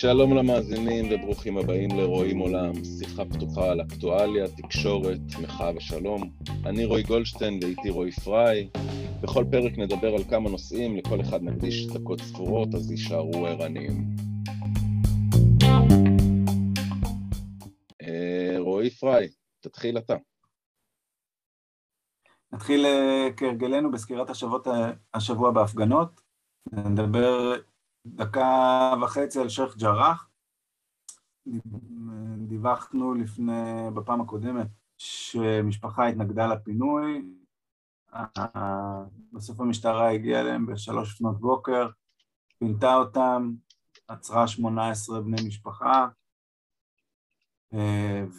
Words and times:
שלום 0.00 0.36
למאזינים 0.36 1.08
וברוכים 1.10 1.58
הבאים 1.58 1.90
לרואים 1.98 2.38
עולם, 2.38 2.72
שיחה 2.98 3.24
פתוחה 3.24 3.70
על 3.70 3.80
אקטואליה, 3.80 4.48
תקשורת, 4.48 5.20
מחאה 5.42 5.70
ושלום. 5.76 6.30
אני 6.66 6.84
רועי 6.84 7.02
גולדשטיין 7.02 7.58
ואיתי 7.62 7.90
רועי 7.90 8.10
פריי. 8.10 8.68
בכל 9.20 9.44
פרק 9.50 9.78
נדבר 9.78 10.14
על 10.14 10.24
כמה 10.24 10.50
נושאים, 10.50 10.96
לכל 10.96 11.20
אחד 11.20 11.42
נקדיש 11.42 11.86
דקות 11.86 12.20
ספורות, 12.20 12.74
אז 12.74 12.90
יישארו 12.90 13.46
ערניים. 13.46 14.04
אה, 18.02 18.54
רועי 18.58 18.90
פריי, 18.90 19.28
תתחיל 19.60 19.98
אתה. 19.98 20.16
נתחיל 22.52 22.86
אה, 22.86 23.28
כהרגלנו 23.36 23.90
בסקירת 23.90 24.30
השבועות, 24.30 24.66
השבוע 25.14 25.50
בהפגנות. 25.50 26.20
נדבר 26.72 27.54
דקה 28.06 28.92
וחצי 29.02 29.40
על 29.40 29.48
שייח' 29.48 29.76
ג'ראח. 29.76 30.28
דיווחנו 32.36 33.14
לפני, 33.14 33.90
בפעם 33.94 34.20
הקודמת, 34.20 34.66
שמשפחה 34.98 36.06
התנגדה 36.06 36.46
לפינוי. 36.46 37.22
בסוף 39.32 39.60
המשטרה 39.60 40.10
הגיעה 40.10 40.40
אליהם 40.40 40.66
בשלוש 40.66 41.14
לפנות 41.14 41.40
בוקר, 41.40 41.88
פינתה 42.58 42.94
אותם, 42.94 43.52
עצרה 44.08 44.48
שמונה 44.48 44.90
עשרה 44.90 45.20
בני 45.20 45.48
משפחה 45.48 46.08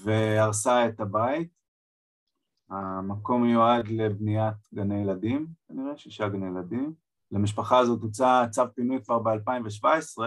והרסה 0.04 0.88
את 0.88 1.00
הבית. 1.00 1.61
המקום 2.72 3.44
מיועד 3.44 3.88
לבניית 3.88 4.56
גני 4.74 5.02
ילדים, 5.02 5.48
כנראה 5.68 5.98
שישה 5.98 6.30
גני 6.30 6.48
ילדים. 6.48 6.94
למשפחה 7.32 7.80
הזאת 7.80 8.02
הוצא 8.02 8.46
צו 8.52 8.62
פינוי 8.76 9.04
כבר 9.04 9.20
ב-2017, 9.20 10.22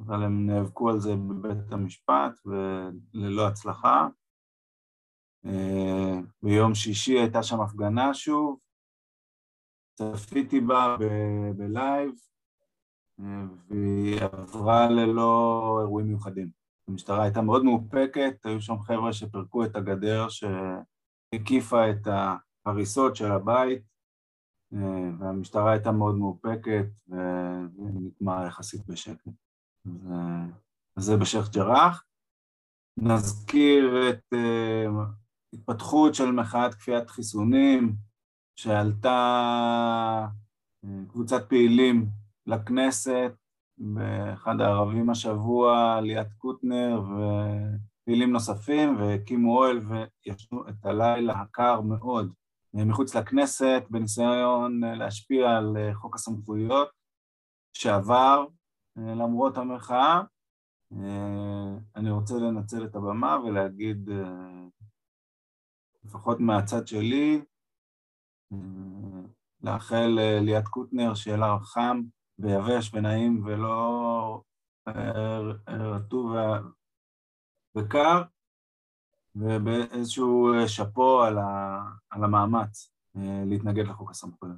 אבל 0.00 0.22
הם 0.22 0.46
נאבקו 0.46 0.90
על 0.90 1.00
זה 1.00 1.16
בבית 1.16 1.72
המשפט 1.72 2.40
וללא 2.46 3.46
הצלחה. 3.46 4.08
אה, 5.46 6.20
ביום 6.42 6.74
שישי 6.74 7.18
הייתה 7.18 7.42
שם 7.42 7.60
הפגנה 7.60 8.14
שוב, 8.14 8.58
צפיתי 9.94 10.60
בה 10.60 10.96
בלייב, 11.56 12.10
אה, 13.20 13.44
והיא 13.68 14.20
עברה 14.20 14.90
ללא 14.90 15.78
אירועים 15.80 16.06
מיוחדים. 16.06 16.50
המשטרה 16.88 17.22
הייתה 17.22 17.42
מאוד 17.42 17.64
מאופקת, 17.64 18.46
היו 18.46 18.60
שם 18.60 18.78
חבר'ה 18.78 19.12
שפירקו 19.12 19.64
את 19.64 19.76
הגדר 19.76 20.28
שהקיפה 21.34 21.90
את 21.90 22.08
ההריסות 22.66 23.16
של 23.16 23.32
הבית, 23.32 23.82
אה, 24.74 25.10
והמשטרה 25.18 25.72
הייתה 25.72 25.92
מאוד 25.92 26.14
מאופקת 26.14 26.86
ונגמר 27.78 28.46
יחסית 28.46 28.86
בשקט. 28.86 29.28
אז 30.96 31.04
זה 31.04 31.16
בשייח' 31.16 31.50
ג'ראח. 31.50 32.04
נזכיר 32.96 34.10
את 34.10 34.34
uh, 34.34 34.90
התפתחות 35.52 36.14
של 36.14 36.30
מחאת 36.30 36.74
כפיית 36.74 37.10
חיסונים 37.10 37.96
שעלתה 38.56 40.26
קבוצת 41.08 41.48
פעילים 41.48 42.06
לכנסת 42.46 43.32
באחד 43.78 44.60
הערבים 44.60 45.10
השבוע, 45.10 46.00
ליאת 46.00 46.32
קוטנר 46.38 47.00
ופעילים 48.02 48.32
נוספים 48.32 48.96
והקימו 48.96 49.58
אוהל 49.58 49.78
וישנו 49.78 50.68
את 50.68 50.86
הלילה 50.86 51.32
הקר 51.32 51.80
מאוד 51.80 52.32
מחוץ 52.74 53.14
לכנסת 53.14 53.82
בניסיון 53.90 54.84
אה, 54.84 54.94
להשפיע 54.94 55.50
על 55.50 55.76
אה, 55.76 55.94
חוק 55.94 56.14
הסמכויות 56.14 56.88
שעבר 57.72 58.46
אה, 58.98 59.14
למרות 59.14 59.56
המחאה. 59.58 60.20
אני 61.96 62.10
רוצה 62.10 62.34
לנצל 62.34 62.84
את 62.84 62.94
הבמה 62.94 63.38
ולהגיד, 63.44 64.10
לפחות 66.04 66.40
מהצד 66.40 66.86
שלי, 66.86 67.42
לאחל 69.62 70.18
ליאת 70.40 70.68
קוטנר 70.68 71.14
שיהיה 71.14 71.36
לה 71.36 71.56
חם 71.62 72.02
ויבש 72.38 72.94
ונעים 72.94 73.42
ולא 73.44 74.42
רטוב 75.68 76.34
וקר, 77.76 78.22
ובאיזשהו 79.36 80.54
אה, 80.54 80.68
שאפו 80.68 81.22
על, 81.22 81.38
ה, 81.38 81.80
על 82.10 82.24
המאמץ 82.24 82.92
אה, 83.16 83.42
להתנגד 83.46 83.86
לחוק 83.86 84.10
הסמכויות. 84.10 84.56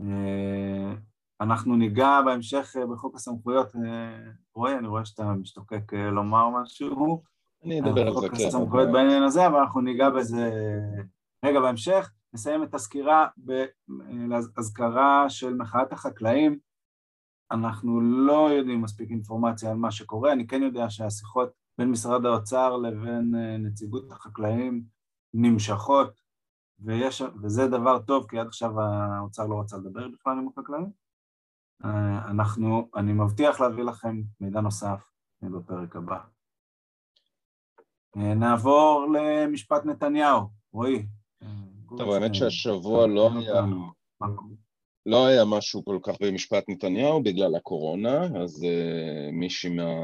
אה, 0.00 0.94
אנחנו 1.40 1.76
ניגע 1.76 2.20
בהמשך 2.24 2.76
בחוק 2.92 3.14
הסמכויות, 3.14 3.72
רועי, 4.54 4.78
אני 4.78 4.88
רואה 4.88 5.04
שאתה 5.04 5.32
משתוקק 5.32 5.92
לומר 5.92 6.48
משהו. 6.48 7.22
אני 7.64 7.80
אדבר 7.80 8.06
על 8.06 8.14
זה, 8.14 8.28
כן. 8.28 8.36
חוק 8.36 8.46
הסמכויות 8.46 8.92
בעניין 8.92 9.22
הזה, 9.22 9.46
אבל 9.46 9.56
אנחנו 9.56 9.80
ניגע 9.80 10.10
בזה 10.10 10.50
רגע 11.44 11.60
בהמשך. 11.60 12.10
נסיים 12.34 12.62
את 12.62 12.74
הסקירה 12.74 13.26
באזכרה 14.54 15.30
של 15.30 15.54
מחאת 15.54 15.92
החקלאים. 15.92 16.58
אנחנו 17.50 18.00
לא 18.00 18.50
יודעים 18.52 18.82
מספיק 18.82 19.10
אינפורמציה 19.10 19.70
על 19.70 19.76
מה 19.76 19.90
שקורה, 19.90 20.32
אני 20.32 20.46
כן 20.46 20.62
יודע 20.62 20.90
שהשיחות 20.90 21.50
בין 21.78 21.90
משרד 21.90 22.26
האוצר 22.26 22.76
לבין 22.76 23.34
אה, 23.34 23.56
נציגות 23.56 24.12
החקלאים 24.12 24.84
נמשכות, 25.34 26.20
ויש, 26.80 27.22
וזה 27.42 27.68
דבר 27.68 27.98
טוב, 27.98 28.26
כי 28.28 28.38
עד 28.38 28.46
עכשיו 28.46 28.80
האוצר 28.80 29.46
לא 29.46 29.60
רצה 29.60 29.76
לדבר 29.76 30.08
בכלל 30.08 30.38
עם 30.38 30.48
החקלאים. 30.48 30.90
אה, 31.84 32.30
אנחנו, 32.30 32.88
אני 32.96 33.12
מבטיח 33.12 33.60
להביא 33.60 33.84
לכם 33.84 34.22
מידע 34.40 34.60
נוסף 34.60 35.10
בפרק 35.42 35.96
הבא. 35.96 36.18
אה, 38.16 38.34
נעבור 38.34 39.06
למשפט 39.14 39.84
נתניהו, 39.84 40.48
רועי. 40.72 41.06
טוב, 41.98 42.10
האמת 42.10 42.34
שהשבוע 42.34 43.06
לא 43.06 43.30
היה... 43.38 43.64
לא 45.06 45.26
היה 45.26 45.44
משהו 45.44 45.84
כל 45.84 45.98
כך 46.02 46.14
במשפט 46.20 46.64
נתניהו 46.68 47.22
בגלל 47.22 47.54
הקורונה, 47.54 48.28
אז 48.42 48.64
uh, 48.64 49.32
מישהי 49.32 49.70
מה, 49.70 49.94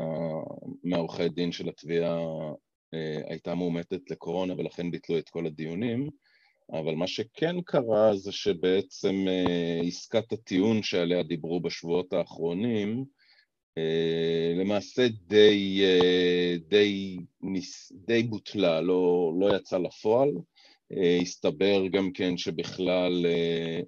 מהעורכי 0.85 1.29
דין 1.29 1.53
של 1.53 1.69
התביעה 1.69 2.19
uh, 2.19 3.31
הייתה 3.31 3.55
מאומתת 3.55 4.11
לקורונה 4.11 4.55
ולכן 4.59 4.91
ביטלו 4.91 5.19
את 5.19 5.29
כל 5.29 5.47
הדיונים, 5.47 6.11
אבל 6.73 6.95
מה 6.95 7.07
שכן 7.07 7.61
קרה 7.61 8.17
זה 8.17 8.33
שבעצם 8.33 9.25
uh, 9.27 9.87
עסקת 9.87 10.33
הטיעון 10.33 10.83
שעליה 10.83 11.23
דיברו 11.23 11.61
בשבועות 11.61 12.13
האחרונים, 12.13 13.05
uh, 13.79 14.61
למעשה 14.61 15.09
די, 15.27 15.85
uh, 15.85 16.69
די, 16.69 17.19
די 17.93 18.23
בוטלה, 18.23 18.81
לא, 18.81 19.33
לא 19.41 19.57
יצא 19.57 19.79
לפועל. 19.79 20.31
Uh, 20.93 21.23
הסתבר 21.23 21.87
גם 21.87 22.13
כן 22.13 22.37
שבכלל 22.37 23.27
uh, 23.27 23.85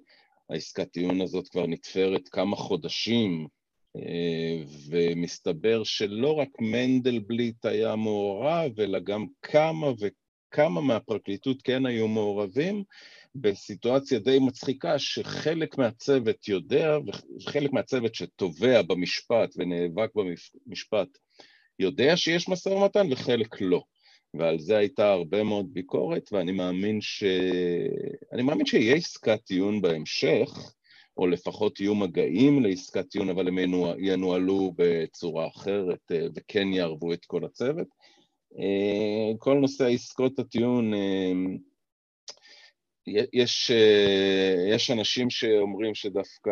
העסקת 0.49 0.91
טיעון 0.91 1.21
הזאת 1.21 1.47
כבר 1.47 1.67
נתפרת 1.67 2.29
כמה 2.29 2.55
חודשים, 2.55 3.47
אה, 3.95 4.63
ומסתבר 4.89 5.83
שלא 5.83 6.33
רק 6.33 6.49
מנדלבליט 6.59 7.65
היה 7.65 7.95
מעורב, 7.95 8.79
אלא 8.79 8.99
גם 8.99 9.25
כמה 9.41 9.87
וכמה 9.99 10.81
מהפרקליטות 10.81 11.61
כן 11.61 11.85
היו 11.85 12.07
מעורבים, 12.07 12.83
בסיטואציה 13.35 14.19
די 14.19 14.39
מצחיקה 14.39 14.99
שחלק 14.99 15.77
מהצוות 15.77 16.47
יודע, 16.47 16.97
וחלק 17.37 17.73
מהצוות 17.73 18.15
שתובע 18.15 18.81
במשפט 18.81 19.49
ונאבק 19.57 20.09
במשפט 20.15 21.07
יודע 21.79 22.17
שיש 22.17 22.49
משא 22.49 22.69
ומתן 22.69 23.07
וחלק 23.11 23.61
לא. 23.61 23.83
ועל 24.39 24.59
זה 24.59 24.77
הייתה 24.77 25.11
הרבה 25.11 25.43
מאוד 25.43 25.73
ביקורת, 25.73 26.29
ואני 26.31 26.51
מאמין 26.51 27.01
ש... 27.01 27.23
אני 28.33 28.43
מאמין 28.43 28.65
שיהיה 28.65 28.95
עסקת 28.95 29.39
טיעון 29.45 29.81
בהמשך, 29.81 30.75
או 31.17 31.27
לפחות 31.27 31.79
יהיו 31.79 31.95
מגעים 31.95 32.63
לעסקת 32.63 33.09
טיעון, 33.09 33.29
אבל 33.29 33.47
הם 33.47 33.57
ינוהלו 33.97 34.73
בצורה 34.75 35.47
אחרת 35.47 36.11
אה, 36.11 36.27
וכן 36.35 36.67
יערבו 36.67 37.13
את 37.13 37.25
כל 37.25 37.45
הצוות. 37.45 37.87
אה, 38.59 39.37
כל 39.39 39.53
נושא 39.53 39.85
עסקות 39.85 40.39
הטיעון, 40.39 40.93
אה, 40.93 41.31
יש, 43.33 43.71
יש 44.69 44.91
אנשים 44.91 45.29
שאומרים 45.29 45.95
שדווקא 45.95 46.51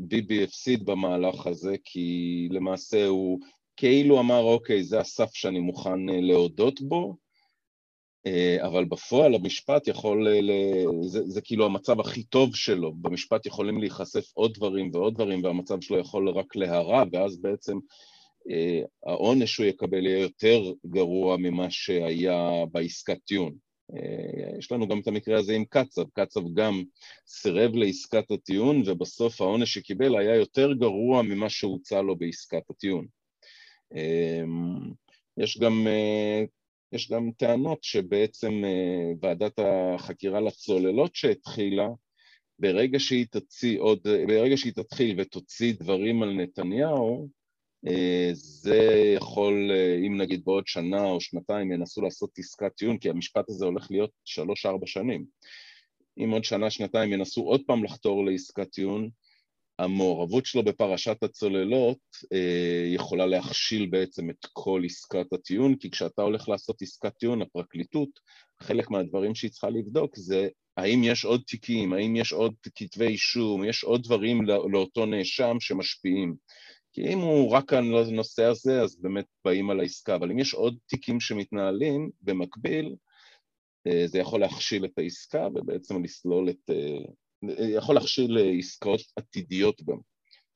ביבי 0.00 0.44
הפסיד 0.44 0.84
במהלך 0.84 1.46
הזה, 1.46 1.76
כי 1.84 2.48
למעשה 2.50 3.06
הוא 3.06 3.40
כאילו 3.76 4.20
אמר, 4.20 4.40
אוקיי, 4.40 4.84
זה 4.84 5.00
הסף 5.00 5.34
שאני 5.34 5.60
מוכן 5.60 6.08
אה, 6.08 6.20
להודות 6.20 6.80
בו, 6.80 7.16
אה, 8.26 8.66
אבל 8.66 8.84
בפועל 8.84 9.34
המשפט 9.34 9.88
יכול, 9.88 10.28
ל... 10.28 10.50
זה, 11.06 11.20
זה 11.26 11.40
כאילו 11.40 11.66
המצב 11.66 12.00
הכי 12.00 12.22
טוב 12.22 12.56
שלו, 12.56 12.92
במשפט 12.92 13.46
יכולים 13.46 13.80
להיחשף 13.80 14.32
עוד 14.34 14.54
דברים 14.54 14.90
ועוד 14.92 15.14
דברים, 15.14 15.44
והמצב 15.44 15.80
שלו 15.80 15.98
יכול 15.98 16.28
רק 16.28 16.56
להרע, 16.56 17.04
ואז 17.12 17.40
בעצם 17.40 17.78
אה, 18.50 18.82
העונש 19.06 19.54
שהוא 19.54 19.66
יקבל 19.66 20.06
יהיה 20.06 20.18
יותר 20.18 20.62
גרוע 20.86 21.36
ממה 21.36 21.70
שהיה 21.70 22.64
בעסקת 22.72 23.18
טיעון. 23.24 23.54
אה, 23.94 24.58
יש 24.58 24.72
לנו 24.72 24.88
גם 24.88 25.00
את 25.00 25.08
המקרה 25.08 25.38
הזה 25.38 25.52
עם 25.52 25.64
קצב, 25.64 26.02
קצב 26.12 26.40
גם 26.54 26.82
סירב 27.26 27.74
לעסקת 27.74 28.30
הטיעון 28.30 28.82
ובסוף 28.86 29.40
העונש 29.40 29.74
שקיבל 29.74 30.18
היה 30.18 30.34
יותר 30.34 30.72
גרוע 30.72 31.22
ממה 31.22 31.48
שהוצע 31.48 32.02
לו 32.02 32.16
בעסקת 32.16 32.70
הטיעון. 32.70 33.06
יש 35.38 35.58
גם, 35.58 35.86
יש 36.92 37.10
גם 37.10 37.30
טענות 37.36 37.84
שבעצם 37.84 38.62
ועדת 39.22 39.58
החקירה 39.58 40.40
לצוללות 40.40 41.14
שהתחילה, 41.14 41.88
ברגע 42.58 42.98
שהיא, 42.98 43.26
תציא 43.30 43.80
עוד, 43.80 44.00
ברגע 44.28 44.56
שהיא 44.56 44.72
תתחיל 44.72 45.20
ותוציא 45.20 45.74
דברים 45.78 46.22
על 46.22 46.32
נתניהו, 46.32 47.28
אה, 47.88 48.30
זה 48.32 49.12
יכול, 49.16 49.70
אה, 49.70 49.96
אם 50.06 50.16
נגיד 50.16 50.44
בעוד 50.44 50.66
שנה 50.66 51.04
או 51.04 51.20
שנתיים 51.20 51.72
ינסו 51.72 52.02
לעשות 52.02 52.30
עסקת 52.38 52.72
טיעון, 52.76 52.98
כי 52.98 53.10
המשפט 53.10 53.48
הזה 53.48 53.64
הולך 53.64 53.90
להיות 53.90 54.10
שלוש-ארבע 54.24 54.86
שנים. 54.86 55.24
אם 56.18 56.30
עוד 56.30 56.44
שנה, 56.44 56.70
שנתיים 56.70 57.12
ינסו 57.12 57.42
עוד 57.42 57.62
פעם 57.66 57.84
לחתור 57.84 58.26
לעסקת 58.26 58.70
טיעון, 58.70 59.10
המעורבות 59.78 60.46
שלו 60.46 60.64
בפרשת 60.64 61.22
הצוללות 61.22 61.98
אה, 62.32 62.84
יכולה 62.94 63.26
להכשיל 63.26 63.86
בעצם 63.86 64.30
את 64.30 64.46
כל 64.52 64.82
עסקת 64.84 65.32
הטיעון, 65.32 65.76
כי 65.76 65.90
כשאתה 65.90 66.22
הולך 66.22 66.48
לעשות 66.48 66.82
עסקת 66.82 67.12
טיעון, 67.18 67.42
הפרקליטות, 67.42 68.08
חלק 68.62 68.90
מהדברים 68.90 69.34
שהיא 69.34 69.50
צריכה 69.50 69.70
לבדוק 69.70 70.16
זה 70.16 70.48
האם 70.76 71.04
יש 71.04 71.24
עוד 71.24 71.42
תיקים, 71.46 71.92
האם 71.92 72.16
יש 72.16 72.32
עוד 72.32 72.54
כתבי 72.74 73.06
אישום, 73.06 73.64
יש 73.64 73.84
עוד 73.84 74.02
דברים 74.02 74.46
לא, 74.46 74.66
לאותו 74.70 75.06
נאשם 75.06 75.56
שמשפיעים. 75.60 76.34
כי 76.92 77.08
אם 77.12 77.18
הוא 77.18 77.50
רק 77.50 77.72
הנושא 77.72 78.44
הזה, 78.44 78.82
אז 78.82 79.00
באמת 79.00 79.24
באים 79.44 79.70
על 79.70 79.80
העסקה, 79.80 80.14
אבל 80.14 80.30
אם 80.30 80.38
יש 80.38 80.54
עוד 80.54 80.76
תיקים 80.86 81.20
שמתנהלים 81.20 82.10
במקביל, 82.22 82.94
אה, 83.86 84.06
זה 84.06 84.18
יכול 84.18 84.40
להכשיל 84.40 84.84
את 84.84 84.98
העסקה 84.98 85.48
ובעצם 85.54 86.04
לסלול 86.04 86.50
את... 86.50 86.70
אה, 87.44 87.64
יכול 87.64 87.94
להכשיל 87.94 88.38
עסקאות 88.58 89.00
עתידיות 89.16 89.82
גם, 89.82 89.96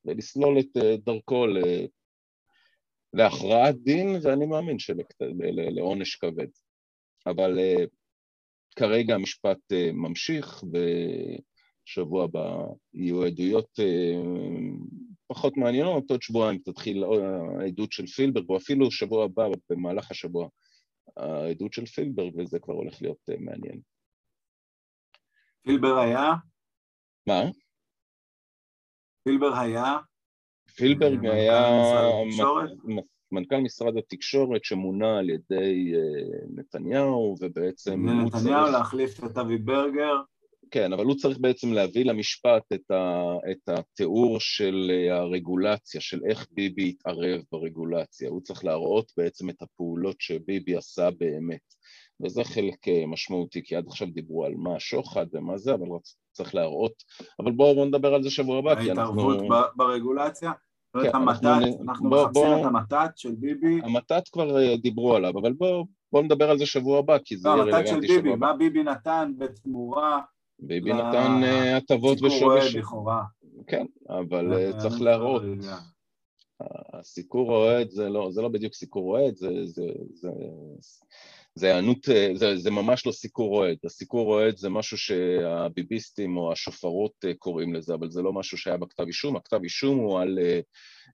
ולסלול 0.05 0.59
את 0.59 0.77
אה, 0.77 0.97
דרכו 0.97 1.47
להכרעת 3.15 3.75
דין, 3.83 4.17
ואני 4.23 4.47
מאמין 4.47 4.77
שלעונש 4.79 6.17
כבד. 6.17 6.47
אבל 7.27 7.59
כרגע 8.77 9.15
המשפט 9.15 9.59
ממשיך, 9.93 10.65
ושבוע 11.87 12.25
הבא 12.25 12.57
יהיו 12.95 13.25
עדויות 13.25 13.79
פחות 15.31 15.57
מעניינות, 15.57 16.11
עוד 16.11 16.23
שבועיים 16.23 16.59
תתחיל 16.59 17.05
העדות 17.61 17.93
של 17.93 18.07
פילברג, 18.07 18.49
או 18.49 18.57
אפילו 18.57 18.91
שבוע 18.91 19.25
הבא, 19.25 19.49
במהלך 19.71 20.11
השבוע, 20.11 20.49
העדות 21.17 21.73
של 21.73 21.87
פילברג, 21.87 22.33
וזה 22.39 22.59
כבר 22.59 22.75
הולך 22.75 23.03
להיות 23.03 23.19
אה, 23.31 23.35
מעניין. 23.39 23.81
פילבר 25.63 25.99
היה? 25.99 26.33
מה? 27.27 27.43
פילבר 29.25 29.59
היה? 29.59 29.97
פילברג 30.77 31.27
היה 31.27 31.63
מנכ"ל 33.33 33.57
משרד 33.57 33.97
התקשורת 33.97 34.65
שמונה 34.65 35.19
על 35.19 35.31
ידי 35.31 35.93
אה, 35.95 36.39
נתניהו, 36.57 37.37
ובעצם... 37.41 38.09
נתניהו 38.09 38.71
להחליף 38.73 39.25
את 39.25 39.39
אבי 39.39 39.59
ברגר. 39.59 40.17
כן, 40.71 40.93
אבל 40.93 41.05
הוא 41.05 41.15
צריך 41.15 41.39
בעצם 41.39 41.73
להביא 41.73 42.05
למשפט 42.05 42.63
את, 42.75 42.91
ה, 42.91 43.35
את 43.51 43.69
התיאור 43.69 44.41
של 44.41 44.91
אה, 44.91 45.17
הרגולציה, 45.17 46.01
של 46.01 46.21
איך 46.29 46.47
ביבי 46.51 46.89
התערב 46.89 47.43
ברגולציה. 47.53 48.29
הוא 48.29 48.41
צריך 48.41 48.65
להראות 48.65 49.13
בעצם 49.17 49.51
את 49.51 49.63
הפעולות 49.63 50.21
שביבי 50.21 50.77
עשה 50.77 51.09
באמת. 51.19 51.75
וזה 52.23 52.45
חלק 52.45 52.89
אה, 52.89 53.05
משמעותי, 53.07 53.63
כי 53.65 53.77
עד 53.77 53.87
עכשיו 53.87 54.09
דיברו 54.09 54.45
על 54.45 54.55
מה 54.57 54.77
השוחד 54.77 55.27
ומה 55.33 55.59
זה, 55.59 55.75
אבל 55.75 55.87
צריך 56.33 56.55
להראות. 56.55 56.93
אבל 57.41 57.53
בואו 57.53 57.75
בוא 57.75 57.87
נדבר 57.87 58.15
על 58.15 58.23
זה 58.23 58.31
שבוע 58.31 58.59
הבא, 58.59 58.83
כי 58.83 58.91
אנחנו... 58.91 59.31
ההתערבות 59.31 59.77
ברגולציה? 59.77 60.53
לא 60.95 61.03
כן, 61.03 61.17
המתת, 61.17 61.45
אנחנו, 61.45 61.83
אנחנו 61.83 62.11
בוא, 62.11 62.25
מחפשים 62.25 62.43
בוא, 62.43 62.61
את 62.61 62.65
המתת 62.65 63.11
של 63.17 63.35
ביבי. 63.35 63.81
המתת 63.85 64.29
כבר 64.33 64.59
אה, 64.59 64.77
דיברו 64.77 65.17
עליו, 65.17 65.39
אבל 65.39 65.53
בואו 65.53 65.87
בוא 66.13 66.23
נדבר 66.23 66.51
על 66.51 66.59
זה 66.59 66.67
שבוע 66.67 66.99
הבא, 66.99 67.19
כי 67.25 67.37
זה 67.37 67.49
לא, 67.49 67.55
יהיה 67.55 67.63
רלוונטי 67.63 67.85
שבוע 67.85 67.95
הבא. 67.95 68.07
המתת 68.07 68.09
של 68.09 68.23
ביבי, 68.23 68.37
מה 68.37 68.57
ביבי 68.57 68.83
נתן 68.83 69.33
בתמורה 69.39 70.21
ביבי 70.59 70.93
נתן 70.93 71.41
אה, 71.43 71.77
הטבות 71.77 72.21
בשווי... 72.21 72.61
סיקור 72.63 72.81
לכאורה. 72.81 73.23
כן, 73.67 73.87
אבל 74.09 74.53
אה, 74.53 74.79
צריך 74.79 75.01
להראות. 75.01 75.43
הסיקור 76.93 77.51
אוהד 77.51 77.91
זה 77.91 78.09
לא, 78.09 78.29
זה 78.31 78.43
לא 78.43 78.49
בדיוק 78.49 78.75
סיקור 78.75 79.19
אוהד, 79.19 79.37
זה, 79.37 79.49
זה, 79.65 79.87
זה, 80.15 80.29
זה 81.55 81.75
הענות, 81.75 82.09
אה, 82.09 82.31
זה, 82.35 82.57
זה 82.57 82.71
ממש 82.71 83.07
לא 83.07 83.13
סיקור 83.13 83.57
אוהד. 83.57 83.77
הסיקור 83.85 84.33
אוהד 84.33 84.57
זה 84.57 84.69
משהו 84.69 84.99
שהביביסטים 84.99 86.37
או 86.37 86.53
השופרות 86.53 87.25
קוראים 87.39 87.75
לזה, 87.75 87.95
אבל 87.95 88.11
זה 88.11 88.23
לא 88.23 88.33
משהו 88.33 88.59
שהיה 88.59 88.77
בכתב 88.77 89.07
אישום. 89.07 89.37
הכתב 89.37 89.61
אישום 89.63 89.99
הוא 89.99 90.21
על 90.21 90.39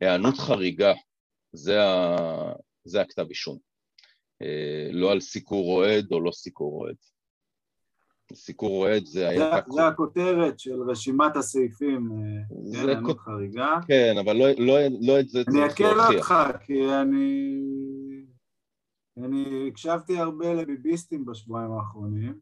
הענות 0.00 0.38
חריגה, 0.38 0.92
זה, 1.52 1.82
ה, 1.84 2.16
זה 2.84 3.00
הכתב 3.00 3.26
אישום. 3.28 3.58
לא 4.92 5.12
על 5.12 5.20
סיקור 5.20 5.76
אוהד 5.76 6.12
או 6.12 6.20
לא 6.20 6.30
סיקור 6.32 6.82
אוהד. 6.82 6.96
סיקור 8.34 8.70
אוהד 8.70 9.06
זה 9.06 9.28
היה... 9.28 9.50
זה, 9.66 9.72
זה 9.72 9.86
הכותרת 9.86 10.60
של 10.60 10.82
רשימת 10.88 11.36
הסעיפים, 11.36 12.08
אה, 12.74 12.86
כן, 12.86 13.04
כות... 13.04 13.18
חריגה. 13.18 13.78
כן, 13.88 14.14
אבל 14.24 14.36
לא, 14.36 14.46
לא, 14.58 14.78
לא 15.00 15.20
את 15.20 15.28
זה 15.28 15.44
צריך 15.44 15.80
להוכיח. 15.80 15.80
אני 15.80 16.10
אקל 16.10 16.16
אותך, 16.16 16.34
כי 16.66 16.92
אני... 17.02 17.56
אני 19.24 19.68
הקשבתי 19.68 20.18
הרבה 20.18 20.54
לביביסטים 20.54 21.24
בשבועיים 21.26 21.72
האחרונים, 21.72 22.40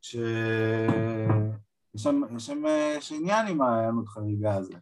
ש... 0.00 0.16
יש 1.94 2.02
שם, 2.38 2.64
עניין 3.14 3.46
עם 3.46 3.62
ההיענות 3.62 4.08
חריגה 4.08 4.54
הזה. 4.54 4.74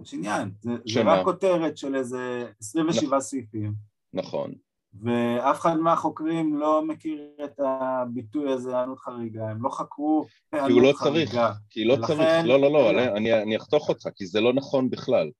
יש 0.00 0.14
עניין. 0.14 0.50
זה, 0.60 0.70
זה 0.86 1.02
רק 1.02 1.24
כותרת 1.24 1.76
של 1.76 1.94
איזה 1.96 2.50
27 2.60 3.06
נכון. 3.06 3.20
סעיפים. 3.20 3.74
נכון. 4.12 4.54
ואף 5.02 5.60
אחד 5.60 5.76
מהחוקרים 5.76 6.56
לא 6.56 6.86
מכיר 6.86 7.30
את 7.44 7.60
הביטוי 7.60 8.52
הזה, 8.52 8.78
הענות 8.78 8.98
חריגה, 8.98 9.50
הם 9.50 9.62
לא 9.62 9.70
חקרו 9.70 10.26
הענות 10.52 10.66
חריגה. 10.66 10.68
כי 10.68 10.72
הוא 10.72 10.82
לא 10.82 10.92
חריגה. 10.92 11.30
צריך, 11.30 11.58
כי 11.70 11.84
לא 11.84 11.94
ולכן... 11.94 12.16
צריך, 12.16 12.46
לא, 12.46 12.60
לא, 12.60 12.72
לא, 12.72 12.90
אני, 12.90 13.42
אני 13.42 13.56
אחתוך 13.56 13.88
אותך, 13.88 14.08
כי 14.14 14.26
זה 14.26 14.40
לא 14.40 14.52
נכון 14.52 14.90
בכלל. 14.90 15.30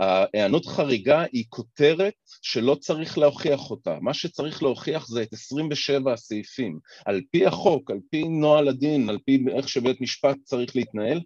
ההיענות 0.00 0.66
חריגה 0.66 1.24
היא 1.32 1.44
כותרת 1.48 2.14
שלא 2.42 2.74
צריך 2.74 3.18
להוכיח 3.18 3.70
אותה. 3.70 3.98
מה 4.00 4.14
שצריך 4.14 4.62
להוכיח 4.62 5.08
זה 5.08 5.22
את 5.22 5.32
27 5.32 6.12
הסעיפים. 6.12 6.78
על 7.06 7.20
פי 7.30 7.46
החוק, 7.46 7.90
על 7.90 7.98
פי 8.10 8.24
נוהל 8.28 8.68
הדין, 8.68 9.08
על 9.08 9.18
פי 9.24 9.44
איך 9.56 9.68
שבית 9.68 10.00
משפט 10.00 10.36
צריך 10.44 10.76
להתנהל, 10.76 11.20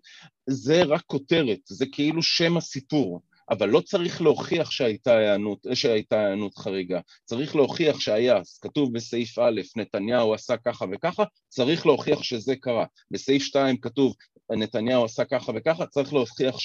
זה 0.47 0.83
רק 0.83 1.03
כותרת, 1.07 1.59
זה 1.67 1.87
כאילו 1.93 2.23
שם 2.23 2.57
הסיפור. 2.57 3.21
אבל 3.51 3.69
לא 3.69 3.81
צריך 3.81 4.23
להוכיח 4.23 4.71
שהייתה 4.71 5.19
הענות, 5.19 5.67
שהייתה 5.75 6.21
הענות 6.21 6.59
חריגה, 6.59 7.01
צריך 7.25 7.57
להוכיח 7.57 8.01
שהיה, 8.01 8.41
כתוב 8.61 8.93
בסעיף 8.93 9.39
א', 9.39 9.61
נתניהו 9.77 10.35
עשה 10.35 10.57
ככה 10.57 10.85
וככה, 10.93 11.25
צריך 11.49 11.87
להוכיח 11.87 12.23
שזה 12.23 12.57
קרה. 12.57 12.85
בסעיף 13.11 13.43
2 13.43 13.77
כתוב, 13.77 14.15
נתניהו 14.51 15.05
עשה 15.05 15.25
ככה 15.25 15.53
וככה, 15.57 15.87
צריך 15.87 16.13
להוכיח 16.13 16.59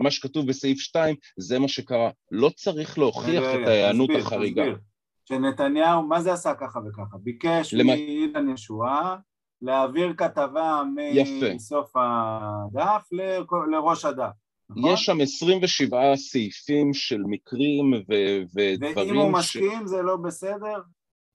שמה 0.00 0.10
שכתוב 0.10 0.46
בסעיף 0.46 0.78
2 0.78 1.16
זה 1.36 1.58
מה 1.58 1.68
שקרה. 1.68 2.10
לא 2.30 2.50
צריך 2.56 2.98
להוכיח 2.98 3.42
את 3.42 3.66
ההיענות 3.66 4.10
החריגה. 4.18 4.64
שנתניהו, 5.28 6.02
מה 6.02 6.20
זה 6.20 6.32
עשה 6.32 6.54
ככה 6.54 6.78
וככה? 6.78 7.16
ביקש. 7.22 7.74
מאילן 7.74 8.54
ישועה 8.54 9.16
להעביר 9.62 10.14
כתבה 10.16 10.82
מסוף 11.54 11.92
הדף 11.94 13.08
לראש 13.72 14.04
הדף. 14.04 14.30
נכון? 14.70 14.92
יש 14.92 15.04
שם 15.04 15.20
27 15.20 16.16
סעיפים 16.16 16.94
של 16.94 17.22
מקרים 17.26 17.92
ו- 17.92 18.42
ודברים 18.54 18.96
ואם 18.96 19.16
הוא 19.16 19.32
מסכים 19.32 19.86
ש... 19.86 19.90
זה 19.90 20.02
לא 20.02 20.16
בסדר? 20.16 20.80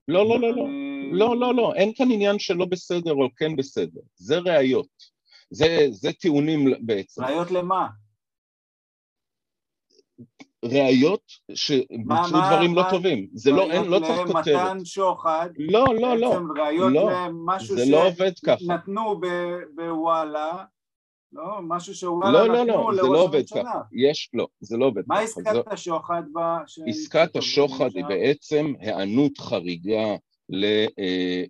לא, 0.08 0.28
לא, 0.28 0.40
לא, 0.40 0.56
לא, 0.56 0.66
לא, 1.12 1.36
לא, 1.36 1.54
לא, 1.54 1.74
אין 1.74 1.92
כאן 1.96 2.10
עניין 2.10 2.38
של 2.38 2.54
לא 2.54 2.64
בסדר 2.64 3.12
או 3.12 3.28
כן 3.36 3.56
בסדר, 3.56 4.00
זה 4.16 4.38
ראיות, 4.38 4.88
זה, 5.50 5.86
זה 5.90 6.12
טיעונים 6.12 6.72
בעצם. 6.80 7.24
ראיות 7.24 7.50
למה? 7.50 7.86
ראיות 10.64 11.22
שבוצעו 11.54 12.40
דברים 12.46 12.74
מה, 12.74 12.82
לא 12.82 12.90
טובים, 12.90 13.28
זה 13.32 13.50
לא, 13.50 13.70
אין, 13.70 13.84
לא 13.84 13.98
צריך 13.98 14.20
כותרת. 14.26 14.46
ראיות 14.46 14.60
למתן 14.62 14.84
שוחד, 14.84 15.48
לא, 15.58 15.94
לא, 15.94 16.16
לא, 16.16 16.38
ראיות 16.56 16.92
לא, 16.92 17.10
למשהו 17.26 17.76
לא. 17.76 18.10
שנתנו 18.58 19.20
בוואלה 19.74 20.64
לא, 21.32 21.58
משהו 21.62 21.94
שאולי 21.94 22.32
לא, 22.32 22.48
לא, 22.48 22.66
לא, 22.66 22.90
זה 22.94 23.02
לא 23.02 23.22
עובד 23.22 23.48
ככה. 23.48 23.80
יש, 23.92 24.30
לא, 24.34 24.46
זה 24.60 24.76
לא 24.76 24.86
עובד 24.86 25.02
ככה. 25.02 25.14
מה 25.14 25.20
עסקת 25.20 25.72
השוחד? 25.72 26.22
עסקת 26.86 27.36
השוחד 27.36 27.90
היא 27.94 28.04
בעצם 28.04 28.72
היענות 28.80 29.38
חריגה. 29.38 30.16
אה, 31.00 31.44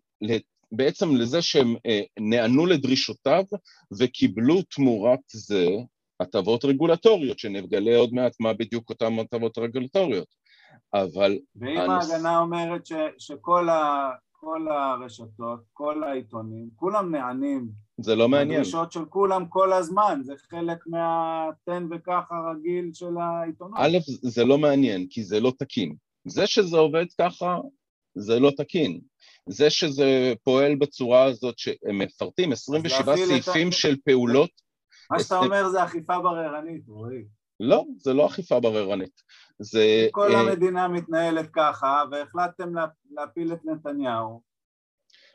בעצם 0.73 1.17
לזה 1.17 1.43
שהם 1.43 1.75
אה, 1.87 2.01
נענו 2.19 2.67
לדרישותיו 2.67 3.45
וקיבלו 3.99 4.63
תמורת 4.63 5.21
זה 5.29 5.67
הטבות 6.21 6.65
רגולטוריות, 6.65 7.39
שנגלה 7.39 7.97
עוד 7.97 8.15
מעט 8.15 8.33
מה 8.41 8.53
בדיוק 8.53 8.91
אותן 8.91 9.19
הטבות 9.19 9.59
רגולטוריות. 9.59 10.29
אבל... 10.95 11.39
ואם 11.57 11.79
הנוס... 11.79 12.11
ההגנה 12.11 12.39
אומרת 12.39 12.87
ש, 12.87 12.93
שכל 13.19 13.69
ה... 13.69 14.11
כל 14.41 14.67
הרשתות, 14.69 15.61
כל 15.73 16.05
העיתונים, 16.05 16.69
כולם 16.77 17.15
נענים. 17.15 17.69
זה 18.01 18.15
לא 18.15 18.29
מעניין. 18.29 18.61
הדרישות 18.61 18.93
של 18.93 19.05
כולם 19.05 19.47
כל 19.49 19.73
הזמן, 19.73 20.21
זה 20.23 20.35
חלק 20.51 20.79
מהתן 20.87 21.87
וככה 21.91 22.35
רגיל 22.51 22.91
של 22.93 23.17
העיתונות. 23.19 23.79
א', 23.81 23.99
זה 24.07 24.45
לא 24.45 24.59
מעניין, 24.59 25.07
כי 25.11 25.25
זה 25.25 25.41
לא 25.41 25.53
תקין. 25.59 25.95
זה 26.25 26.47
שזה 26.47 26.77
עובד 26.77 27.07
ככה, 27.21 27.59
זה 28.15 28.41
לא 28.41 28.51
תקין. 28.57 29.01
זה 29.49 29.71
שזה 29.71 30.33
פועל 30.45 30.75
בצורה 30.75 31.25
הזאת, 31.25 31.59
שהם 31.59 31.99
מפרטים 31.99 32.53
27 32.53 33.17
סעיפים. 33.17 33.73
של 33.73 33.97
פעולות. 34.05 34.66
מה 35.11 35.21
שאתה 35.21 35.39
אומר 35.45 35.69
זה 35.69 35.85
אכיפה 35.85 36.19
בררנית, 36.21 36.89
רועי. 36.89 37.25
לא, 37.61 37.85
זה 37.99 38.13
לא 38.13 38.27
אכיפה 38.27 38.61
בררנית. 38.61 39.23
זה... 39.59 40.09
כל 40.11 40.35
אה... 40.35 40.41
המדינה 40.41 40.89
מתנהלת 40.89 41.51
ככה, 41.53 42.05
והחלטתם 42.11 42.73
להפיל 43.11 43.53
את 43.53 43.65
נתניהו. 43.65 44.43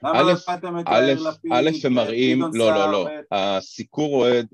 למה 0.03 0.21
לא 0.21 0.31
החלטתם 0.31 0.79
את 0.79 0.85
יאיר 0.87 1.29
לפיד? 1.29 1.51
א', 1.53 1.69
הם 1.83 1.93
מראים, 1.93 2.41
לא, 2.53 2.71
לא, 2.71 2.91
לא, 2.91 3.07
הסיקור 3.31 4.15
אוהד, 4.15 4.47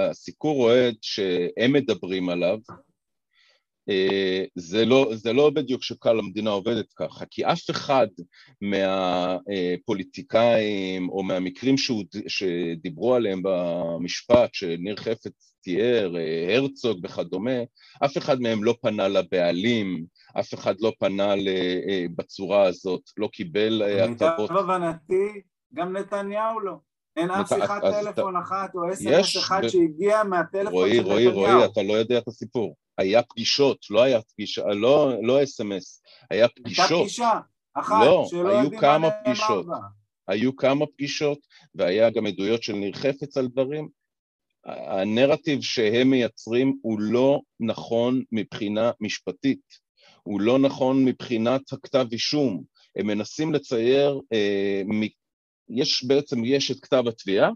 הסיקור 0.00 0.62
אוהד 0.62 0.94
שהם 1.02 1.72
מדברים 1.72 2.28
עליו, 2.28 2.58
זה 4.54 4.84
לא, 4.84 5.10
זה 5.14 5.32
לא 5.32 5.50
בדיוק 5.50 5.82
שקל 5.82 6.18
המדינה 6.18 6.50
עובדת 6.50 6.92
ככה, 6.92 7.24
כי 7.30 7.44
אף 7.44 7.70
אחד 7.70 8.06
מהפוליטיקאים 8.60 11.08
או 11.08 11.22
מהמקרים 11.22 11.76
שהוא, 11.76 12.04
שדיברו 12.28 13.14
עליהם 13.14 13.40
במשפט, 13.44 14.54
שניר 14.54 14.96
חפץ 14.96 15.56
תיאר, 15.66 16.16
אה, 16.16 16.56
הרצוג 16.56 17.04
וכדומה, 17.04 17.60
אף 18.04 18.18
אחד 18.18 18.40
מהם 18.40 18.64
לא 18.64 18.74
פנה 18.82 19.08
לבעלים, 19.08 20.04
אף 20.40 20.54
אחד 20.54 20.74
לא 20.80 20.92
פנה 20.98 21.34
אה, 21.34 22.04
בצורה 22.16 22.62
הזאת, 22.62 23.02
לא 23.16 23.28
קיבל 23.32 23.82
הטבות. 23.82 24.50
למיטב 24.50 24.56
הבנתי, 24.56 25.40
גם 25.74 25.96
נתניהו 25.96 26.60
לא. 26.60 26.76
אין 27.16 27.30
אף 27.30 27.48
שיחת 27.48 27.82
טלפון 27.82 28.36
אחת 28.36 28.74
או 28.74 28.92
אס.אם.אס 28.92 29.36
אחד 29.36 29.68
שהגיע 29.68 30.24
מהטלפון 30.24 30.88
של 30.88 31.00
נתניהו. 31.00 31.10
רועי, 31.10 31.26
רועי, 31.26 31.64
אתה 31.64 31.82
לא 31.82 31.92
יודע 31.92 32.18
את 32.18 32.28
הסיפור. 32.28 32.76
היה 32.98 33.22
פגישות, 33.22 33.78
לא 33.90 34.02
היה 34.02 34.20
פגישה, 34.22 34.66
לא, 34.66 35.12
לא 35.22 35.42
אס.אם.אס, 35.42 36.02
היה 36.30 36.48
פגישות. 36.48 36.90
הייתה 36.90 37.02
פגישה 37.02 37.40
אחת, 37.74 38.06
לא, 38.06 38.26
שלא 38.30 38.48
יודעים 38.48 38.80
מה 38.82 38.98
נאמר. 38.98 39.62
בה. 39.62 39.76
היו 40.28 40.56
כמה 40.56 40.86
פגישות, 40.86 41.38
והיה 41.74 42.10
גם 42.10 42.26
עדויות 42.26 42.62
של 42.62 42.72
ניר 42.72 42.92
חפץ 42.92 43.36
על 43.36 43.46
דברים. 43.46 43.88
הנרטיב 44.88 45.62
שהם 45.62 46.10
מייצרים 46.10 46.78
הוא 46.82 47.00
לא 47.00 47.40
נכון 47.60 48.22
מבחינה 48.32 48.90
משפטית, 49.00 49.60
הוא 50.22 50.40
לא 50.40 50.58
נכון 50.58 51.04
מבחינת 51.04 51.72
הכתב 51.72 52.06
אישום. 52.12 52.62
הם 52.96 53.06
מנסים 53.06 53.52
לצייר, 53.52 54.20
אה. 54.32 54.82
יש 55.68 56.04
בעצם, 56.04 56.44
יש 56.44 56.70
את 56.70 56.80
כתב 56.80 57.04
התביעה, 57.08 57.50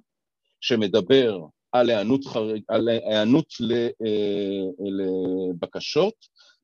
שמדבר 0.60 1.38
על 1.72 1.90
היענות, 1.90 2.24
חריג, 2.24 2.62
על 2.68 2.88
היענות 2.88 3.46
אה, 3.72 3.88
לבקשות, 4.80 6.14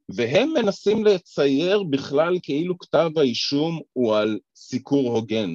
והם 0.08 0.52
מנסים 0.52 1.04
לצייר 1.04 1.82
בכלל 1.82 2.38
כאילו 2.42 2.78
כתב 2.78 3.10
האישום 3.16 3.80
הוא 3.92 4.16
על 4.16 4.38
סיקור 4.54 5.10
הוגן. 5.10 5.50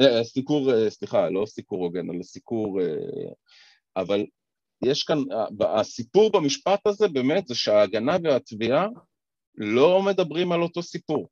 אה, 0.00 0.24
סיקור, 0.24 0.72
אה, 0.72 0.90
סליחה, 0.90 1.30
לא 1.30 1.46
סיקור 1.46 1.84
הוגן, 1.84 2.10
אלא 2.10 2.22
סיקור... 2.22 2.80
אבל 3.96 4.26
יש 4.84 5.02
כאן, 5.02 5.18
הסיפור 5.60 6.32
במשפט 6.32 6.86
הזה 6.86 7.08
באמת 7.08 7.46
זה 7.46 7.54
שההגנה 7.54 8.16
והתביעה 8.24 8.88
לא 9.54 10.02
מדברים 10.02 10.52
על 10.52 10.62
אותו 10.62 10.82
סיפור. 10.82 11.28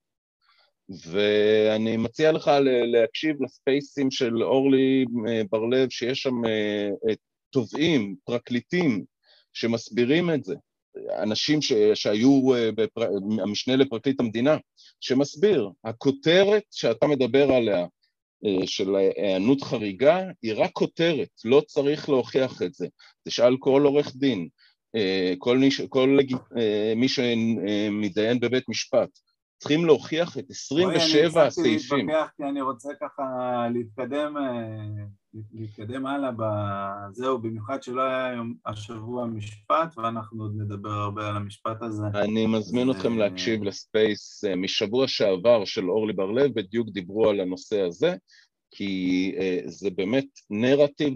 ואני 0.89 1.97
מציע 1.97 2.33
לך 2.33 2.51
להקשיב 2.93 3.43
לספייסים 3.43 4.11
של 4.11 4.43
אורלי 4.43 5.05
בר-לב, 5.51 5.91
שיש 5.91 6.23
שם 6.23 6.35
את 7.13 7.19
תובעים, 7.51 8.17
פרקליטים, 8.25 9.05
שמסבירים 9.53 10.31
את 10.31 10.45
זה, 10.45 10.55
אנשים 11.23 11.63
ש, 11.63 11.73
שהיו 11.95 12.55
אה, 12.55 12.73
בפר... 12.73 13.09
המשנה 13.43 13.77
לפרקליט 13.77 14.21
המדינה, 14.21 14.57
שמסביר, 15.01 15.71
הכותרת 15.85 16.63
שאתה 16.71 17.07
מדבר 17.07 17.53
עליה 17.53 17.87
אה, 18.47 18.67
של 18.67 18.97
היענות 18.97 19.63
חריגה 19.63 20.21
היא 20.43 20.55
רק 20.57 20.71
כותרת, 20.73 21.29
לא 21.45 21.63
צריך 21.67 22.09
להוכיח 22.09 22.63
את 22.63 22.75
זה. 22.75 22.87
תשאל 23.29 23.57
כל 23.59 23.83
עורך 23.85 24.17
דין, 24.17 24.49
אה, 24.97 25.35
כל 25.39 25.59
מי, 25.59 25.69
כל 25.89 26.19
מי 26.97 27.09
שמתדיין 27.09 28.41
בבית 28.41 28.69
משפט, 28.69 29.09
צריכים 29.65 29.85
להוכיח 29.85 30.39
את 30.39 30.51
27 30.51 31.47
הסעיפים. 31.47 31.99
אני 31.99 32.07
להתווכח 32.07 32.31
כי 32.37 32.43
אני 32.43 32.61
רוצה 32.61 32.89
ככה 33.01 33.23
להתקדם 33.73 34.37
להתקדם 35.55 36.07
הלאה 36.07 36.31
בזהו, 36.39 37.39
במיוחד 37.39 37.83
שלא 37.83 38.03
היה 38.03 38.27
היום 38.27 38.55
השבוע 38.67 39.27
משפט, 39.27 39.99
ואנחנו 39.99 40.43
עוד 40.43 40.53
נדבר 40.57 40.91
הרבה 40.91 41.29
על 41.29 41.37
המשפט 41.37 41.83
הזה. 41.83 42.07
אני 42.15 42.47
מזמין 42.47 42.91
אתכם 42.91 43.19
להקשיב 43.19 43.63
לספייס 43.63 44.45
אה, 44.45 44.57
משבוע 44.57 45.09
שעבר 45.09 45.65
של 45.65 45.91
אורלי 45.91 46.13
בר-לב, 46.13 46.55
בדיוק 46.55 46.89
דיברו 46.89 47.31
על 47.31 47.41
הנושא 47.41 47.81
הזה, 47.81 48.17
כי 48.71 49.35
אה, 49.39 49.61
זה 49.67 49.91
באמת 49.91 50.27
נרטיב 50.51 51.15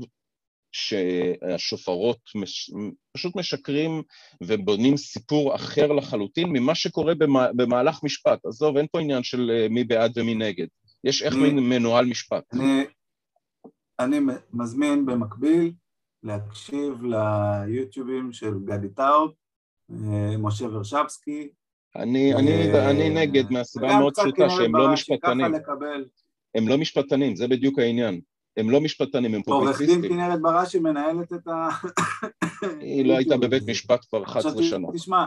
שהשופרות 0.78 2.18
מש... 2.34 2.70
פשוט 3.12 3.36
משקרים 3.36 4.02
ובונים 4.42 4.96
סיפור 4.96 5.54
אחר 5.54 5.92
לחלוטין 5.92 6.48
ממה 6.48 6.74
שקורה 6.74 7.12
במהלך 7.56 8.00
משפט. 8.02 8.46
עזוב, 8.46 8.76
אין 8.76 8.86
פה 8.92 9.00
עניין 9.00 9.22
של 9.22 9.50
אה, 9.50 9.68
מי 9.70 9.84
בעד 9.84 10.12
ומי 10.18 10.34
נגד. 10.34 10.66
יש 11.04 11.22
איך 11.22 11.34
אני, 11.34 11.50
מנוהל 11.50 12.06
משפט. 12.06 12.44
אני, 12.54 12.84
אני 14.00 14.18
מזמין 14.52 15.06
במקביל 15.06 15.72
להקשיב 16.22 17.04
ליוטיובים 17.04 18.32
של 18.32 18.54
גדי 18.64 18.88
טאוב, 18.88 19.32
אה, 19.90 20.36
משה 20.38 20.64
ורשבסקי. 20.64 21.48
אני, 21.96 22.34
ו... 22.34 22.38
אני, 22.38 22.90
אני 22.90 23.10
נגד 23.10 23.50
מהסיבה 23.50 23.98
מאוד 23.98 24.14
פשוטה 24.16 24.50
שהם 24.50 24.76
לא 24.76 24.92
משפטנים. 24.92 25.54
הם 26.54 26.68
לא 26.68 26.78
משפטנים, 26.78 27.36
זה 27.36 27.48
בדיוק 27.48 27.78
העניין. 27.78 28.20
הם 28.58 28.70
לא 28.70 28.80
משפטנים, 28.80 29.34
הם 29.34 29.42
פובליציסטים. 29.42 29.88
עורך 29.88 30.00
דין 30.00 30.10
כנרת 30.12 30.42
בראשי 30.42 30.78
מנהלת 30.78 31.32
את 31.32 31.48
ה... 31.48 31.68
היא 32.80 33.08
לא 33.08 33.16
הייתה 33.16 33.36
בבית 33.36 33.62
משפט 33.66 34.04
כבר 34.08 34.24
11 34.24 34.62
שנה. 34.62 34.88
תשמע, 34.94 35.26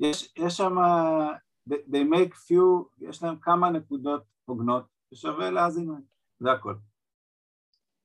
יש, 0.00 0.34
יש 0.38 0.56
שם, 0.56 0.76
they 1.68 2.04
make 2.12 2.34
few, 2.34 2.84
יש 3.00 3.22
להם 3.22 3.36
כמה 3.42 3.70
נקודות 3.70 4.22
הוגנות, 4.44 4.84
ושווה 5.12 5.50
להאזין 5.50 5.88
להם. 5.88 6.02
זה 6.40 6.52
הכל. 6.52 6.74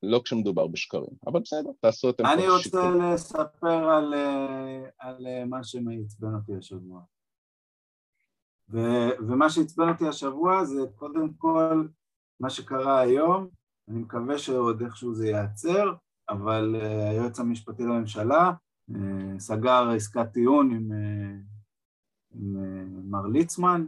לא 0.03 0.21
כשמדובר 0.25 0.67
בשקרים, 0.67 1.09
אבל 1.27 1.39
בסדר, 1.39 1.69
תעשו 1.81 2.09
אתם 2.09 2.25
אני 2.25 2.49
רוצה 2.49 2.63
שיקר. 2.63 3.13
לספר 3.13 3.89
על, 3.89 4.13
אה, 4.13 4.89
על 4.99 5.27
אה, 5.27 5.45
מה 5.45 5.63
שמעצבן 5.63 6.35
אותי 6.35 6.55
השבוע. 6.57 7.01
ו, 8.69 8.79
ומה 9.19 9.49
שעצבן 9.49 9.89
אותי 9.89 10.07
השבוע 10.07 10.63
זה 10.63 10.81
קודם 10.95 11.33
כל 11.37 11.87
מה 12.39 12.49
שקרה 12.49 12.99
היום, 12.99 13.47
אני 13.87 13.99
מקווה 13.99 14.37
שעוד 14.37 14.81
איכשהו 14.81 15.13
זה 15.13 15.27
ייעצר, 15.27 15.93
אבל 16.29 16.75
uh, 16.79 17.09
היועץ 17.09 17.39
המשפטי 17.39 17.83
לממשלה 17.83 18.51
uh, 18.91 18.95
סגר 19.39 19.89
עסקת 19.95 20.33
טיעון 20.33 20.71
עם, 20.71 20.91
uh, 20.91 22.35
עם 22.35 23.11
מר 23.11 23.27
ליצמן, 23.27 23.85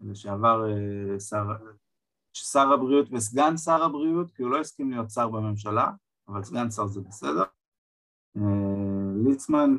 לשעבר 0.00 0.64
שר, 1.18 1.46
שר 2.32 2.72
הבריאות 2.72 3.08
וסגן 3.12 3.56
שר 3.56 3.82
הבריאות, 3.82 4.30
כי 4.30 4.42
הוא 4.42 4.50
לא 4.50 4.60
הסכים 4.60 4.90
להיות 4.90 5.10
שר 5.10 5.28
בממשלה, 5.28 5.90
אבל 6.28 6.42
סגן 6.42 6.70
שר 6.70 6.86
זה 6.86 7.00
בסדר. 7.00 7.44
אה, 8.36 9.12
ליצמן 9.24 9.76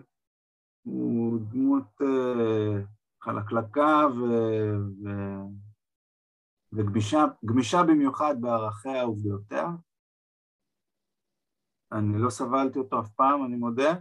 הוא 0.83 1.39
דמות 1.51 2.01
אה, 2.01 2.81
חלקלקה 3.21 4.07
ו... 4.17 4.23
ו... 5.03 5.09
וגמישה 6.75 7.83
במיוחד 7.87 8.35
בערכיה 8.41 9.07
ובדעותיה. 9.07 9.65
אני 11.91 12.21
לא 12.21 12.29
סבלתי 12.29 12.79
אותו 12.79 12.99
אף 12.99 13.09
פעם, 13.09 13.45
אני 13.45 13.55
מודה. 13.55 13.93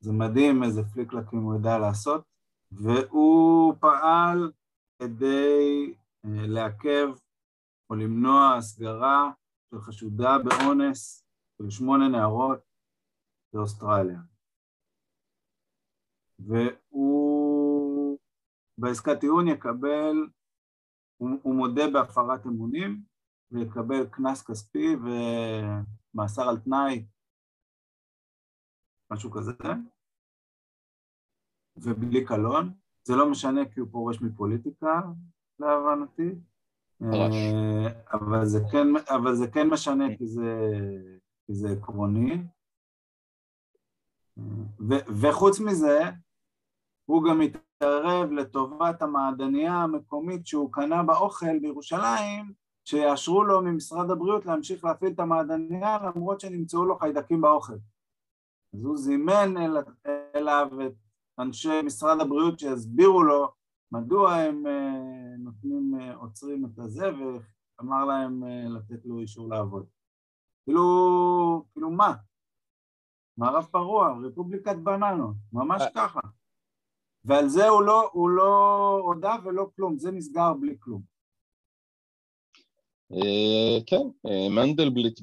זה 0.00 0.12
מדהים 0.12 0.62
איזה 0.62 0.82
פליקלקים 0.92 1.38
הוא 1.38 1.54
יודע 1.54 1.78
לעשות, 1.78 2.24
והוא 2.72 3.74
פעל 3.80 4.52
כדי 4.98 5.94
אה, 6.24 6.46
לעכב 6.46 7.08
או 7.90 7.94
למנוע 7.94 8.54
הסגרה 8.58 9.30
של 9.70 9.80
חשודה 9.80 10.30
באונס 10.44 11.24
של 11.58 11.70
שמונה 11.70 12.08
נערות 12.08 12.60
באוסטרליה. 13.52 14.20
והוא 16.38 18.18
בעסקת 18.78 19.20
טיעון 19.20 19.48
יקבל, 19.48 20.16
הוא, 21.20 21.30
הוא 21.42 21.54
מודה 21.54 21.90
בהפרת 21.92 22.46
אמונים 22.46 23.02
ויקבל 23.50 24.06
קנס 24.06 24.42
כספי 24.42 24.96
ומאסר 24.96 26.48
על 26.48 26.58
תנאי, 26.58 27.06
משהו 29.10 29.30
כזה, 29.30 29.52
ובלי 31.76 32.26
קלון. 32.26 32.72
זה 33.02 33.16
לא 33.16 33.30
משנה 33.30 33.60
כי 33.74 33.80
הוא 33.80 33.88
פורש 33.92 34.22
מפוליטיקה, 34.22 35.00
להבנתי. 35.58 36.34
פרש. 36.98 37.34
אבל 38.12 38.44
זה 38.44 38.58
כן, 38.72 38.86
אבל 39.08 39.34
זה 39.34 39.50
כן 39.50 39.68
משנה 39.68 40.04
כי 40.18 40.26
זה, 40.26 40.70
כי 41.46 41.54
זה 41.54 41.68
עקרוני. 41.70 42.42
ו, 44.88 44.94
וחוץ 45.20 45.60
מזה, 45.60 46.00
הוא 47.04 47.24
גם 47.30 47.40
מתערב 47.82 48.32
לטובת 48.32 49.02
המעדניה 49.02 49.74
המקומית 49.74 50.46
שהוא 50.46 50.72
קנה 50.72 51.02
באוכל 51.02 51.58
בירושלים, 51.58 52.52
שיאשרו 52.84 53.44
לו 53.44 53.62
ממשרד 53.62 54.10
הבריאות 54.10 54.46
להמשיך 54.46 54.84
להפעיל 54.84 55.12
את 55.12 55.20
המעדניה 55.20 55.98
למרות 56.02 56.40
שנמצאו 56.40 56.84
לו 56.84 56.98
חיידקים 56.98 57.40
באוכל. 57.40 57.76
אז 58.74 58.84
הוא 58.84 58.96
זימן 58.96 59.56
אל, 59.56 59.76
אליו 60.34 60.68
את 60.86 60.92
אנשי 61.38 61.82
משרד 61.84 62.20
הבריאות 62.20 62.58
שיסבירו 62.58 63.22
לו 63.22 63.48
מדוע 63.92 64.34
הם 64.34 64.66
uh, 64.66 65.38
נותנים, 65.38 65.94
uh, 65.94 66.16
עוצרים 66.16 66.64
את 66.64 66.78
הזה, 66.78 67.06
ואמר 67.16 68.04
להם 68.04 68.42
uh, 68.42 68.70
לתת 68.70 69.06
לו 69.06 69.20
אישור 69.20 69.48
לעבוד. 69.48 69.86
כאילו, 70.64 70.84
כאילו 71.72 71.90
מה? 71.90 72.14
מערב 73.36 73.66
פרוע, 73.70 74.18
רפובליקת 74.26 74.76
בננות, 74.76 75.34
ממש 75.52 75.82
ככה. 75.94 76.20
ועל 77.24 77.48
זה 77.48 77.68
הוא 77.68 77.82
לא, 77.82 78.10
הוא 78.12 78.30
לא 78.30 79.00
הודה 79.02 79.36
ולא 79.44 79.66
כלום, 79.76 79.98
זה 79.98 80.10
נסגר 80.10 80.52
בלי 80.52 80.74
כלום. 80.80 81.10
אה, 83.12 83.78
כן, 83.86 84.02
אה, 84.26 84.48
מנדלבליט 84.48 85.20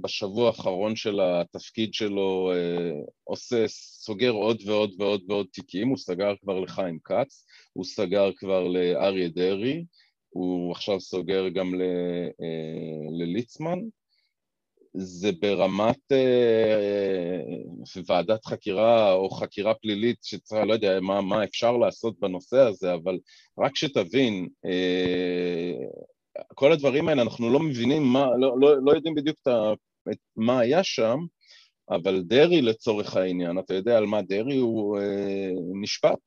בשבוע 0.00 0.46
האחרון 0.46 0.96
של 0.96 1.20
התפקיד 1.20 1.94
שלו 1.94 2.52
אה, 2.54 2.90
עושה, 3.24 3.68
סוגר 3.68 4.30
עוד 4.30 4.62
ועוד 4.66 4.90
ועוד 4.98 5.20
ועוד 5.28 5.46
תיקים, 5.52 5.88
הוא 5.88 5.96
סגר 5.96 6.34
כבר 6.42 6.60
לחיים 6.60 6.98
כץ, 7.04 7.46
הוא 7.72 7.84
סגר 7.84 8.30
כבר 8.36 8.68
לאריה 8.68 9.28
דרעי, 9.28 9.84
הוא 10.28 10.72
עכשיו 10.72 11.00
סוגר 11.00 11.48
גם 11.48 11.74
לליצמן, 13.20 13.78
זה 14.94 15.30
ברמת 15.40 16.12
אה, 16.12 17.40
ועדת 18.06 18.44
חקירה 18.44 19.12
או 19.12 19.30
חקירה 19.30 19.74
פלילית 19.74 20.18
שצריכה, 20.22 20.64
לא 20.64 20.72
יודע 20.72 21.00
מה, 21.00 21.20
מה 21.20 21.44
אפשר 21.44 21.76
לעשות 21.76 22.20
בנושא 22.20 22.58
הזה, 22.58 22.94
אבל 22.94 23.18
רק 23.58 23.76
שתבין, 23.76 24.48
אה, 24.64 25.72
כל 26.54 26.72
הדברים 26.72 27.08
האלה, 27.08 27.22
אנחנו 27.22 27.50
לא 27.52 27.60
מבינים 27.60 28.02
מה, 28.02 28.26
לא, 28.36 28.60
לא, 28.60 28.76
לא 28.84 28.92
יודעים 28.92 29.14
בדיוק 29.14 29.38
את, 29.48 30.16
מה 30.36 30.58
היה 30.58 30.84
שם, 30.84 31.18
אבל 31.90 32.22
דרעי 32.22 32.62
לצורך 32.62 33.16
העניין, 33.16 33.58
אתה 33.58 33.74
יודע 33.74 33.98
על 33.98 34.06
מה 34.06 34.22
דרעי 34.22 34.56
הוא 34.56 34.98
אה, 34.98 35.50
נשפט? 35.82 36.18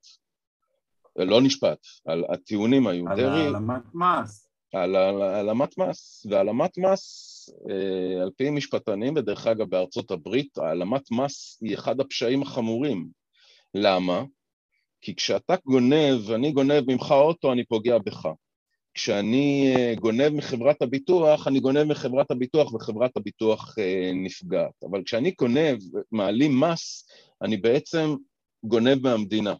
לא 1.15 1.41
נשפט, 1.41 1.79
על 2.05 2.23
הטיעונים 2.29 2.87
היו. 2.87 3.05
דרעי... 3.05 3.47
על 3.47 3.55
העלמת 3.55 3.83
מס. 3.93 4.52
על 4.73 4.95
העלמת 4.95 5.77
מס, 5.77 6.25
והעלמת 6.29 6.77
מס, 6.77 7.49
אה, 7.69 8.21
על 8.21 8.29
פי 8.37 8.49
משפטנים, 8.49 9.13
ודרך 9.15 9.47
אגב 9.47 9.69
בארצות 9.69 10.11
הברית, 10.11 10.57
העלמת 10.57 11.11
מס 11.11 11.59
היא 11.61 11.75
אחד 11.75 11.99
הפשעים 11.99 12.41
החמורים. 12.41 13.07
למה? 13.73 14.23
כי 15.01 15.15
כשאתה 15.15 15.55
גונב, 15.65 16.31
אני 16.35 16.51
גונב 16.51 16.91
ממך 16.91 17.11
אוטו, 17.11 17.51
אני 17.51 17.65
פוגע 17.65 17.97
בך. 17.97 18.27
כשאני 18.93 19.73
אה, 19.75 19.93
גונב 19.99 20.29
מחברת 20.29 20.81
הביטוח, 20.81 21.47
אני 21.47 21.59
גונב 21.59 21.83
מחברת 21.83 22.31
הביטוח 22.31 22.73
וחברת 22.73 23.17
הביטוח 23.17 23.75
אה, 23.79 24.11
נפגעת. 24.13 24.83
אבל 24.91 25.03
כשאני 25.03 25.31
גונב, 25.31 25.77
מעלים 26.11 26.59
מס, 26.59 27.07
אני 27.41 27.57
בעצם 27.57 28.15
גונב 28.63 29.03
מהמדינה. 29.03 29.53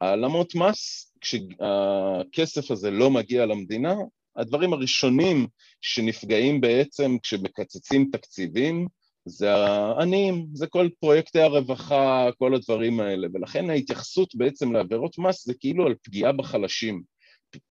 העלמות 0.00 0.54
מס, 0.54 1.12
כשהכסף 1.20 2.70
הזה 2.70 2.90
לא 2.90 3.10
מגיע 3.10 3.46
למדינה, 3.46 3.94
הדברים 4.36 4.72
הראשונים 4.72 5.46
שנפגעים 5.80 6.60
בעצם 6.60 7.16
כשמקצצים 7.22 8.08
תקציבים 8.12 8.86
זה 9.24 9.54
העניים, 9.54 10.46
זה 10.52 10.66
כל 10.66 10.88
פרויקטי 11.00 11.40
הרווחה, 11.40 12.28
כל 12.38 12.54
הדברים 12.54 13.00
האלה, 13.00 13.28
ולכן 13.34 13.70
ההתייחסות 13.70 14.34
בעצם 14.34 14.72
לעבירות 14.72 15.18
מס 15.18 15.46
זה 15.46 15.54
כאילו 15.54 15.86
על 15.86 15.94
פגיעה 16.02 16.32
בחלשים. 16.32 17.02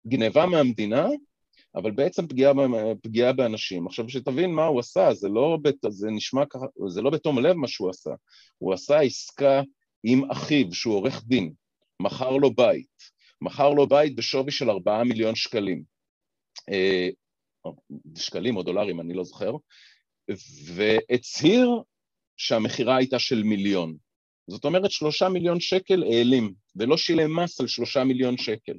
גניבה 0.07 0.47
מהמדינה, 0.47 1.09
אבל 1.75 1.91
בעצם 1.91 2.27
פגיעה, 2.27 2.53
פגיעה 3.03 3.33
באנשים. 3.33 3.87
עכשיו, 3.87 4.09
שתבין 4.09 4.51
מה 4.51 4.65
הוא 4.65 4.81
עשה, 4.81 5.15
זה 5.15 5.29
לא, 5.29 5.59
בת, 5.63 5.75
זה 5.89 6.11
נשמע 6.11 6.43
זה 6.89 7.03
לא 7.03 7.11
בתום 7.11 7.39
לב 7.39 7.57
מה 7.57 7.69
שהוא 7.69 7.91
עשה. 7.91 8.11
הוא 8.59 8.73
עשה 8.73 9.01
עסקה 9.01 9.63
עם 10.05 10.31
אחיו, 10.31 10.75
שהוא 10.75 10.95
עורך 10.95 11.25
דין, 11.27 11.53
מכר 12.03 12.31
לו 12.31 12.55
בית. 12.55 13.21
מכר 13.41 13.71
לו 13.71 13.87
בית 13.87 14.17
בשווי 14.17 14.51
של 14.51 14.71
ארבעה 14.71 15.05
מיליון 15.05 15.35
שקלים. 15.35 15.83
אה, 16.69 17.09
שקלים 18.17 18.57
או 18.57 18.63
דולרים, 18.63 19.01
אני 19.01 19.15
לא 19.15 19.25
זוכר, 19.25 19.53
והצהיר 20.75 21.83
שהמכירה 22.37 22.97
הייתה 22.97 23.19
של 23.19 23.43
מיליון. 23.43 23.97
זאת 24.51 24.65
אומרת 24.65 24.91
שלושה 24.91 25.29
מיליון 25.29 25.61
שקל 25.61 26.03
העלים, 26.03 26.55
ולא 26.77 26.97
שילם 26.97 27.41
מס 27.41 27.61
על 27.61 27.67
שלושה 27.67 28.05
מיליון 28.05 28.37
שקל. 28.37 28.75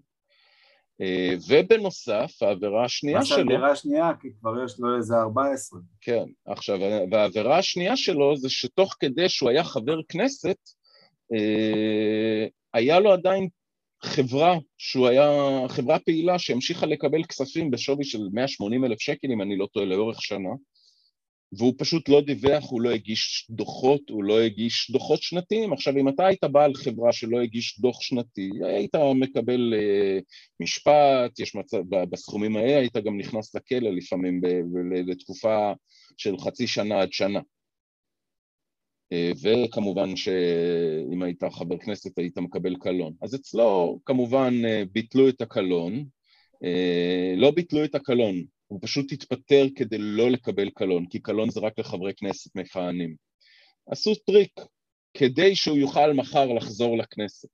אה, 1.01 1.35
ובנוסף, 1.47 2.31
העבירה 2.41 2.85
השנייה 2.85 3.25
שלו... 3.25 3.37
מס 3.37 3.51
העבירה 3.51 3.71
השנייה, 3.71 4.11
כי 4.21 4.27
כבר 4.39 4.63
יש 4.65 4.79
לו 4.79 4.97
איזה 4.97 5.15
14. 5.15 5.79
כן, 6.01 6.23
עכשיו, 6.45 6.79
והעבירה 7.11 7.57
השנייה 7.57 7.97
שלו 7.97 8.37
זה 8.37 8.49
שתוך 8.49 8.95
כדי 8.99 9.29
שהוא 9.29 9.49
היה 9.49 9.63
חבר 9.63 9.97
כנסת, 10.09 10.57
אה, 11.33 12.47
היה 12.73 12.99
לו 12.99 13.11
עדיין 13.11 13.47
חברה 14.03 14.57
שהוא 14.77 15.07
היה, 15.07 15.29
חברה 15.67 15.99
פעילה 15.99 16.39
שהמשיכה 16.39 16.85
לקבל 16.85 17.23
כספים 17.23 17.71
בשווי 17.71 18.03
של 18.03 18.19
180 18.33 18.85
אלף 18.85 19.01
שקל, 19.01 19.27
אם 19.31 19.41
אני 19.41 19.57
לא 19.57 19.67
טועה, 19.73 19.85
לאורך 19.85 20.21
שנה, 20.21 20.49
והוא 21.57 21.73
פשוט 21.77 22.09
לא 22.09 22.21
דיווח, 22.21 22.71
הוא 22.71 22.81
לא 22.81 22.89
הגיש 22.89 23.47
דוחות, 23.49 24.09
הוא 24.09 24.23
לא 24.23 24.41
הגיש 24.41 24.91
דוחות 24.91 25.21
שנתיים. 25.21 25.73
עכשיו, 25.73 25.97
אם 25.97 26.09
אתה 26.09 26.27
היית 26.27 26.43
בעל 26.43 26.73
חברה 26.73 27.11
שלא 27.11 27.41
הגיש 27.41 27.79
דוח 27.79 28.01
שנתי, 28.01 28.49
היית 28.63 28.95
מקבל 29.15 29.73
אה, 29.73 30.19
משפט, 30.59 31.39
יש 31.39 31.55
מצב, 31.55 31.77
בסכומים 31.89 32.55
האלה 32.55 32.77
היית 32.77 32.97
גם 32.97 33.17
נכנס 33.17 33.55
לכלא 33.55 33.89
לפעמים 33.89 34.41
ב, 34.41 34.47
ב, 34.47 35.09
לתקופה 35.09 35.73
של 36.17 36.37
חצי 36.37 36.67
שנה 36.67 37.01
עד 37.01 37.13
שנה. 37.13 37.39
וכמובן 39.13 40.15
שאם 40.15 41.23
היית 41.23 41.43
חבר 41.51 41.77
כנסת 41.77 42.17
היית 42.17 42.37
מקבל 42.37 42.75
קלון. 42.75 43.13
אז 43.21 43.35
אצלו 43.35 43.99
כמובן 44.05 44.53
אה, 44.65 44.83
ביטלו 44.91 45.29
את 45.29 45.41
הקלון, 45.41 46.05
אה, 46.63 47.33
לא 47.37 47.51
ביטלו 47.51 47.83
את 47.83 47.95
הקלון, 47.95 48.43
הוא 48.67 48.79
פשוט 48.81 49.11
התפטר 49.11 49.65
כדי 49.75 49.97
לא 49.97 50.31
לקבל 50.31 50.69
קלון, 50.69 51.05
כי 51.05 51.19
קלון 51.19 51.49
זה 51.49 51.59
רק 51.59 51.79
לחברי 51.79 52.13
כנסת 52.17 52.55
מכהנים. 52.55 53.15
עשו 53.87 54.15
טריק 54.15 54.59
כדי 55.13 55.55
שהוא 55.55 55.77
יוכל 55.77 56.13
מחר 56.13 56.53
לחזור 56.53 56.97
לכנסת. 56.97 57.49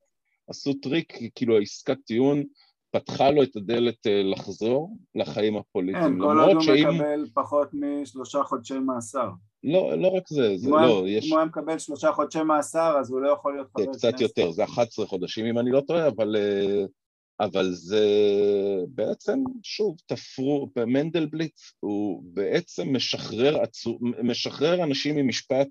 עשו 0.47 0.73
טריק, 0.73 1.13
כאילו 1.35 1.57
העסקת 1.57 1.97
טיעון 2.05 2.43
פתחה 2.91 3.31
לו 3.31 3.43
את 3.43 3.55
הדלת 3.55 4.07
לחזור 4.23 4.97
לחיים 5.15 5.57
הפוליטיים. 5.57 6.13
כן, 6.13 6.19
כל 6.19 6.39
עוד 6.39 6.53
הוא 6.53 6.61
שאם... 6.61 6.89
מקבל 6.89 7.25
פחות 7.33 7.69
משלושה 7.73 8.43
חודשי 8.43 8.79
מאסר. 8.79 9.29
לא, 9.63 9.97
לא 9.97 10.07
רק 10.07 10.23
זה, 10.29 10.57
זה 10.57 10.69
לא, 10.69 11.03
יש... 11.07 11.25
אם 11.25 11.31
הוא 11.31 11.39
היה 11.39 11.45
מקבל 11.45 11.79
שלושה 11.79 12.11
חודשי 12.11 12.43
מאסר, 12.43 12.97
אז 12.99 13.11
הוא 13.11 13.21
לא 13.21 13.29
יכול 13.29 13.53
להיות 13.53 13.67
חבר 13.73 13.85
כנסת. 13.85 14.05
קצת 14.05 14.21
יותר, 14.21 14.51
זה 14.51 14.63
11 14.63 15.05
חודשים 15.05 15.45
אם 15.45 15.59
אני 15.59 15.71
לא 15.71 15.81
טועה, 15.81 16.07
אבל, 16.07 16.35
אה, 16.35 16.85
אבל 17.39 17.71
זה 17.71 18.05
בעצם, 18.89 19.43
שוב, 19.63 19.97
תפרו, 20.05 20.69
מנדלבליט 20.87 21.59
הוא 21.79 22.23
בעצם 22.25 22.95
משחרר, 22.95 23.61
עצור, 23.61 23.99
משחרר 24.23 24.83
אנשים 24.83 25.15
ממשפט, 25.15 25.67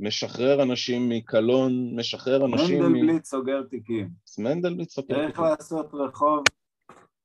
משחרר 0.00 0.62
אנשים 0.62 1.08
מקלון, 1.08 1.96
משחרר 1.96 2.44
אנשים... 2.44 2.82
מנדלבליט 2.82 3.22
מ... 3.22 3.24
סוגר 3.24 3.62
תיקים. 3.62 4.08
מנדלבליט 4.38 4.90
סוגר 4.90 5.14
תיקים. 5.14 5.32
צריך 5.32 5.40
לעשות 5.40 5.94
רחוב, 5.94 6.42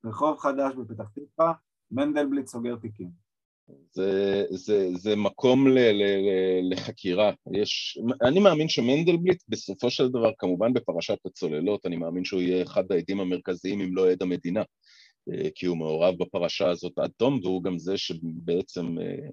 רחוב 0.05 0.37
חדש 0.37 0.73
בפתח 0.75 1.09
תקווה, 1.15 1.53
מנדלבליט 1.91 2.47
סוגר 2.47 2.75
תיקים. 2.75 3.23
זה, 3.91 4.43
זה, 4.49 4.89
זה 4.95 5.15
מקום 5.15 5.67
ל, 5.67 5.79
ל, 5.79 6.03
ל, 6.03 6.73
לחקירה. 6.73 7.31
יש, 7.53 7.97
אני 8.21 8.39
מאמין 8.39 8.69
שמנדלבליט 8.69 9.43
בסופו 9.49 9.89
של 9.89 10.09
דבר, 10.09 10.31
כמובן 10.37 10.73
בפרשת 10.73 11.17
הצוללות, 11.25 11.85
אני 11.85 11.97
מאמין 11.97 12.25
שהוא 12.25 12.41
יהיה 12.41 12.63
אחד 12.63 12.91
העדים 12.91 13.19
המרכזיים 13.19 13.81
אם 13.81 13.95
לא 13.95 14.11
עד 14.11 14.21
המדינה, 14.21 14.63
אה, 15.31 15.49
כי 15.55 15.65
הוא 15.65 15.77
מעורב 15.77 16.15
בפרשה 16.19 16.69
הזאת 16.69 16.99
עד 16.99 17.11
תום, 17.17 17.39
והוא 17.43 17.63
גם 17.63 17.79
זה 17.79 17.97
שבעצם 17.97 18.99
אה, 18.99 19.29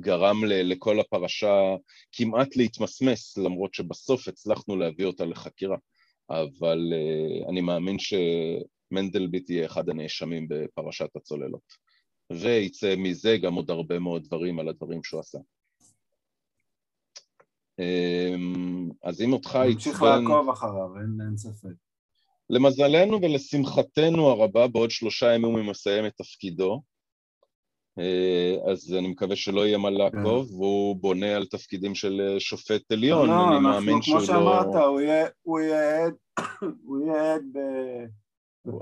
גרם 0.00 0.44
ל, 0.44 0.72
לכל 0.72 1.00
הפרשה 1.00 1.76
כמעט 2.12 2.56
להתמסמס, 2.56 3.38
למרות 3.38 3.74
שבסוף 3.74 4.28
הצלחנו 4.28 4.76
להביא 4.76 5.06
אותה 5.06 5.24
לחקירה. 5.24 5.76
אבל 6.30 6.92
אה, 6.92 7.50
אני 7.50 7.60
מאמין 7.60 7.96
שמנדלבליט 7.98 9.50
יהיה 9.50 9.66
אחד 9.66 9.88
הנאשמים 9.88 10.46
בפרשת 10.48 11.16
הצוללות. 11.16 11.86
ויצא 12.32 12.94
מזה 12.98 13.36
גם 13.42 13.54
עוד 13.54 13.70
הרבה 13.70 13.98
מאוד 13.98 14.22
דברים 14.24 14.58
על 14.58 14.68
הדברים 14.68 15.02
שהוא 15.04 15.20
עשה. 15.20 15.38
אמ, 17.78 18.90
אז 19.02 19.20
אם 19.20 19.32
אותך 19.32 19.48
עצבן... 19.48 19.68
נמשיך 19.68 20.02
לעקוב 20.02 20.50
אחריו, 20.50 20.96
אין, 20.96 21.18
אין 21.26 21.36
ספק. 21.36 21.68
למזלנו 22.50 23.22
ולשמחתנו 23.22 24.26
הרבה, 24.26 24.68
בעוד 24.68 24.90
שלושה 24.90 25.34
ימים 25.34 25.50
הוא 25.50 25.70
מסיים 25.70 26.06
את 26.06 26.12
תפקידו, 26.16 26.82
אז 28.70 28.94
אני 28.98 29.08
מקווה 29.08 29.36
שלא 29.36 29.66
יהיה 29.66 29.78
מה 29.78 29.90
לעקוב, 29.90 30.48
כן. 30.48 30.54
והוא 30.54 30.96
בונה 30.96 31.36
על 31.36 31.46
תפקידים 31.46 31.94
של 31.94 32.20
אה, 32.20 32.40
שופט 32.40 32.92
עליון, 32.92 33.28
לא, 33.28 33.48
אני 33.48 33.60
מאמין 33.60 34.02
שהוא 34.02 34.14
לא... 34.14 34.20
כמו 34.20 34.26
שאמרת, 34.26 34.66
הוא 35.44 35.60
יהיה 35.60 37.34
עד, 37.34 37.44
ב... 37.52 37.58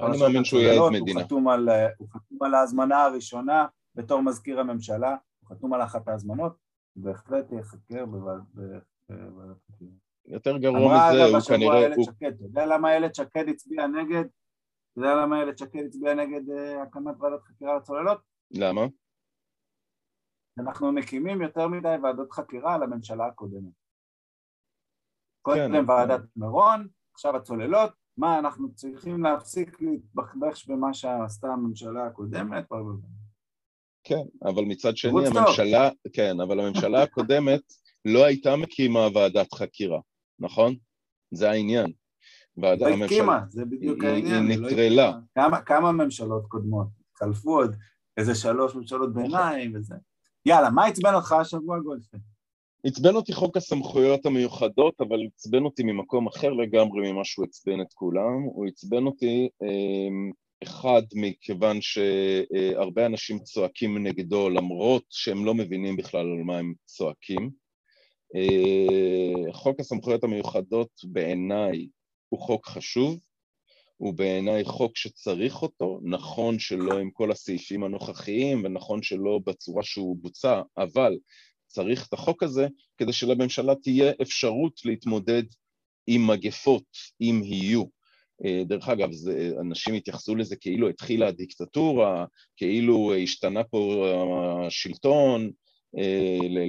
אני 0.01 0.19
מאמין 0.19 0.45
שהוא 0.45 0.61
יהיה 0.61 0.85
עד 0.85 0.93
מדינה. 0.93 1.21
הוא 1.21 1.27
חתום, 1.27 1.49
על, 1.49 1.69
הוא 1.99 2.09
חתום 2.09 2.43
על 2.43 2.55
ההזמנה 2.55 3.03
הראשונה 3.03 3.67
בתור 3.95 4.21
מזכיר 4.21 4.61
הממשלה, 4.61 5.17
הוא 5.41 5.57
חתום 5.57 5.75
על 5.75 5.83
אחת 5.83 6.09
ההזמנות, 6.09 6.53
בהחלט 6.97 7.53
ייחקר 7.53 8.07
בוועדת 8.07 8.43
חקירה. 9.71 9.91
יותר 10.27 10.59
גרוע 10.59 11.11
מזה, 11.13 11.25
הוא 11.25 11.41
כנראה... 11.41 11.87
אתה 11.87 12.45
יודע 12.45 12.67
למה 12.67 12.91
איילת 12.91 13.15
שקד 13.15 13.49
הצביעה 13.49 13.87
נגד? 13.87 14.25
אתה 14.93 15.01
יודע 15.01 15.15
למה 15.15 15.37
איילת 15.37 15.59
שקד 15.59 15.85
הצביעה 15.87 16.15
נגד 16.15 16.51
אה, 16.51 16.83
הקמת 16.83 17.15
ועדת 17.21 17.43
חקירה 17.43 17.77
לצוללות? 17.77 18.19
למה? 18.51 18.87
אנחנו 20.59 20.93
מקימים 20.93 21.43
יותר 21.43 21.69
מדי 21.69 21.97
ועדות 22.03 22.33
חקירה 22.33 22.79
לממשלה 22.79 23.27
הקודמת. 23.27 23.73
קודם 25.43 25.73
כן, 25.73 25.91
ועדת 25.91 26.21
מירון, 26.37 26.89
עכשיו 27.13 27.37
הצוללות, 27.37 27.93
מה 28.17 28.39
אנחנו 28.39 28.75
צריכים 28.75 29.23
להפסיק 29.23 29.81
להתבחבש 29.81 30.69
במה 30.69 30.95
שעשתה 30.95 31.49
הממשלה 31.49 32.07
הקודמת? 32.07 32.65
כן, 34.05 34.23
אבל 34.43 34.65
מצד 34.65 34.97
שני 34.97 35.27
הממשלה, 35.27 35.91
כן, 36.13 36.41
אבל 36.41 36.61
הממשלה 36.61 37.03
הקודמת 37.07 37.63
לא 38.05 38.25
הייתה 38.25 38.57
מקימה 38.57 39.01
ועדת 39.15 39.55
חקירה, 39.55 40.01
נכון? 40.39 40.75
זה 41.31 41.51
העניין. 41.51 41.93
ועדה, 42.57 42.89
לא 42.89 43.05
הקימה, 43.05 43.41
זה 43.49 43.65
בדיוק 43.65 44.05
העניין. 44.05 44.51
היא 44.51 44.59
לא 44.59 44.69
נטרלה. 44.69 45.13
כמה, 45.35 45.61
כמה 45.61 45.93
ממשלות 45.93 46.47
קודמות? 46.47 46.89
חלפו 47.19 47.57
עוד 47.61 47.77
איזה 48.17 48.35
שלוש 48.35 48.75
ממשלות 48.75 49.15
ביניים 49.15 49.73
וזה. 49.75 49.95
יאללה, 50.47 50.71
מה 50.71 50.87
עצבן 50.87 51.15
אותך 51.15 51.33
השבוע 51.33 51.81
גולדשטיין? 51.81 52.23
עצבן 52.87 53.15
אותי 53.15 53.33
חוק 53.33 53.57
הסמכויות 53.57 54.27
המיוחדות, 54.27 55.01
אבל 55.01 55.19
עצבן 55.35 55.65
אותי 55.65 55.83
ממקום 55.83 56.27
אחר 56.27 56.53
לגמרי 56.53 57.13
ממה 57.13 57.25
שהוא 57.25 57.45
עצבן 57.45 57.81
את 57.81 57.93
כולם. 57.95 58.43
הוא 58.45 58.67
עצבן 58.67 59.07
אותי, 59.07 59.49
אמ, 59.63 60.31
אחד, 60.63 61.03
מכיוון 61.15 61.79
שהרבה 61.81 63.07
אנשים 63.07 63.39
צועקים 63.39 64.07
נגדו, 64.07 64.51
למרות 64.51 65.05
שהם 65.11 65.45
לא 65.45 65.55
מבינים 65.55 65.97
בכלל 65.97 66.21
על 66.21 66.43
מה 66.45 66.59
הם 66.59 66.75
צועקים. 66.85 67.51
אה, 68.37 69.53
חוק 69.53 69.81
הסמכויות 69.81 70.25
המיוחדות 70.25 70.91
בעיניי 71.05 71.89
הוא 72.29 72.41
חוק 72.41 72.67
חשוב, 72.67 73.19
הוא 73.97 74.15
בעיניי 74.15 74.65
חוק 74.65 74.97
שצריך 74.97 75.63
אותו, 75.63 76.01
נכון 76.03 76.59
שלא 76.59 76.99
עם 76.99 77.11
כל 77.11 77.31
הסעיפים 77.31 77.85
הנוכחיים 77.85 78.65
ונכון 78.65 79.03
שלא 79.03 79.41
בצורה 79.47 79.83
שהוא 79.83 80.17
בוצע, 80.21 80.63
אבל 80.79 81.19
צריך 81.67 82.07
את 82.09 82.13
החוק 82.13 82.43
הזה 82.43 82.67
כדי 82.99 83.13
שלממשלה 83.13 83.75
תהיה 83.75 84.13
אפשרות 84.23 84.81
להתמודד 84.85 85.43
עם 86.07 86.27
מגפות, 86.27 86.85
אם 87.21 87.41
יהיו. 87.45 87.85
אה, 88.45 88.63
דרך 88.65 88.89
אגב, 88.89 89.13
זה, 89.13 89.53
אנשים 89.61 89.95
התייחסו 89.95 90.37
לזה 90.37 90.57
כאילו 90.57 90.89
התחילה 90.89 91.29
הדיקטטורה, 91.29 92.25
כאילו 92.57 93.15
השתנה 93.15 93.65
פה 93.65 94.07
השלטון, 94.67 95.51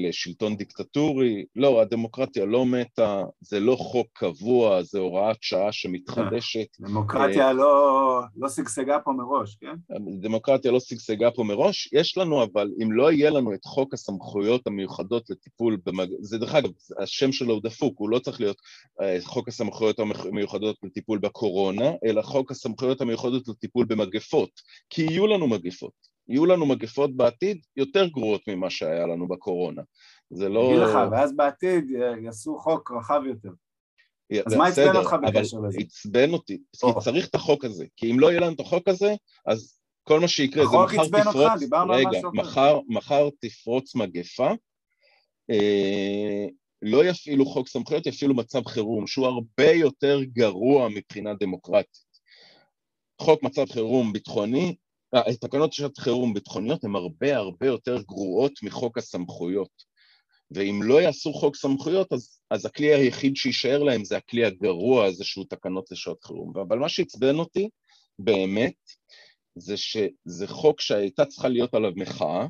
לשלטון 0.09 0.57
דיקטטורי. 0.57 1.45
לא, 1.55 1.81
הדמוקרטיה 1.81 2.45
לא 2.45 2.65
מתה, 2.65 3.23
זה 3.41 3.59
לא 3.59 3.75
חוק 3.75 4.07
קבוע, 4.13 4.83
זה 4.83 4.99
הוראת 4.99 5.37
שעה 5.41 5.71
שמתחדשת. 5.71 6.67
דמוקרטיה 6.79 7.53
לא, 7.53 8.21
לא 8.37 8.49
שגשגה 8.49 8.99
פה 8.99 9.11
מראש, 9.11 9.55
כן? 9.55 9.75
דמוקרטיה 10.21 10.71
לא 10.71 10.79
שגשגה 10.79 11.31
פה 11.31 11.43
מראש. 11.43 11.89
יש 11.93 12.17
לנו, 12.17 12.43
אבל 12.43 12.71
אם 12.83 12.91
לא 12.91 13.11
יהיה 13.11 13.29
לנו 13.29 13.53
את 13.53 13.65
חוק 13.65 13.93
הסמכויות 13.93 14.67
המיוחדות 14.67 15.29
לטיפול 15.29 15.77
במג... 15.85 16.07
זה 16.19 16.37
דרך 16.37 16.55
אגב, 16.55 16.69
השם 16.99 17.31
שלו 17.31 17.53
הוא 17.53 17.63
דפוק, 17.63 17.99
הוא 17.99 18.09
לא 18.09 18.19
צריך 18.19 18.41
להיות 18.41 18.57
אה, 19.01 19.17
חוק 19.21 19.47
הסמכויות 19.47 19.99
המיוחדות 19.99 20.75
לטיפול 20.83 21.19
בקורונה, 21.19 21.91
אלא 22.05 22.21
חוק 22.21 22.51
הסמכויות 22.51 23.01
המיוחדות 23.01 23.47
לטיפול 23.47 23.85
במגפות, 23.85 24.49
כי 24.89 25.01
יהיו 25.01 25.27
לנו 25.27 25.47
מגפות. 25.47 26.14
יהיו 26.27 26.45
לנו 26.45 26.65
מגפות 26.65 27.15
בעתיד 27.15 27.61
יותר 27.77 28.07
גרועות 28.07 28.41
ממה 28.47 28.69
שהיה 28.69 29.07
לנו 29.07 29.27
בקורונה. 29.27 29.81
זה 30.29 30.49
לא... 30.49 30.69
אגיד 30.69 30.79
לך, 30.79 30.97
ואז 31.11 31.35
בעתיד 31.35 31.91
יעשו 32.23 32.57
חוק 32.59 32.91
רחב 32.91 33.21
יותר. 33.25 33.49
אז 34.45 34.53
מה 34.53 34.67
עצבן 34.67 34.95
אותך 34.95 35.15
בקשר 35.27 35.57
לזה? 35.59 35.77
עצבן 35.79 36.33
אותי, 36.33 36.57
כי 36.71 36.87
צריך 36.99 37.27
את 37.27 37.35
החוק 37.35 37.65
הזה, 37.65 37.85
כי 37.97 38.11
אם 38.11 38.19
לא 38.19 38.31
יהיה 38.31 38.39
לנו 38.39 38.53
את 38.53 38.59
החוק 38.59 38.87
הזה, 38.87 39.15
אז 39.45 39.79
כל 40.03 40.19
מה 40.19 40.27
שיקרה 40.27 40.65
זה 40.65 40.77
מחר 40.77 41.07
תפרוץ, 41.07 41.61
רגע, 41.89 42.19
מחר, 42.33 42.79
מחר 42.87 43.29
תפרוץ 43.39 43.95
מגפה, 43.95 44.51
אה, 45.51 46.45
לא 46.81 47.05
יפעילו 47.05 47.45
חוק 47.45 47.67
סמכויות, 47.67 48.05
יפעילו 48.05 48.35
מצב 48.35 48.65
חירום, 48.65 49.07
שהוא 49.07 49.27
הרבה 49.27 49.71
יותר 49.71 50.23
גרוע 50.23 50.89
מבחינה 50.89 51.33
דמוקרטית. 51.33 52.05
חוק 53.21 53.43
מצב 53.43 53.65
חירום 53.71 54.13
ביטחוני 54.13 54.65
אה, 54.65 54.71
תקנות 55.41 55.73
שעת 55.73 55.97
חירום 55.97 56.33
ביטחוניות 56.33 56.83
הן 56.83 56.95
הרבה 56.95 57.37
הרבה 57.37 57.67
יותר 57.67 58.01
גרועות 58.01 58.53
מחוק 58.63 58.97
הסמכויות. 58.97 59.95
ואם 60.51 60.79
לא 60.83 61.01
יעשו 61.01 61.33
חוק 61.33 61.55
סמכויות, 61.55 62.13
אז, 62.13 62.39
אז 62.49 62.65
הכלי 62.65 62.93
היחיד 62.93 63.35
שיישאר 63.35 63.83
להם 63.83 64.03
זה 64.03 64.17
הכלי 64.17 64.45
הגרוע 64.45 65.05
הזה 65.05 65.23
שהוא 65.23 65.45
תקנות 65.49 65.91
לשעת 65.91 66.23
חירום. 66.23 66.53
אבל 66.57 66.79
מה 66.79 66.89
שעצבן 66.89 67.35
אותי, 67.35 67.69
באמת, 68.19 68.75
זה 69.55 69.77
שזה 69.77 70.47
חוק 70.47 70.81
שהייתה 70.81 71.25
צריכה 71.25 71.47
להיות 71.47 71.73
עליו 71.73 71.91
מחאה, 71.95 72.47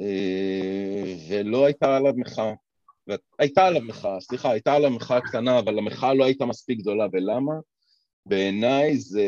אה, 0.00 1.14
ולא 1.28 1.66
הייתה 1.66 1.96
עליו 1.96 2.12
מחאה. 2.16 2.52
הייתה 3.38 3.66
עליו 3.66 3.82
מחאה, 3.82 4.20
סליחה, 4.20 4.50
הייתה 4.50 4.74
עליו 4.74 4.90
מחאה 4.90 5.20
קטנה, 5.20 5.58
אבל 5.58 5.78
המחאה 5.78 6.14
לא 6.14 6.24
הייתה 6.24 6.46
מספיק 6.46 6.78
גדולה, 6.78 7.06
ולמה? 7.12 7.52
בעיניי 8.26 8.98
זה 8.98 9.24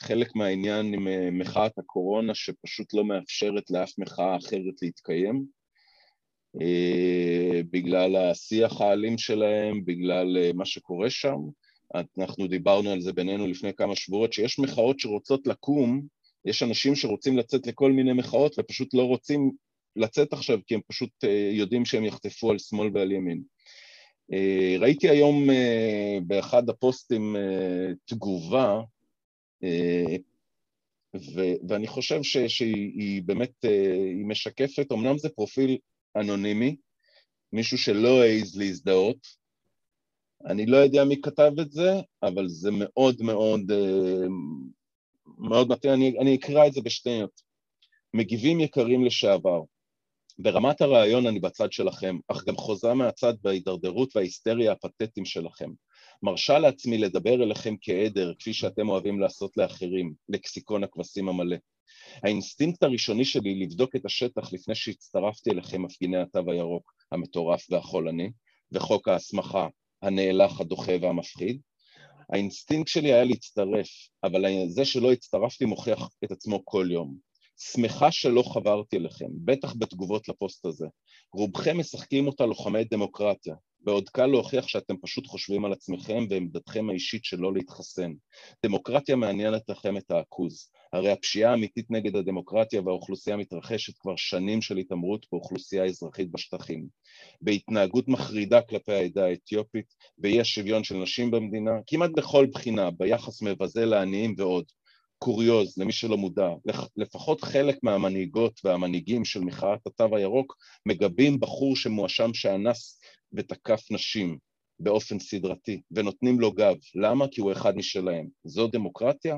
חלק 0.00 0.36
מהעניין 0.36 0.94
עם 0.94 1.08
אה, 1.08 1.28
מחאת 1.32 1.78
הקורונה 1.78 2.34
שפשוט 2.34 2.94
לא 2.94 3.04
מאפשרת 3.04 3.70
לאף 3.70 3.98
מחאה 3.98 4.36
אחרת 4.36 4.82
להתקיים 4.82 5.46
אה, 6.60 7.60
בגלל 7.70 8.16
השיח 8.16 8.80
האלים 8.80 9.18
שלהם, 9.18 9.84
בגלל 9.84 10.38
אה, 10.38 10.50
מה 10.54 10.64
שקורה 10.64 11.10
שם. 11.10 11.38
אנחנו 12.18 12.46
דיברנו 12.46 12.90
על 12.90 13.00
זה 13.00 13.12
בינינו 13.12 13.46
לפני 13.46 13.74
כמה 13.74 13.96
שבועות, 13.96 14.32
שיש 14.32 14.58
מחאות 14.58 15.00
שרוצות 15.00 15.46
לקום, 15.46 16.02
יש 16.44 16.62
אנשים 16.62 16.94
שרוצים 16.94 17.38
לצאת 17.38 17.66
לכל 17.66 17.92
מיני 17.92 18.12
מחאות 18.12 18.58
ופשוט 18.58 18.94
לא 18.94 19.02
רוצים 19.02 19.52
לצאת 19.96 20.32
עכשיו 20.32 20.58
כי 20.66 20.74
הם 20.74 20.80
פשוט 20.86 21.10
יודעים 21.52 21.84
שהם 21.84 22.04
יחטפו 22.04 22.50
על 22.50 22.58
שמאל 22.58 22.90
ועל 22.94 23.12
ימין. 23.12 23.42
ראיתי 24.78 25.08
היום 25.08 25.48
באחד 26.26 26.68
הפוסטים 26.68 27.36
תגובה 28.04 28.80
ו- 31.16 31.68
ואני 31.68 31.86
חושב 31.86 32.22
ש- 32.22 32.36
שהיא 32.36 33.22
באמת, 33.22 33.64
אה, 33.64 33.92
היא 33.92 34.26
משקפת, 34.26 34.92
אמנם 34.92 35.18
זה 35.18 35.28
פרופיל 35.28 35.78
אנונימי, 36.16 36.76
מישהו 37.52 37.78
שלא 37.78 38.22
העז 38.22 38.56
להזדהות, 38.58 39.26
אני 40.46 40.66
לא 40.66 40.76
יודע 40.76 41.04
מי 41.04 41.20
כתב 41.20 41.52
את 41.60 41.72
זה, 41.72 41.90
אבל 42.22 42.48
זה 42.48 42.70
מאוד 42.72 43.22
מאוד, 43.22 43.70
אה, 43.70 44.26
מאוד 45.38 45.68
מתאים, 45.68 45.92
אני, 45.92 46.18
אני 46.20 46.36
אקרא 46.36 46.66
את 46.66 46.72
זה 46.72 46.80
בשניות. 46.80 47.42
מגיבים 48.14 48.60
יקרים 48.60 49.04
לשעבר, 49.04 49.62
ברמת 50.38 50.80
הרעיון 50.80 51.26
אני 51.26 51.40
בצד 51.40 51.72
שלכם, 51.72 52.16
אך 52.28 52.44
גם 52.44 52.56
חוזה 52.56 52.94
מהצד 52.94 53.34
בהידרדרות 53.42 54.16
וההיסטריה 54.16 54.72
הפתטיים 54.72 55.26
שלכם. 55.26 55.70
מרשה 56.22 56.58
לעצמי 56.58 56.98
לדבר 56.98 57.42
אליכם 57.42 57.74
כעדר, 57.80 58.32
כפי 58.38 58.52
שאתם 58.52 58.88
אוהבים 58.88 59.20
לעשות 59.20 59.56
לאחרים, 59.56 60.14
לקסיקון 60.28 60.84
הכבשים 60.84 61.28
המלא. 61.28 61.56
האינסטינקט 62.22 62.82
הראשוני 62.82 63.24
שלי 63.24 63.54
לבדוק 63.54 63.96
את 63.96 64.04
השטח 64.04 64.52
לפני 64.52 64.74
שהצטרפתי 64.74 65.50
אליכם 65.50 65.82
מפגיני 65.82 66.16
התו 66.16 66.50
הירוק, 66.50 66.92
המטורף 67.12 67.66
והחולני, 67.70 68.30
וחוק 68.72 69.08
ההסמכה, 69.08 69.68
הנאלח, 70.02 70.60
הדוחה 70.60 70.92
והמפחיד. 71.00 71.60
האינסטינקט 72.32 72.88
שלי 72.88 73.12
היה 73.12 73.24
להצטרף, 73.24 73.88
אבל 74.24 74.44
זה 74.68 74.84
שלא 74.84 75.12
הצטרפתי 75.12 75.64
מוכיח 75.64 76.08
את 76.24 76.30
עצמו 76.32 76.64
כל 76.64 76.88
יום. 76.90 77.16
שמחה 77.58 78.12
שלא 78.12 78.42
חברתי 78.42 78.96
אליכם, 78.96 79.28
בטח 79.44 79.74
בתגובות 79.78 80.28
לפוסט 80.28 80.66
הזה. 80.66 80.86
רובכם 81.32 81.78
משחקים 81.78 82.26
אותה 82.26 82.46
לוחמי 82.46 82.84
דמוקרטיה, 82.84 83.54
בעוד 83.86 84.08
קל 84.08 84.26
להוכיח 84.26 84.68
שאתם 84.68 84.94
פשוט 84.96 85.26
חושבים 85.26 85.64
על 85.64 85.72
עצמכם 85.72 86.26
ועמדתכם 86.30 86.90
האישית 86.90 87.24
שלא 87.24 87.52
להתחסן. 87.52 88.12
דמוקרטיה 88.66 89.16
מעניינת 89.16 89.62
לכם 89.68 89.96
את 89.96 90.10
העכוז. 90.10 90.70
הרי 90.92 91.10
הפשיעה 91.10 91.50
האמיתית 91.50 91.90
נגד 91.90 92.16
הדמוקרטיה 92.16 92.82
והאוכלוסייה 92.82 93.36
מתרחשת 93.36 93.98
כבר 93.98 94.16
שנים 94.16 94.62
של 94.62 94.76
התעמרות 94.76 95.26
באוכלוסייה 95.32 95.82
האזרחית 95.82 96.30
בשטחים, 96.30 96.86
בהתנהגות 97.40 98.08
מחרידה 98.08 98.62
כלפי 98.62 98.92
העדה 98.92 99.26
האתיופית, 99.26 99.94
באי 100.18 100.40
השוויון 100.40 100.84
של 100.84 100.96
נשים 100.96 101.30
במדינה, 101.30 101.72
כמעט 101.86 102.10
בכל 102.16 102.46
בחינה, 102.46 102.90
ביחס 102.90 103.42
מבזה 103.42 103.84
לעניים 103.84 104.34
ועוד. 104.38 104.64
קוריוז, 105.18 105.78
למי 105.78 105.92
שלא 105.92 106.16
מודע, 106.16 106.48
לפחות 106.96 107.40
חלק 107.40 107.78
מהמנהיגות 107.82 108.60
והמנהיגים 108.64 109.24
של 109.24 109.40
מחאת 109.40 109.86
התו 109.86 110.16
הירוק 110.16 110.56
מגבים 110.86 111.40
בחור 111.40 111.76
שמואשם 111.76 112.34
שאנס 112.34 113.00
ותקף 113.36 113.90
נשים 113.90 114.38
באופן 114.80 115.18
סדרתי, 115.18 115.80
ונותנים 115.90 116.40
לו 116.40 116.52
גב. 116.52 116.76
למה? 116.94 117.28
כי 117.30 117.40
הוא 117.40 117.52
אחד 117.52 117.76
משלהם. 117.76 118.28
זו 118.44 118.66
דמוקרטיה? 118.66 119.36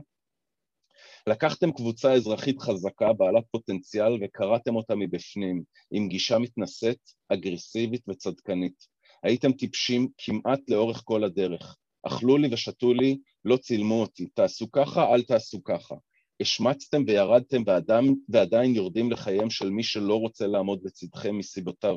לקחתם 1.26 1.72
קבוצה 1.72 2.12
אזרחית 2.12 2.60
חזקה, 2.60 3.12
בעלת 3.12 3.44
פוטנציאל, 3.50 4.12
וקראתם 4.22 4.76
אותה 4.76 4.94
מבפנים, 4.94 5.62
עם 5.90 6.08
גישה 6.08 6.38
מתנשאת, 6.38 6.98
אגרסיבית 7.28 8.02
וצדקנית. 8.08 8.86
הייתם 9.22 9.52
טיפשים 9.52 10.08
כמעט 10.18 10.60
לאורך 10.68 11.02
כל 11.04 11.24
הדרך. 11.24 11.76
אכלו 12.02 12.36
לי 12.36 12.48
ושתו 12.52 12.94
לי, 12.94 13.18
לא 13.44 13.56
צילמו 13.56 14.00
אותי. 14.00 14.26
תעשו 14.26 14.70
ככה, 14.72 15.14
אל 15.14 15.22
תעשו 15.22 15.64
ככה. 15.64 15.94
השמצתם 16.40 17.02
וירדתם 17.06 17.62
ואדם, 17.66 18.04
ועדיין 18.28 18.74
יורדים 18.74 19.10
לחייהם 19.12 19.50
של 19.50 19.70
מי 19.70 19.82
שלא 19.82 20.14
רוצה 20.14 20.46
לעמוד 20.46 20.80
לצדכם 20.84 21.38
מסיבותיו, 21.38 21.96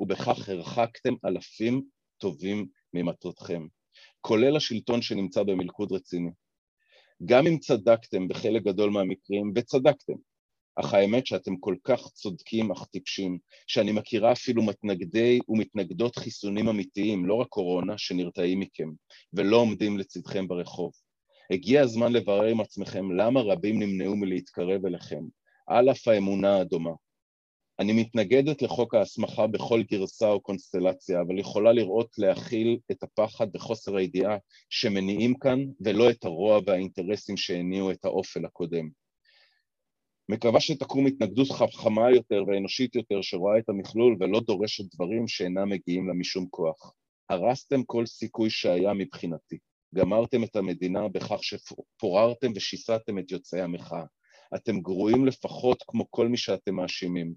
ובכך 0.00 0.48
הרחקתם 0.48 1.14
אלפים 1.24 1.82
טובים 2.18 2.66
ממטרתכם, 2.94 3.66
כולל 4.20 4.56
השלטון 4.56 5.02
שנמצא 5.02 5.42
במלכוד 5.42 5.92
רציני. 5.92 6.30
גם 7.24 7.46
אם 7.46 7.58
צדקתם 7.58 8.28
בחלק 8.28 8.62
גדול 8.62 8.90
מהמקרים, 8.90 9.52
וצדקתם, 9.54 10.14
אך 10.76 10.94
האמת 10.94 11.26
שאתם 11.26 11.56
כל 11.56 11.76
כך 11.84 12.00
צודקים 12.12 12.72
אך 12.72 12.84
טיפשים, 12.84 13.38
שאני 13.66 13.92
מכירה 13.92 14.32
אפילו 14.32 14.62
מתנגדי 14.62 15.38
ומתנגדות 15.48 16.16
חיסונים 16.16 16.68
אמיתיים, 16.68 17.26
לא 17.26 17.34
רק 17.34 17.48
קורונה, 17.48 17.98
שנרתעים 17.98 18.60
מכם, 18.60 18.88
ולא 19.32 19.56
עומדים 19.56 19.98
לצדכם 19.98 20.48
ברחוב. 20.48 20.92
הגיע 21.50 21.82
הזמן 21.82 22.12
לברר 22.12 22.46
עם 22.46 22.60
עצמכם 22.60 23.12
למה 23.12 23.40
רבים 23.40 23.82
נמנעו 23.82 24.16
מלהתקרב 24.16 24.86
אליכם, 24.86 25.24
על 25.66 25.90
אף 25.90 26.08
האמונה 26.08 26.56
הדומה. 26.56 26.90
אני 27.78 27.92
מתנגדת 27.92 28.62
לחוק 28.62 28.94
ההסמכה 28.94 29.46
בכל 29.46 29.82
גרסה 29.82 30.30
או 30.30 30.40
קונסטלציה, 30.40 31.20
אבל 31.20 31.38
יכולה 31.38 31.72
לראות 31.72 32.10
להכיל 32.18 32.78
את 32.90 33.02
הפחד 33.02 33.46
וחוסר 33.54 33.96
הידיעה 33.96 34.36
שמניעים 34.70 35.34
כאן, 35.34 35.58
ולא 35.80 36.10
את 36.10 36.24
הרוע 36.24 36.60
והאינטרסים 36.66 37.36
שהניעו 37.36 37.90
את 37.90 38.04
האופל 38.04 38.44
הקודם. 38.44 38.88
מקווה 40.28 40.60
שתקום 40.60 41.06
התנגדות 41.06 41.50
חכמה 41.50 42.10
יותר 42.10 42.44
ואנושית 42.46 42.94
יותר 42.94 43.22
שרואה 43.22 43.58
את 43.58 43.68
המכלול 43.68 44.16
ולא 44.20 44.40
דורשת 44.40 44.94
דברים 44.94 45.28
שאינם 45.28 45.68
מגיעים 45.68 46.08
לה 46.08 46.14
משום 46.14 46.46
כוח. 46.50 46.94
הרסתם 47.30 47.82
כל 47.84 48.06
סיכוי 48.06 48.50
שהיה 48.50 48.94
מבחינתי. 48.94 49.58
גמרתם 49.94 50.44
את 50.44 50.56
המדינה 50.56 51.08
בכך 51.08 51.38
שפוררתם 51.42 52.52
ושיסעתם 52.56 53.18
את 53.18 53.30
יוצאי 53.30 53.60
המחאה. 53.60 54.04
אתם 54.54 54.80
גרועים 54.80 55.26
לפחות 55.26 55.84
כמו 55.86 56.10
כל 56.10 56.28
מי 56.28 56.36
שאתם 56.36 56.74
מאשימים. 56.74 57.34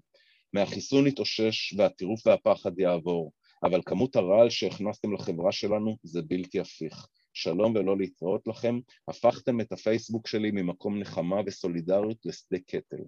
מהחיסון 0.52 1.06
נתאושש 1.06 1.74
והטירוף 1.78 2.26
והפחד 2.26 2.78
יעבור, 2.78 3.32
אבל 3.64 3.80
כמות 3.86 4.16
הרעל 4.16 4.50
שהכנסתם 4.50 5.14
לחברה 5.14 5.52
שלנו 5.52 5.96
זה 6.02 6.22
בלתי 6.22 6.60
הפיך. 6.60 7.06
שלום 7.32 7.76
ולא 7.76 7.98
להתראות 7.98 8.46
לכם, 8.46 8.78
הפכתם 9.08 9.60
את 9.60 9.72
הפייסבוק 9.72 10.26
שלי 10.26 10.50
ממקום 10.50 10.98
נחמה 10.98 11.36
וסולידריות 11.46 12.18
לשדה 12.24 12.58
קטל. 12.58 13.02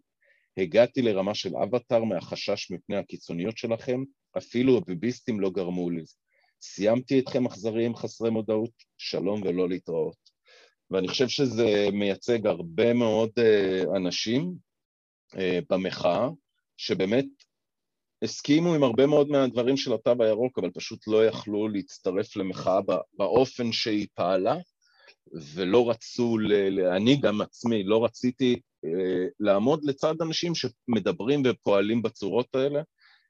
הגעתי 0.57 1.03
לרמה 1.03 1.35
של 1.35 1.57
אבטאר 1.57 2.05
מהחשש 2.05 2.71
מפני 2.71 2.97
הקיצוניות 2.97 3.59
שלכם, 3.59 4.03
אפילו 4.39 4.79
הביביסטים 4.79 5.41
לא 5.41 5.51
גרמו 5.51 5.91
לי. 5.91 6.05
סיימתי 6.75 7.19
אתכם 7.19 7.47
אכזריים 7.47 7.97
חסרי 7.97 8.31
מודעות, 8.31 8.71
שלום 8.99 9.43
ולא 9.43 9.69
להתראות. 9.69 10.17
ואני 10.91 11.09
חושב 11.09 11.29
שזה 11.29 11.89
מייצג 11.93 12.47
הרבה 12.47 12.95
מאוד 12.95 13.31
uh, 13.39 13.97
אנשים 13.97 14.55
uh, 15.33 15.39
במחאה, 15.71 16.29
שבאמת 16.77 17.27
הסכימו 18.23 18.75
עם 18.75 18.83
הרבה 18.83 19.07
מאוד 19.07 19.29
מהדברים 19.29 19.77
של 19.77 19.93
התו 19.95 20.15
הירוק, 20.21 20.59
אבל 20.59 20.71
פשוט 20.71 21.07
לא 21.07 21.27
יכלו 21.27 21.69
להצטרף 21.69 22.37
למחאה 22.37 22.81
באופן 23.19 23.73
שהיא 23.73 24.07
פעלה, 24.15 24.57
ולא 25.55 25.91
רצו. 25.91 26.37
אני 26.97 27.17
גם 27.17 27.41
עצמי 27.41 27.85
לא 27.85 28.05
רציתי 28.05 28.61
אה, 28.85 29.27
לעמוד 29.41 29.85
לצד 29.85 30.15
אנשים 30.23 30.53
שמדברים 30.55 31.43
ופועלים 31.45 32.03
בצורות 32.03 32.55
האלה. 32.55 32.83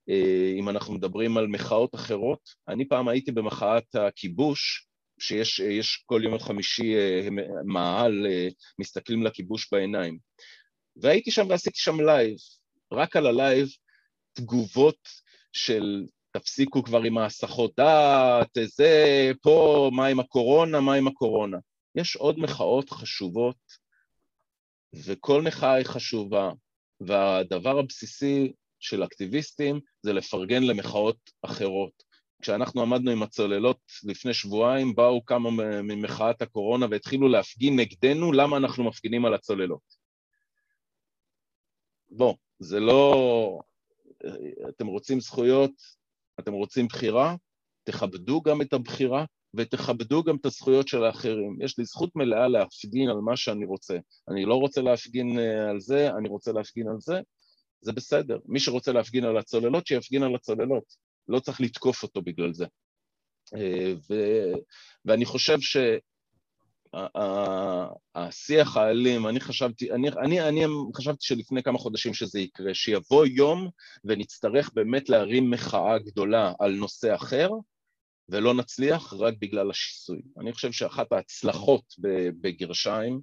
אה, 0.08 0.52
אם 0.58 0.68
אנחנו 0.68 0.94
מדברים 0.94 1.36
על 1.36 1.46
מחאות 1.46 1.94
אחרות, 1.94 2.40
אני 2.68 2.88
פעם 2.88 3.08
הייתי 3.08 3.32
במחאת 3.32 3.94
הכיבוש, 3.94 4.86
שיש 5.18 6.02
כל 6.06 6.20
יום 6.24 6.38
חמישי 6.38 6.94
אה, 6.96 7.28
מאהל, 7.64 8.26
מסתכלים 8.78 9.22
לכיבוש 9.22 9.68
בעיניים. 9.72 10.18
והייתי 10.96 11.30
שם 11.30 11.46
ועשיתי 11.50 11.78
שם 11.78 12.00
לייב, 12.00 12.36
רק 12.92 13.16
על 13.16 13.26
הלייב 13.26 13.68
תגובות 14.32 15.08
של 15.52 16.04
תפסיקו 16.32 16.82
כבר 16.82 17.02
עם 17.02 17.18
ההסחות 17.18 17.72
דעת, 17.76 18.58
זה, 18.76 19.30
פה, 19.42 19.90
מה 19.92 20.06
עם 20.06 20.20
הקורונה, 20.20 20.80
מה 20.80 20.94
עם 20.94 21.08
הקורונה. 21.08 21.58
יש 21.94 22.16
עוד 22.16 22.38
מחאות 22.38 22.90
חשובות, 22.90 23.56
וכל 25.04 25.42
מחאה 25.42 25.72
היא 25.74 25.86
חשובה, 25.86 26.50
והדבר 27.00 27.78
הבסיסי 27.78 28.52
של 28.80 29.04
אקטיביסטים 29.04 29.80
זה 30.02 30.12
לפרגן 30.12 30.62
למחאות 30.62 31.30
אחרות. 31.42 32.02
כשאנחנו 32.42 32.82
עמדנו 32.82 33.10
עם 33.10 33.22
הצוללות 33.22 33.80
לפני 34.04 34.34
שבועיים, 34.34 34.94
באו 34.94 35.24
כמה 35.24 35.50
ממחאת 35.82 36.42
הקורונה 36.42 36.86
והתחילו 36.90 37.28
להפגין 37.28 37.80
נגדנו 37.80 38.32
למה 38.32 38.56
אנחנו 38.56 38.84
מפגינים 38.84 39.24
על 39.24 39.34
הצוללות. 39.34 39.96
בוא, 42.10 42.34
זה 42.58 42.80
לא... 42.80 43.60
אתם 44.68 44.86
רוצים 44.86 45.20
זכויות, 45.20 45.72
אתם 46.40 46.52
רוצים 46.52 46.86
בחירה, 46.86 47.36
תכבדו 47.84 48.42
גם 48.42 48.62
את 48.62 48.72
הבחירה 48.72 49.24
ותכבדו 49.54 50.22
גם 50.22 50.36
את 50.36 50.46
הזכויות 50.46 50.88
של 50.88 51.04
האחרים. 51.04 51.58
יש 51.60 51.78
לי 51.78 51.84
זכות 51.84 52.16
מלאה 52.16 52.48
להפגין 52.48 53.08
על 53.08 53.16
מה 53.16 53.36
שאני 53.36 53.64
רוצה. 53.64 53.98
אני 54.28 54.44
לא 54.44 54.54
רוצה 54.54 54.80
להפגין 54.80 55.38
אה, 55.38 55.70
על 55.70 55.80
זה, 55.80 56.10
אני 56.18 56.28
רוצה 56.28 56.52
להפגין 56.52 56.88
על 56.88 56.96
זה, 57.00 57.20
זה 57.80 57.92
בסדר. 57.92 58.38
מי 58.44 58.60
שרוצה 58.60 58.92
להפגין 58.92 59.24
על 59.24 59.36
הצוללות, 59.36 59.86
שיפגין 59.86 60.22
על 60.22 60.34
הצוללות. 60.34 60.84
לא 61.28 61.40
צריך 61.40 61.60
לתקוף 61.60 62.02
אותו 62.02 62.22
בגלל 62.22 62.52
זה. 62.52 62.66
אה, 63.54 63.92
ו... 64.10 64.14
ואני 65.04 65.24
חושב 65.24 65.60
ש... 65.60 65.76
השיח 68.14 68.76
האלים, 68.76 69.26
אני 69.26 69.40
חשבתי, 69.40 69.92
אני, 69.92 70.08
אני, 70.08 70.48
אני 70.48 70.64
חשבתי 70.96 71.26
שלפני 71.26 71.62
כמה 71.62 71.78
חודשים 71.78 72.14
שזה 72.14 72.40
יקרה, 72.40 72.74
שיבוא 72.74 73.26
יום 73.26 73.70
ונצטרך 74.04 74.70
באמת 74.74 75.08
להרים 75.08 75.50
מחאה 75.50 75.98
גדולה 75.98 76.52
על 76.58 76.72
נושא 76.74 77.14
אחר, 77.14 77.50
ולא 78.28 78.54
נצליח 78.54 79.12
רק 79.12 79.34
בגלל 79.40 79.70
השיסוי. 79.70 80.22
אני 80.40 80.52
חושב 80.52 80.72
שאחת 80.72 81.12
ההצלחות 81.12 81.84
בגרשיים, 82.40 83.20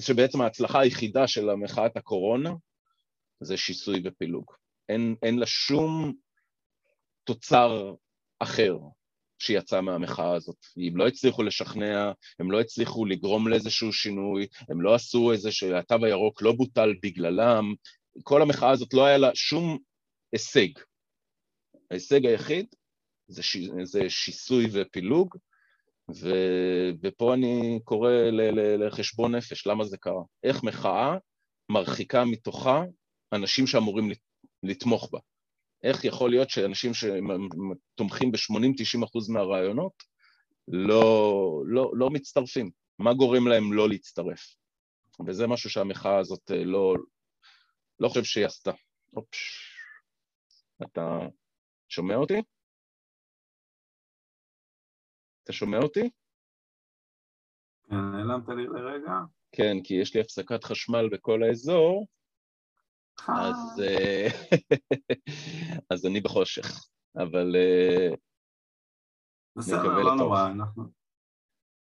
שבעצם 0.00 0.40
ההצלחה 0.40 0.80
היחידה 0.80 1.28
של 1.28 1.50
המחאת 1.50 1.96
הקורונה, 1.96 2.50
זה 3.40 3.56
שיסוי 3.56 4.02
ופילוג. 4.04 4.44
אין, 4.88 5.14
אין 5.22 5.38
לה 5.38 5.46
שום 5.46 6.12
תוצר 7.24 7.94
אחר. 8.38 8.78
שיצא 9.38 9.80
מהמחאה 9.80 10.34
הזאת. 10.34 10.56
אם 10.76 10.96
לא 10.96 11.08
הצליחו 11.08 11.42
לשכנע, 11.42 12.12
הם 12.38 12.50
לא 12.50 12.60
הצליחו 12.60 13.04
לגרום 13.04 13.48
לאיזשהו 13.48 13.92
שינוי, 13.92 14.46
הם 14.68 14.80
לא 14.80 14.94
עשו 14.94 15.32
איזה 15.32 15.52
שהתו 15.52 16.04
הירוק 16.04 16.42
לא 16.42 16.52
בוטל 16.52 16.94
בגללם, 17.02 17.74
כל 18.22 18.42
המחאה 18.42 18.70
הזאת 18.70 18.94
לא 18.94 19.06
היה 19.06 19.18
לה 19.18 19.30
שום 19.34 19.78
הישג. 20.32 20.68
ההישג 21.90 22.26
היחיד 22.26 22.66
זה, 23.28 23.42
ש... 23.42 23.56
זה 23.82 24.00
שיסוי 24.08 24.66
ופילוג, 24.72 25.36
ו... 26.14 26.30
ופה 27.02 27.34
אני 27.34 27.80
קורא 27.84 28.12
ל... 28.12 28.40
ל... 28.40 28.86
לחשבון 28.86 29.34
נפש, 29.34 29.66
למה 29.66 29.84
זה 29.84 29.96
קרה? 29.96 30.22
איך 30.44 30.64
מחאה 30.64 31.16
מרחיקה 31.70 32.24
מתוכה 32.24 32.82
אנשים 33.32 33.66
שאמורים 33.66 34.10
לתמוך 34.62 35.08
בה. 35.12 35.18
איך 35.82 36.04
יכול 36.04 36.30
להיות 36.30 36.50
שאנשים 36.50 36.92
שתומכים 36.94 38.32
ב-80-90 38.32 39.04
אחוז 39.04 39.28
מהרעיונות 39.28 39.92
לא, 40.68 41.62
לא, 41.66 41.92
לא 41.94 42.10
מצטרפים? 42.10 42.70
מה 42.98 43.14
גורם 43.14 43.48
להם 43.48 43.72
לא 43.72 43.88
להצטרף? 43.88 44.54
וזה 45.26 45.46
משהו 45.46 45.70
שהמחאה 45.70 46.18
הזאת 46.18 46.50
אה, 46.50 46.64
לא, 46.64 46.94
לא 48.00 48.08
חושב 48.08 48.24
שהיא 48.24 48.46
עשתה. 48.46 48.70
אופש. 49.16 49.72
אתה 50.82 51.18
שומע 51.88 52.16
אותי? 52.16 52.42
אתה 55.44 55.52
שומע 55.52 55.78
אותי? 55.78 56.10
כן, 57.90 57.96
נעלמת 57.96 58.48
לי 58.48 58.66
לרגע. 58.66 59.12
כן, 59.52 59.76
כי 59.84 59.94
יש 59.94 60.14
לי 60.14 60.20
הפסקת 60.20 60.64
חשמל 60.64 61.08
בכל 61.12 61.42
האזור, 61.42 62.06
אז, 63.26 63.80
אה, 63.80 64.28
אז 65.90 66.06
אני 66.06 66.20
בחושך, 66.20 66.86
אבל 67.16 67.56
אה, 67.56 68.08
בסדר, 69.56 69.98
לא 69.98 70.14
נורא, 70.16 70.50
אנחנו... 70.50 70.84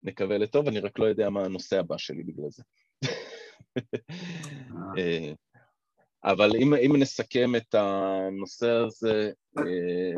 נקווה 0.03 0.37
לטוב, 0.37 0.67
אני 0.67 0.79
רק 0.79 0.99
לא 0.99 1.05
יודע 1.05 1.29
מה 1.29 1.45
הנושא 1.45 1.79
הבא 1.79 1.97
שלי 1.97 2.23
בגלל 2.23 2.49
זה. 2.49 2.63
אבל 6.23 6.49
אם, 6.55 6.73
אם 6.73 6.95
נסכם 6.99 7.55
את 7.55 7.75
הנושא 7.75 8.69
הזה... 8.69 9.31
אה, 9.57 9.63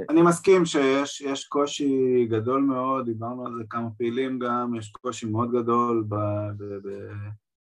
אני 0.09 0.21
מסכים 0.21 0.65
שיש 0.65 1.47
קושי 1.49 2.25
גדול 2.29 2.61
מאוד, 2.61 3.05
דיברנו 3.05 3.45
על 3.45 3.53
זה 3.57 3.63
כמה 3.69 3.89
פעילים 3.97 4.39
גם, 4.39 4.75
יש 4.75 4.91
קושי 4.91 5.25
מאוד 5.25 5.51
גדול 5.51 6.05
ב, 6.09 6.15
ב, 6.57 6.63
ב, 6.63 7.11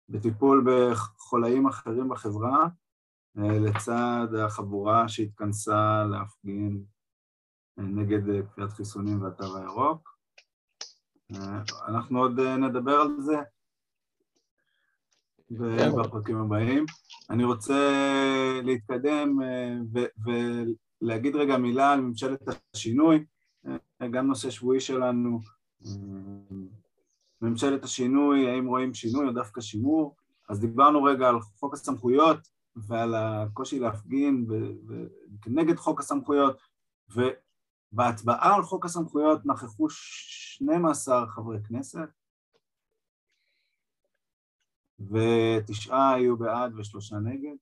בטיפול 0.10 0.66
בחולאים 0.66 1.68
אחרים 1.68 2.10
בחברה, 2.10 2.60
אה, 2.62 2.68
לצד 3.36 4.28
החבורה 4.46 5.08
שהתכנסה 5.08 6.04
להפגין 6.12 6.84
אה, 7.80 7.84
נגד 7.84 8.46
כפיית 8.46 8.72
חיסונים 8.72 9.22
והתו 9.22 9.58
הירוק. 9.58 10.12
אנחנו 11.88 12.20
עוד 12.20 12.40
נדבר 12.40 12.96
על 12.96 13.16
זה 13.20 13.38
כן. 15.60 15.92
בפרקים 16.02 16.38
הבאים. 16.38 16.86
אני 17.30 17.44
רוצה 17.44 17.92
להתקדם 18.64 19.42
אה, 19.42 19.76
ולהגיד 21.02 21.36
רגע 21.36 21.58
מילה 21.58 21.94
על 21.94 22.02
ממשלת 22.02 22.42
השינוי, 22.74 23.26
אה, 23.68 24.08
גם 24.08 24.28
נושא 24.28 24.50
שבועי 24.50 24.80
שלנו, 24.80 25.40
אה, 25.86 25.92
ממשלת 27.42 27.84
השינוי, 27.84 28.50
האם 28.50 28.68
רואים 28.68 28.94
שינוי 28.94 29.28
או 29.28 29.32
דווקא 29.32 29.62
שימור, 29.62 30.16
אז 30.50 30.60
דיברנו 30.60 31.04
רגע 31.04 31.30
על 31.30 31.40
חוק 31.40 31.74
הסמכויות 31.74 32.38
ועל 32.76 33.16
הקושי 33.16 33.80
להפגין 33.80 34.46
כנגד 35.42 35.76
חוק 35.76 36.00
הסמכויות, 36.00 36.58
ובהצבעה 37.10 38.56
על 38.56 38.64
חוק 38.64 38.86
הסמכויות 38.86 39.46
נכחו 39.46 39.90
12 39.90 41.28
חברי 41.28 41.58
כנסת, 41.68 42.10
ותשעה 45.00 46.14
היו 46.14 46.38
בעד 46.38 46.76
ושלושה 46.76 47.16
נגד. 47.16 47.56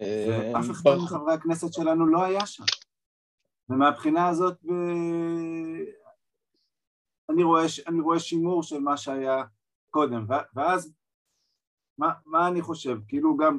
אה, 0.00 0.52
ואף 0.54 0.70
אחד 0.70 0.90
מחברי 1.04 1.34
הכנסת 1.34 1.72
שלנו 1.72 2.06
לא 2.06 2.24
היה 2.24 2.46
שם. 2.46 2.64
ומהבחינה 3.68 4.28
הזאת 4.28 4.58
אני 7.30 7.42
רואה, 7.42 7.64
אני 7.88 8.00
רואה 8.00 8.18
שימור 8.18 8.62
של 8.62 8.80
מה 8.80 8.96
שהיה 8.96 9.42
קודם, 9.90 10.26
ואז 10.54 10.92
מה, 11.98 12.12
מה 12.26 12.48
אני 12.48 12.62
חושב? 12.62 12.98
כאילו 13.08 13.36
גם 13.36 13.58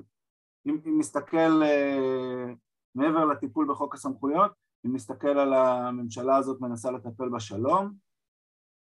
אם, 0.65 0.77
אם 0.85 0.99
נסתכל 0.99 1.61
uh, 1.61 2.55
מעבר 2.95 3.25
לטיפול 3.25 3.67
בחוק 3.69 3.95
הסמכויות, 3.95 4.51
אם 4.85 4.95
נסתכל 4.95 5.27
על 5.27 5.53
הממשלה 5.53 6.35
הזאת 6.35 6.61
מנסה 6.61 6.91
לטפל 6.91 7.29
בשלום, 7.29 7.93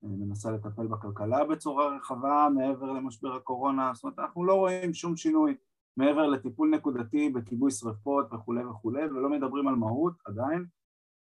מנסה 0.03 0.51
לטפל 0.51 0.87
בכלכלה 0.87 1.45
בצורה 1.45 1.95
רחבה 1.95 2.47
מעבר 2.55 2.91
למשבר 2.91 3.35
הקורונה, 3.35 3.91
זאת 3.93 4.03
אומרת 4.03 4.19
אנחנו 4.19 4.45
לא 4.45 4.53
רואים 4.53 4.93
שום 4.93 5.17
שינוי 5.17 5.55
מעבר 5.97 6.27
לטיפול 6.27 6.69
נקודתי 6.69 7.29
בכיבוי 7.29 7.71
שרפות 7.71 8.33
וכולי 8.33 8.65
וכולי 8.65 9.05
ולא 9.05 9.29
מדברים 9.29 9.67
על 9.67 9.75
מהות 9.75 10.13
עדיין 10.25 10.65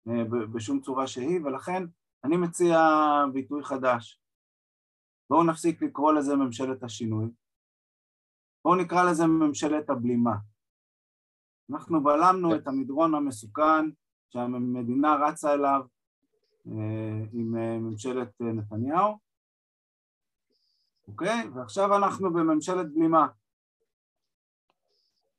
אה, 0.09 0.24
בשום 0.24 0.81
צורה 0.81 1.07
שהיא 1.07 1.40
ולכן 1.44 1.85
אני 2.24 2.37
מציע 2.37 2.79
ביטוי 3.33 3.64
חדש 3.64 4.20
בואו 5.31 5.44
נפסיק 5.44 5.83
לקרוא 5.83 6.12
לזה 6.12 6.37
ממשלת 6.37 6.83
השינוי 6.83 7.27
בואו 8.64 8.77
נקרא 8.77 9.11
לזה 9.11 9.27
ממשלת 9.27 9.90
הבלימה 9.90 10.35
אנחנו 11.72 12.03
בלמנו 12.03 12.57
את 12.57 12.66
המדרון 12.66 13.14
המסוכן 13.14 13.90
שהמדינה 14.29 15.14
רצה 15.14 15.55
אליו 15.55 15.81
אה, 16.66 17.24
עם 17.33 17.57
אה, 17.57 17.79
ממשלת 17.79 18.40
אה, 18.42 18.53
נתניהו, 18.53 19.18
אוקיי? 21.09 21.48
ועכשיו 21.55 21.96
אנחנו 21.96 22.33
בממשלת 22.33 22.94
בלימה. 22.94 23.27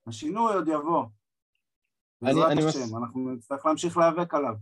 השינוי 0.07 0.53
עוד 0.53 0.67
יבוא. 0.67 1.05
בעזרת 2.21 2.57
השם, 2.57 2.67
מס... 2.67 2.93
אנחנו 2.93 3.31
נצטרך 3.31 3.65
להמשיך 3.65 3.97
להיאבק 3.97 4.33
עליו. 4.33 4.55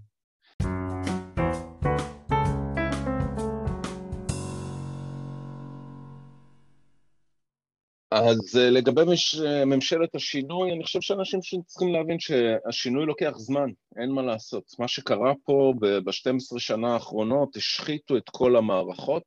אז 8.13 8.57
אה, 8.57 8.69
לגבי 8.69 9.01
מש, 9.07 9.35
אה, 9.35 9.65
ממשלת 9.65 10.15
השינוי, 10.15 10.73
אני 10.73 10.83
חושב 10.83 11.01
שאנשים 11.01 11.39
צריכים 11.65 11.93
להבין 11.93 12.19
שהשינוי 12.19 13.05
לוקח 13.05 13.33
זמן, 13.37 13.69
אין 13.97 14.11
מה 14.11 14.21
לעשות. 14.21 14.63
מה 14.79 14.87
שקרה 14.87 15.33
פה 15.45 15.73
ב-12 15.79 16.59
שנה 16.59 16.93
האחרונות, 16.93 17.55
השחיתו 17.55 18.17
את 18.17 18.29
כל 18.29 18.55
המערכות, 18.55 19.23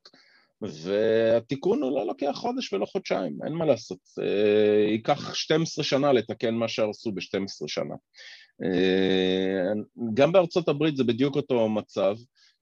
והתיקון 0.62 1.82
הוא 1.82 1.92
לא 1.92 2.06
לוקח 2.06 2.32
חודש 2.34 2.72
ולא 2.72 2.86
חודשיים, 2.86 3.38
אין 3.44 3.52
מה 3.52 3.64
לעשות. 3.64 3.98
אה, 4.22 4.90
ייקח 4.90 5.34
12 5.34 5.84
שנה 5.84 6.12
לתקן 6.12 6.54
מה 6.54 6.68
שהרסו 6.68 7.12
ב-12 7.12 7.66
שנה. 7.66 7.94
גם 10.14 10.32
בארצות 10.32 10.68
הברית 10.68 10.96
זה 10.96 11.04
בדיוק 11.04 11.36
אותו 11.36 11.68
מצב. 11.68 12.16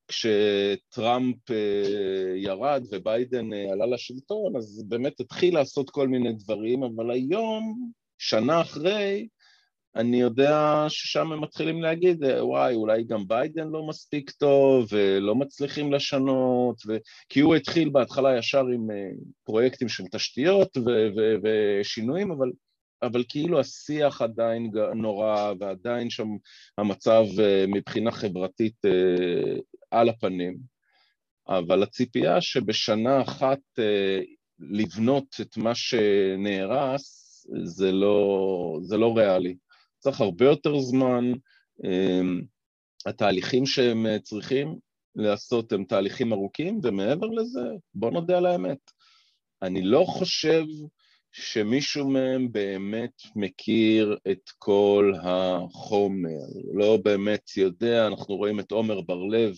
כשטראמפ 0.09 1.51
אה, 1.51 2.37
ירד 2.37 2.83
וביידן 2.91 3.53
אה, 3.53 3.73
עלה 3.73 3.87
לשלטון, 3.87 4.57
אז 4.57 4.85
באמת 4.89 5.21
התחיל 5.21 5.55
לעשות 5.55 5.91
כל 5.91 6.09
מיני 6.09 6.33
דברים, 6.33 6.83
אבל 6.83 7.11
היום, 7.11 7.91
שנה 8.19 8.61
אחרי, 8.61 9.29
אני 9.97 10.21
יודע 10.21 10.87
ששם 10.89 11.33
הם 11.33 11.41
מתחילים 11.41 11.83
להגיד, 11.83 12.25
אה, 12.25 12.47
וואי, 12.47 12.75
אולי 12.75 13.05
גם 13.05 13.29
ביידן 13.29 13.69
לא 13.69 13.87
מספיק 13.87 14.31
טוב, 14.31 14.87
ולא 14.91 15.35
מצליחים 15.35 15.93
לשנות, 15.93 16.83
ו... 16.87 16.97
כי 17.29 17.41
הוא 17.41 17.55
התחיל 17.55 17.89
בהתחלה 17.89 18.39
ישר 18.39 18.67
עם 18.67 18.89
פרויקטים 19.45 19.89
של 19.89 20.05
תשתיות 20.13 20.77
ו- 20.77 21.09
ו- 21.17 21.37
ושינויים, 21.43 22.31
אבל 22.31 22.51
אבל 23.03 23.25
כאילו 23.29 23.61
השיח 23.61 24.23
עדיין 24.23 24.71
נורא 24.95 25.53
ועדיין 25.61 26.11
שם 26.11 26.29
המצב 26.79 27.25
אה, 27.41 27.65
מבחינה 27.69 28.11
חברתית 28.11 28.85
אה, 28.85 29.57
על 29.91 30.09
הפנים, 30.09 30.57
אבל 31.49 31.83
הציפייה 31.83 32.41
שבשנה 32.41 33.23
אחת 33.23 33.61
אה, 33.79 34.21
לבנות 34.59 35.37
את 35.41 35.57
מה 35.57 35.75
שנהרס 35.75 37.25
זה 37.65 37.93
לא, 37.93 38.79
זה 38.83 38.97
לא 38.97 39.17
ריאלי. 39.17 39.57
צריך 39.99 40.21
הרבה 40.21 40.45
יותר 40.45 40.79
זמן, 40.79 41.33
התהליכים 43.07 43.67
שהם 43.67 44.07
צריכים 44.23 44.79
לעשות 45.17 45.73
הם 45.73 45.85
תהליכים 45.85 46.33
ארוכים, 46.33 46.81
ומעבר 46.83 47.27
לזה, 47.27 47.61
בוא 47.95 48.11
נודה 48.11 48.39
על 48.39 48.47
האמת. 48.47 48.79
אני 49.63 49.83
לא 49.83 50.05
חושב 50.09 50.65
שמישהו 51.37 52.11
מהם 52.11 52.53
באמת 52.53 53.23
מכיר 53.37 54.17
את 54.31 54.51
כל 54.59 55.13
החומר, 55.23 56.39
לא 56.75 56.99
באמת 57.05 57.57
יודע, 57.57 58.07
אנחנו 58.07 58.37
רואים 58.37 58.61
את 58.61 58.73
עומר 58.73 59.01
בר-לב, 59.01 59.55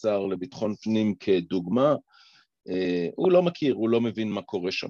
שר 0.00 0.26
לביטחון 0.26 0.74
פנים 0.82 1.14
כדוגמה, 1.14 1.94
אה, 2.68 3.08
הוא 3.14 3.32
לא 3.32 3.42
מכיר, 3.42 3.74
הוא 3.74 3.88
לא 3.88 4.00
מבין 4.00 4.30
מה 4.30 4.42
קורה 4.42 4.72
שם. 4.72 4.88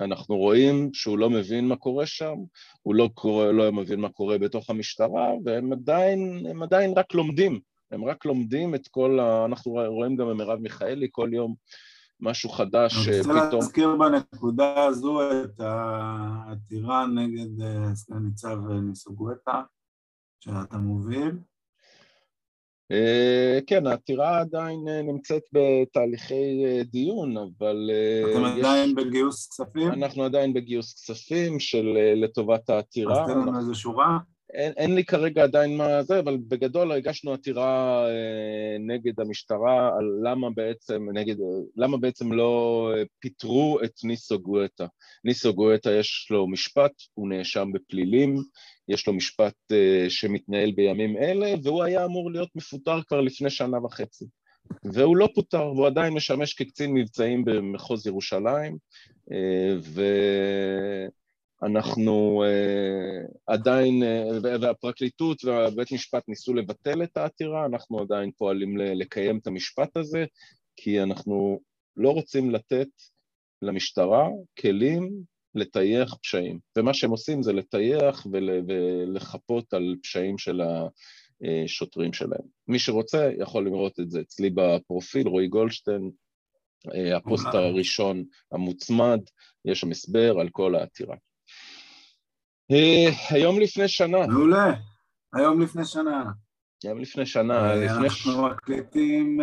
אנחנו 0.00 0.36
רואים 0.36 0.90
שהוא 0.94 1.18
לא 1.18 1.30
מבין 1.30 1.68
מה 1.68 1.76
קורה 1.76 2.06
שם, 2.06 2.36
הוא 2.82 2.94
לא, 2.94 3.10
קורא, 3.14 3.52
לא 3.52 3.72
מבין 3.72 4.00
מה 4.00 4.08
קורה 4.08 4.38
בתוך 4.38 4.70
המשטרה, 4.70 5.30
והם 5.44 5.72
עדיין, 5.72 6.46
עדיין 6.62 6.92
רק 6.96 7.14
לומדים, 7.14 7.60
הם 7.90 8.04
רק 8.04 8.24
לומדים 8.24 8.74
את 8.74 8.88
כל 8.88 9.20
ה... 9.20 9.44
אנחנו 9.44 9.72
רואים 9.72 10.16
גם 10.16 10.28
במרב 10.28 10.58
מיכאלי 10.58 11.08
כל 11.10 11.30
יום 11.32 11.54
משהו 12.20 12.50
חדש 12.50 13.08
פתאום... 13.08 13.30
אני 13.36 13.44
רוצה 13.44 13.56
להזכיר 13.56 13.96
בנקודה 13.96 14.84
הזו 14.84 15.20
את 15.44 15.60
העתירה 15.60 17.06
נגד 17.06 17.62
אה, 17.62 17.94
סגן 17.94 18.18
ניצב 18.18 18.58
ניסו 18.68 19.12
גואטה, 19.14 19.62
שאתה 20.40 20.78
מוביל. 20.78 21.38
אה, 22.92 23.58
כן, 23.66 23.86
העתירה 23.86 24.40
עדיין 24.40 24.88
אה, 24.88 25.02
נמצאת 25.02 25.42
בתהליכי 25.52 26.64
דיון, 26.84 27.36
אבל... 27.36 27.90
אתם 28.32 28.44
יש... 28.44 28.58
עדיין 28.58 28.94
בגיוס 28.94 29.48
כספים? 29.48 29.92
אנחנו 29.92 30.24
עדיין 30.24 30.54
בגיוס 30.54 30.94
כספים 30.94 31.60
של 31.60 31.86
לטובת 32.16 32.70
העתירה. 32.70 33.24
אז 33.24 33.30
תן 33.30 33.38
לנו 33.38 33.58
איזה 33.58 33.74
שורה. 33.74 34.18
אין, 34.54 34.72
אין 34.76 34.94
לי 34.94 35.04
כרגע 35.04 35.42
עדיין 35.42 35.76
מה 35.76 36.02
זה, 36.02 36.18
אבל 36.18 36.36
בגדול 36.48 36.92
הגשנו 36.92 37.32
עתירה 37.32 38.04
אה, 38.08 38.76
נגד 38.80 39.20
המשטרה 39.20 39.90
על 39.98 40.04
למה 40.22 40.50
בעצם, 40.50 41.06
נגד, 41.12 41.36
למה 41.76 41.96
בעצם 41.96 42.32
לא 42.32 42.92
אה, 42.96 43.02
פיטרו 43.18 43.78
את 43.84 43.92
ניסו 44.04 44.38
גואטה. 44.38 44.86
ניסו 45.24 45.54
גואטה 45.54 45.92
יש 45.92 46.28
לו 46.30 46.48
משפט, 46.48 46.92
הוא 47.14 47.28
נאשם 47.28 47.72
בפלילים, 47.72 48.36
יש 48.88 49.06
לו 49.06 49.12
משפט 49.12 49.54
אה, 49.72 50.06
שמתנהל 50.08 50.72
בימים 50.72 51.16
אלה, 51.16 51.54
והוא 51.62 51.82
היה 51.82 52.04
אמור 52.04 52.30
להיות 52.30 52.50
מפוטר 52.54 53.02
כבר 53.02 53.20
לפני 53.20 53.50
שנה 53.50 53.84
וחצי. 53.84 54.24
והוא 54.84 55.16
לא 55.16 55.28
פוטר, 55.34 55.66
והוא 55.66 55.86
עדיין 55.86 56.14
משמש 56.14 56.54
כקצין 56.54 56.94
מבצעים 56.94 57.44
במחוז 57.44 58.06
ירושלים, 58.06 58.76
ואנחנו 61.62 62.44
עדיין, 63.46 64.02
והפרקליטות 64.42 65.44
והבית 65.44 65.92
משפט 65.92 66.22
ניסו 66.28 66.54
לבטל 66.54 67.02
את 67.02 67.16
העתירה, 67.16 67.66
אנחנו 67.66 68.00
עדיין 68.00 68.30
פועלים 68.30 68.76
לקיים 68.76 69.38
את 69.38 69.46
המשפט 69.46 69.96
הזה, 69.96 70.24
כי 70.76 71.02
אנחנו 71.02 71.60
לא 71.96 72.10
רוצים 72.10 72.50
לתת 72.50 72.88
למשטרה 73.62 74.28
כלים 74.60 75.22
לטייח 75.54 76.14
פשעים, 76.22 76.58
ומה 76.78 76.94
שהם 76.94 77.10
עושים 77.10 77.42
זה 77.42 77.52
לטייח 77.52 78.26
ולחפות 78.32 79.74
על 79.74 79.96
פשעים 80.02 80.38
של 80.38 80.62
השוטרים 81.42 82.12
שלהם. 82.12 82.42
מי 82.68 82.78
שרוצה 82.78 83.30
יכול 83.38 83.64
לראות 83.64 84.00
את 84.00 84.10
זה 84.10 84.20
אצלי 84.20 84.50
בפרופיל, 84.54 85.28
רועי 85.28 85.48
גולדשטיין, 85.48 86.10
הפוסטר 87.16 87.58
הראשון 87.58 88.24
המוצמד, 88.52 89.20
יש 89.64 89.80
שם 89.80 89.90
הסבר 89.90 90.40
על 90.40 90.48
כל 90.48 90.74
העתירה. 90.74 91.16
היום 93.30 93.60
לפני 93.60 93.88
שנה. 93.88 94.26
מעולה, 94.26 94.72
היום 95.32 95.60
לפני 95.60 95.84
שנה. 95.84 96.30
היום 96.84 96.98
לפני 96.98 97.26
שנה, 97.26 97.74
לפני... 97.74 98.04
אנחנו 98.04 98.46
מקליטים 98.46 99.38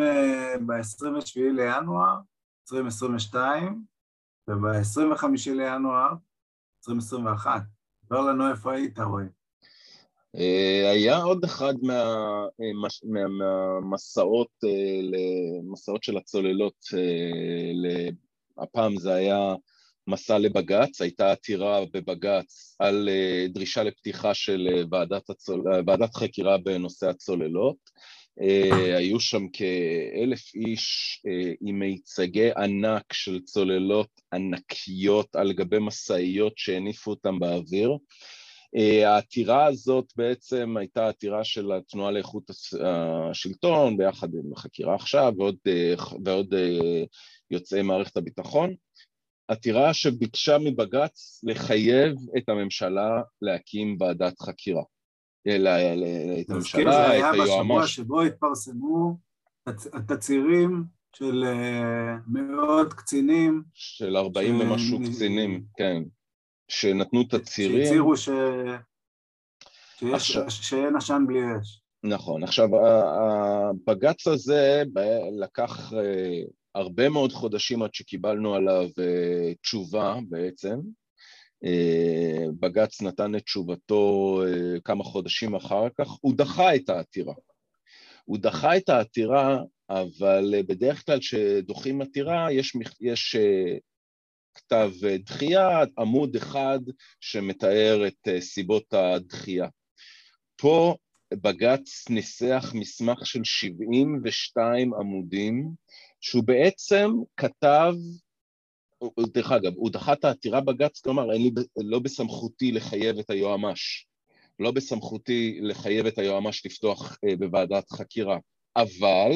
ב-27 0.65 1.35
לינואר 1.35 2.17
2022, 2.73 3.83
וב-25 4.47 5.23
לינואר 5.45 6.13
2021. 6.89 7.61
ספר 8.05 8.21
לנו 8.21 8.51
איפה 8.51 8.73
היית, 8.73 8.99
רועי. 8.99 9.25
אה, 10.35 10.91
היה 10.91 11.17
עוד 11.17 11.43
אחד 11.43 11.73
מהמסעות, 13.03 14.49
אה, 14.63 15.61
מסעות 15.71 16.03
של 16.03 16.17
הצוללות, 16.17 16.85
אה, 16.93 18.09
הפעם 18.63 18.97
זה 18.97 19.13
היה 19.13 19.55
מסע 20.07 20.37
לבג"ץ, 20.37 21.01
הייתה 21.01 21.31
עתירה 21.31 21.79
בבג"ץ 21.93 22.75
על 22.79 23.09
דרישה 23.49 23.83
לפתיחה 23.83 24.33
של 24.33 24.85
ועדת, 24.91 25.29
הצול... 25.29 25.63
ועדת 25.87 26.15
חקירה 26.15 26.57
בנושא 26.57 27.09
הצוללות. 27.09 27.75
היו 28.97 29.19
שם 29.19 29.47
כאלף 29.53 30.55
איש 30.55 31.21
עם 31.61 31.79
מיצגי 31.79 32.51
ענק 32.57 33.13
של 33.13 33.39
צוללות 33.41 34.09
ענקיות 34.33 35.35
על 35.35 35.53
גבי 35.53 35.77
משאיות 35.79 36.53
שהניפו 36.57 37.11
אותם 37.11 37.39
באוויר. 37.39 37.97
העתירה 39.05 39.65
הזאת 39.65 40.05
בעצם 40.15 40.77
הייתה 40.77 41.07
עתירה 41.07 41.43
של 41.43 41.71
התנועה 41.71 42.11
לאיכות 42.11 42.43
השלטון 43.29 43.97
ביחד 43.97 44.27
עם 44.33 44.53
החקירה 44.53 44.95
עכשיו 44.95 45.33
ועוד, 45.37 45.55
ועוד 46.25 46.53
יוצאי 47.51 47.81
מערכת 47.81 48.17
הביטחון. 48.17 48.75
עתירה 49.47 49.93
שביקשה 49.93 50.57
מבג"ץ 50.57 51.41
לחייב 51.43 52.15
את 52.37 52.49
הממשלה 52.49 53.21
להקים 53.41 53.97
ועדת 53.99 54.39
חקירה. 54.41 54.83
את 55.47 56.49
הממשלה, 56.49 56.91
זה 56.91 57.09
היה 57.09 57.31
בשבוע 57.31 57.87
שבו 57.87 58.21
התפרסמו 58.21 59.17
התצהירים 59.67 60.83
של 61.15 61.43
אה, 61.43 62.15
מאות 62.27 62.93
קצינים. 62.93 63.63
של 63.73 64.17
40 64.17 64.59
ומשהו 64.59 64.99
קצינים, 65.11 65.63
כן, 65.77 66.03
שנתנו 66.67 67.23
תצהירים. 67.23 67.83
שהצהירו 67.85 68.17
ש... 68.17 68.29
שאין 70.49 70.95
עשן 70.95 71.23
בלי 71.27 71.39
אש. 71.39 71.81
נכון. 72.03 72.43
עכשיו, 72.43 72.69
הבג"ץ 72.85 74.27
הזה 74.27 74.83
לקח 75.41 75.93
אה, 75.93 76.41
הרבה 76.75 77.09
מאוד 77.09 77.31
חודשים 77.31 77.83
עד 77.83 77.93
שקיבלנו 77.93 78.55
עליו 78.55 78.89
אה, 78.99 79.53
תשובה 79.61 80.19
בעצם. 80.29 80.79
אה, 81.65 82.45
בג"ץ 82.59 83.01
נתן 83.01 83.35
את 83.35 83.43
תשובתו 83.43 84.41
אה, 84.47 84.79
כמה 84.83 85.03
חודשים 85.03 85.55
אחר 85.55 85.87
כך, 85.97 86.07
הוא 86.21 86.37
דחה 86.37 86.75
את 86.75 86.89
העתירה. 86.89 87.33
הוא 88.25 88.37
דחה 88.37 88.77
את 88.77 88.89
העתירה, 88.89 89.57
אבל 89.89 90.53
אה, 90.55 90.63
בדרך 90.63 91.05
כלל 91.05 91.19
כשדוחים 91.19 92.01
עתירה 92.01 92.51
יש, 92.51 92.73
יש 93.01 93.35
כתב 94.53 94.91
דחייה, 95.17 95.69
עמוד 95.99 96.35
אחד 96.35 96.79
שמתאר 97.19 98.07
את 98.07 98.27
סיבות 98.39 98.93
הדחייה. 98.93 99.67
פה 100.55 100.95
בג"ץ 101.33 102.09
ניסח 102.09 102.71
מסמך 102.73 103.25
של 103.25 103.43
72 103.43 104.93
עמודים, 104.93 105.71
שהוא 106.25 106.43
בעצם 106.43 107.11
כתב 107.37 107.93
דרך 109.19 109.51
אגב, 109.51 109.71
הוא 109.75 109.91
דחה 109.91 110.13
את 110.13 110.25
העתירה 110.25 110.61
בג"ץ, 110.61 111.01
כלומר, 111.01 111.31
אין 111.33 111.41
לי, 111.41 111.51
לא 111.77 111.99
בסמכותי 111.99 112.71
לחייב 112.71 113.19
את 113.19 113.29
היועמ"ש, 113.29 114.07
לא 114.59 114.71
בסמכותי 114.71 115.59
לחייב 115.61 116.05
את 116.05 116.17
היועמ"ש 116.17 116.65
לפתוח 116.65 117.17
אה, 117.25 117.35
בוועדת 117.35 117.91
חקירה, 117.91 118.37
אבל 118.75 119.31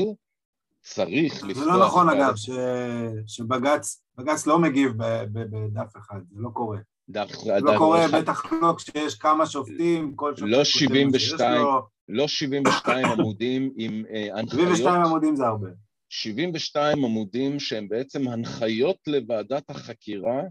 צריך 0.82 1.44
לפתוח... 1.44 1.64
זה 1.64 1.70
לא 1.70 1.86
נכון. 1.86 2.10
אגב, 2.10 2.36
ש... 2.36 2.50
שבג"ץ 3.28 4.02
בג"ץ 4.18 4.48
לא 4.48 4.60
מגיב 4.60 4.94
בדף 5.32 5.98
אחד, 5.98 6.20
זה 6.32 6.42
לא 6.42 6.50
קורה. 6.54 6.78
דף, 7.10 7.32
זה 7.32 7.60
לא 7.60 7.78
קורה, 7.78 8.06
אחד. 8.06 8.22
בטח 8.22 8.52
לא 8.52 8.74
כשיש 8.78 9.16
כמה 9.16 9.46
שופטים, 9.46 10.16
כל 10.16 10.36
שופט 10.36 10.50
לא 10.52 10.64
72, 10.64 11.62
לו... 11.62 11.82
לא 12.10 12.28
72 12.28 13.06
עמודים 13.06 13.72
עם 13.76 14.04
uh, 14.08 14.40
הנחיות... 14.40 14.68
72 14.68 15.02
עמודים 15.02 15.36
זה 15.36 15.48
הרבה. 15.48 15.70
72 16.10 17.06
עמודים 17.06 17.60
שהם 17.60 17.88
בעצם 17.88 18.28
הנחיות 18.28 18.98
לוועדת 19.08 19.70
החקירה, 19.70 20.42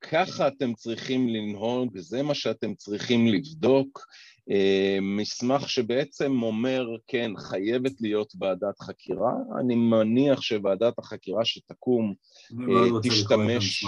ככה 0.00 0.48
אתם 0.48 0.74
צריכים 0.74 1.28
לנהוג, 1.28 1.98
זה 1.98 2.22
מה 2.22 2.34
שאתם 2.34 2.74
צריכים 2.74 3.26
לבדוק. 3.26 4.06
אה, 4.50 4.98
מסמך 5.02 5.68
שבעצם 5.68 6.42
אומר, 6.42 6.86
כן, 7.06 7.30
חייבת 7.36 8.00
להיות 8.00 8.32
ועדת 8.40 8.78
חקירה. 8.80 9.32
אני 9.60 9.74
מניח 9.74 10.40
שוועדת 10.40 10.98
החקירה 10.98 11.44
שתקום 11.44 12.14
אה, 12.52 13.00
תשתמש... 13.02 13.84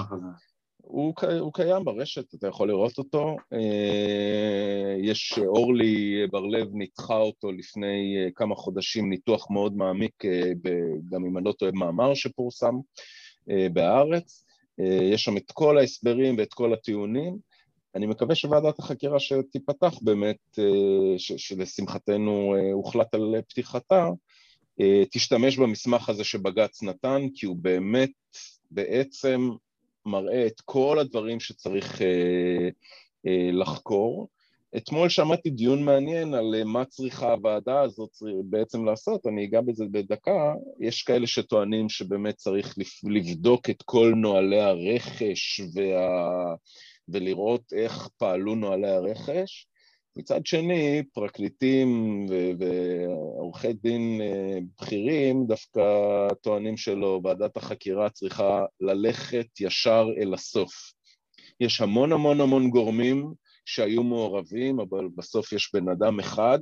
הוא, 0.86 1.14
הוא 1.40 1.52
קיים 1.52 1.84
ברשת, 1.84 2.34
אתה 2.34 2.46
יכול 2.46 2.68
לראות 2.68 2.98
אותו. 2.98 3.36
אה, 3.52 4.96
יש, 4.98 5.38
אורלי 5.46 6.26
בר-לב 6.30 6.68
ניתחה 6.74 7.16
אותו 7.16 7.52
לפני 7.52 8.16
אה, 8.18 8.30
כמה 8.34 8.54
חודשים, 8.54 9.10
ניתוח 9.10 9.50
מאוד 9.50 9.76
מעמיק, 9.76 10.24
אה, 10.24 10.52
גם 11.10 11.24
אם 11.24 11.38
אני 11.38 11.44
לא 11.44 11.52
טועה, 11.52 11.72
מאמר 11.72 12.14
שפורסם 12.14 12.74
בהארץ. 13.72 14.44
יש 15.12 15.24
שם 15.24 15.36
את 15.36 15.52
כל 15.52 15.78
ההסברים 15.78 16.38
ואת 16.38 16.54
כל 16.54 16.72
הטיעונים. 16.72 17.38
אני 17.94 18.06
מקווה 18.06 18.34
שוועדת 18.34 18.78
החקירה 18.78 19.20
שתיפתח 19.20 19.94
באמת, 20.02 20.58
שלשמחתנו 21.18 22.54
הוחלט 22.72 23.14
על 23.14 23.34
פתיחתה, 23.48 24.08
תשתמש 25.10 25.58
במסמך 25.58 26.08
הזה 26.08 26.24
שבג"ץ 26.24 26.82
נתן, 26.82 27.22
כי 27.34 27.46
הוא 27.46 27.56
באמת 27.56 28.10
בעצם 28.70 29.50
מראה 30.06 30.46
את 30.46 30.60
כל 30.64 30.98
הדברים 30.98 31.40
שצריך 31.40 32.02
אה, 32.02 32.68
אה, 33.26 33.50
לחקור. 33.52 34.28
אתמול 34.76 35.08
שמעתי 35.08 35.50
דיון 35.50 35.84
מעניין 35.84 36.34
על 36.34 36.54
אה, 36.54 36.64
מה 36.64 36.84
צריכה 36.84 37.32
הוועדה 37.32 37.80
הזאת 37.80 38.10
בעצם 38.44 38.84
לעשות, 38.84 39.26
אני 39.26 39.44
אגע 39.44 39.60
בזה 39.60 39.84
בדקה. 39.90 40.54
יש 40.80 41.02
כאלה 41.02 41.26
שטוענים 41.26 41.88
שבאמת 41.88 42.34
צריך 42.34 42.74
לבדוק 43.04 43.70
את 43.70 43.82
כל 43.84 44.12
נוהלי 44.16 44.60
הרכש 44.60 45.60
וה... 45.74 46.54
ולראות 47.08 47.72
איך 47.72 48.08
פעלו 48.18 48.54
נוהלי 48.54 48.90
הרכש. 48.90 49.66
מצד 50.16 50.46
שני, 50.46 51.02
פרקליטים 51.12 52.26
ועורכי 52.58 53.72
דין 53.72 54.20
אה, 54.20 54.58
בכירים 54.80 55.46
דווקא 55.46 55.82
טוענים 56.40 56.76
שלא, 56.76 57.20
ועדת 57.24 57.56
החקירה 57.56 58.10
צריכה 58.10 58.64
ללכת 58.80 59.46
ישר 59.60 60.06
אל 60.20 60.34
הסוף. 60.34 60.72
יש 61.60 61.80
המון 61.80 62.12
המון 62.12 62.40
המון 62.40 62.70
גורמים 62.70 63.32
שהיו 63.64 64.02
מעורבים, 64.02 64.80
אבל 64.80 65.08
בסוף 65.16 65.52
יש 65.52 65.70
בן 65.74 65.88
אדם 65.88 66.20
אחד 66.20 66.58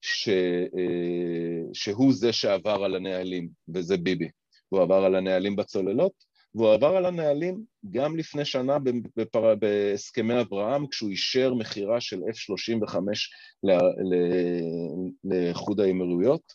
ש, 0.00 0.28
אה, 0.28 1.62
שהוא 1.72 2.12
זה 2.12 2.32
שעבר 2.32 2.84
על 2.84 2.94
הנהלים, 2.96 3.48
וזה 3.74 3.96
ביבי. 3.96 4.28
הוא 4.68 4.80
עבר 4.82 5.04
על 5.04 5.14
הנהלים 5.14 5.56
בצוללות, 5.56 6.12
והוא 6.54 6.72
עבר 6.72 6.96
על 6.96 7.06
הנהלים 7.06 7.64
גם 7.90 8.16
לפני 8.16 8.44
שנה 8.44 8.78
בפר... 9.16 9.54
בהסכמי 9.54 10.40
אברהם, 10.40 10.86
כשהוא 10.86 11.10
אישר 11.10 11.54
מכירה 11.54 12.00
של 12.00 12.20
F-35 12.20 12.96
לאיחוד 15.24 15.80
האמירויות, 15.80 16.52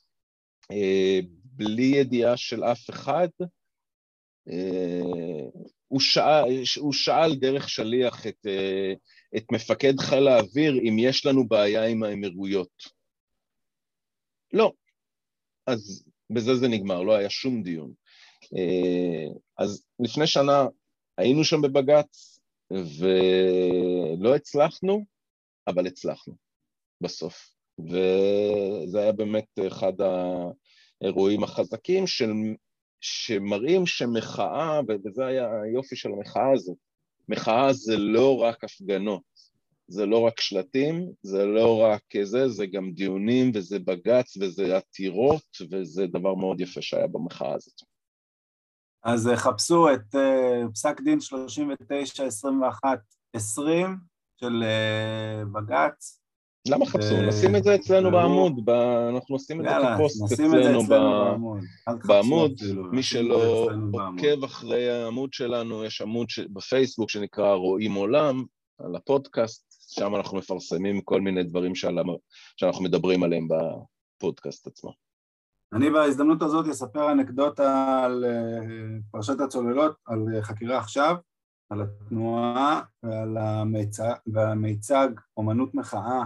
אה, 0.72 1.20
בלי 1.44 1.84
ידיעה 1.84 2.38
של 2.38 2.64
אף 2.64 2.90
אחד. 2.90 3.28
אה, 4.50 5.50
הוא 5.88 6.00
שאל, 6.00 6.64
הוא 6.80 6.94
שאל 6.94 7.36
דרך 7.36 7.70
שליח 7.70 8.28
את, 8.28 8.48
אה, 8.48 8.94
את 9.38 9.52
מפקד 9.52 9.94
חיל 10.00 10.28
האוויר 10.28 10.74
אם 10.74 10.96
יש 11.00 11.26
לנו 11.26 11.48
בעיה 11.48 11.86
עם 11.86 12.04
האמירויות. 12.04 12.84
לא. 14.54 14.72
אז 15.68 16.06
בזה 16.30 16.56
זה 16.56 16.68
נגמר, 16.68 17.02
לא 17.04 17.16
היה 17.16 17.30
שום 17.30 17.64
דיון. 17.64 17.94
אז 19.60 19.86
לפני 20.00 20.28
שנה 20.28 20.66
היינו 21.18 21.44
שם 21.44 21.62
בבג"ץ 21.62 22.40
ולא 22.72 24.36
הצלחנו, 24.36 25.06
אבל 25.68 25.88
הצלחנו 25.88 26.34
בסוף. 27.02 27.50
וזה 27.80 29.00
היה 29.00 29.12
באמת 29.12 29.60
אחד 29.68 29.94
האירועים 31.02 31.44
החזקים 31.44 32.08
של, 32.08 32.32
שמראים 33.02 33.86
שמחאה, 33.86 34.80
וזה 34.88 35.26
היה 35.26 35.62
היופי 35.62 35.96
של 35.96 36.10
המחאה 36.10 36.52
הזאת, 36.54 36.78
מחאה 37.30 37.74
זה 37.74 37.98
לא 37.98 38.38
רק 38.38 38.64
הפגנות, 38.64 39.24
זה 39.88 40.06
לא 40.06 40.22
רק 40.22 40.42
שלטים, 40.42 41.12
זה 41.24 41.46
לא 41.46 41.82
רק 41.82 42.04
זה, 42.24 42.48
זה 42.48 42.66
גם 42.66 42.92
דיונים 42.92 43.52
וזה 43.54 43.80
בג"ץ 43.80 44.38
וזה 44.38 44.78
עתירות 44.78 45.58
וזה 45.72 46.08
דבר 46.08 46.36
מאוד 46.36 46.62
יפה 46.62 46.82
שהיה 46.82 47.08
במחאה 47.08 47.56
הזאת. 47.56 47.89
אז 49.04 49.30
חפשו 49.36 49.94
את 49.94 50.16
uh, 50.16 50.72
פסק 50.74 51.02
דין 51.02 51.20
39-21-20 53.38 53.40
של 54.40 54.64
uh, 54.64 55.46
בג"ץ. 55.54 56.20
למה 56.68 56.86
חפשו? 56.86 57.22
נשים 57.22 57.56
את 57.56 57.64
זה 57.64 57.76
אצלנו 57.76 58.12
בעמוד. 58.12 58.70
אנחנו 59.10 59.36
עושים 59.36 59.62
את 59.62 59.66
זה 59.66 59.76
כפוסט 59.96 60.34
אצלנו. 60.34 60.84
בעמוד. 62.06 62.54
מי 62.92 63.04
שלא 63.04 63.68
עוקב 63.92 64.44
אחרי 64.44 64.90
העמוד 64.90 65.34
שלנו, 65.34 65.86
יש 65.86 66.02
עמוד. 66.02 66.28
בפייסבוק 66.54 67.10
שנקרא 67.10 67.54
רואים 67.54 67.94
עולם, 67.94 68.44
על 68.80 68.96
הפודקאסט, 68.96 69.94
שם 69.96 70.16
אנחנו 70.16 70.38
מפרסמים 70.38 71.02
כל 71.02 71.22
מיני 71.22 71.44
דברים. 71.44 71.74
שאנחנו 71.76 72.84
מדברים 72.84 73.24
עליהם 73.24 73.48
בפודקאסט 73.48 74.68
עצמו. 74.68 75.09
אני 75.74 75.90
בהזדמנות 75.90 76.42
הזאת 76.42 76.68
אספר 76.68 77.12
אנקדוטה 77.12 78.02
על 78.06 78.26
אה, 78.26 78.98
פרשת 79.12 79.40
הצוללות, 79.40 79.96
על 80.06 80.26
אה, 80.36 80.42
חקירה 80.42 80.78
עכשיו, 80.78 81.16
על 81.70 81.82
התנועה 81.82 82.82
ועל 83.04 83.38
המיצג, 83.38 84.16
והמיצג 84.28 85.10
אומנות 85.38 85.76
מחאה 85.76 86.22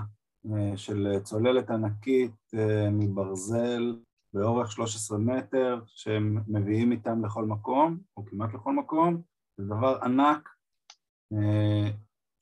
אה, 0.46 0.78
של 0.78 1.20
צוללת 1.24 1.70
ענקית 1.70 2.52
מברזל 2.92 3.96
באורך 4.34 4.72
13 4.72 5.18
מטר, 5.18 5.82
שהם 5.88 6.38
מביאים 6.48 6.92
איתם 6.92 7.26
לכל 7.26 7.46
מקום, 7.46 7.98
או 8.18 8.26
כמעט 8.26 8.54
לכל 8.54 8.74
מקום, 8.74 9.22
זה 9.58 9.66
דבר 9.66 10.00
ענק. 10.04 10.50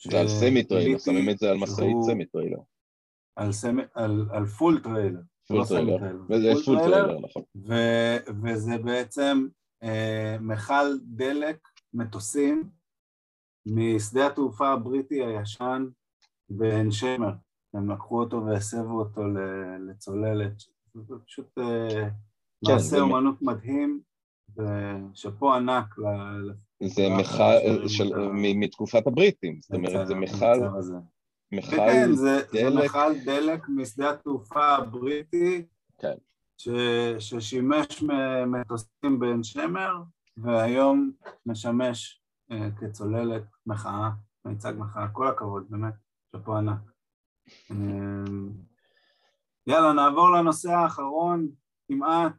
זה 0.09 0.19
על 0.19 0.27
סמי 0.27 0.63
טריילר, 0.63 0.97
שמים 0.97 1.29
את 1.29 1.37
זה 1.37 1.51
על 1.51 1.57
משאית 1.57 1.95
סמי 2.05 2.25
טריילר. 2.25 2.59
על 4.31 4.45
פול 4.45 4.79
טריילר. 4.83 5.21
פול 5.51 5.65
טריילר, 5.65 6.17
וזה 6.29 6.51
פול 6.65 6.79
טריילר, 6.79 7.19
נכון. 7.19 7.43
וזה 8.43 8.77
בעצם 8.77 9.47
אה, 9.83 10.37
מכל 10.41 10.97
דלק 11.03 11.57
מטוסים 11.93 12.69
משדה 13.65 14.27
התעופה 14.27 14.69
הבריטי 14.69 15.23
הישן 15.23 15.85
בעין 16.49 16.91
שמר. 16.91 17.31
הם 17.73 17.91
לקחו 17.91 18.19
אותו 18.19 18.45
והסבו 18.45 18.99
אותו 18.99 19.21
לצוללת. 19.87 20.53
זה 20.93 21.15
פשוט 21.25 21.57
אה, 21.57 22.09
כן, 22.65 22.73
מעשה 22.73 22.99
אומנות 22.99 23.41
מדהים, 23.41 24.01
ושאפו 24.57 25.53
ענק 25.53 25.95
זה 26.83 27.09
מכל 27.19 27.53
מתקופת 28.55 29.07
הבריטים, 29.07 29.59
זאת 29.61 29.73
אומרת 29.73 30.07
זה 30.07 30.15
מכל 30.15 30.59
כן, 31.59 32.11
זה, 32.13 32.41
דלק. 32.53 32.73
זה 32.73 32.85
מכל 32.85 33.13
דלק 33.25 33.69
משדה 33.69 34.09
התעופה 34.09 34.75
הבריטי, 34.75 35.65
כן. 35.97 36.13
ש, 36.57 36.69
ששימש 37.19 38.03
מטוסים 38.47 39.19
בעין 39.19 39.43
שמר, 39.43 40.01
והיום 40.37 41.11
משמש 41.45 42.21
אה, 42.51 42.69
כצוללת 42.79 43.43
מחאה, 43.65 44.09
מיצג 44.45 44.73
מחאה. 44.77 45.07
כל 45.07 45.27
הכבוד, 45.27 45.65
באמת, 45.69 45.93
שאפו 46.31 46.57
ענק. 46.57 46.79
אה, 47.71 47.75
יאללה, 49.67 49.93
נעבור 49.93 50.31
לנושא 50.31 50.71
האחרון, 50.71 51.47
כמעט, 51.87 52.33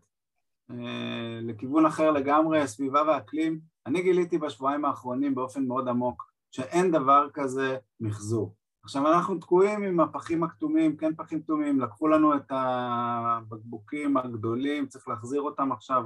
אה, 0.70 1.40
לכיוון 1.42 1.86
אחר 1.86 2.10
לגמרי, 2.10 2.68
סביבה 2.68 3.02
ואקלים. 3.08 3.60
אני 3.86 4.02
גיליתי 4.02 4.38
בשבועיים 4.38 4.84
האחרונים 4.84 5.34
באופן 5.34 5.64
מאוד 5.64 5.88
עמוק 5.88 6.32
שאין 6.50 6.90
דבר 6.90 7.28
כזה 7.34 7.78
מחזור. 8.00 8.54
עכשיו 8.84 9.12
אנחנו 9.12 9.38
תקועים 9.38 9.82
עם 9.82 10.00
הפחים 10.00 10.44
הכתומים, 10.44 10.96
כן 10.96 11.14
פחים 11.16 11.42
כתומים, 11.42 11.80
לקחו 11.80 12.08
לנו 12.08 12.36
את 12.36 12.50
הבקבוקים 12.50 14.16
הגדולים, 14.16 14.86
צריך 14.86 15.08
להחזיר 15.08 15.40
אותם 15.40 15.72
עכשיו 15.72 16.04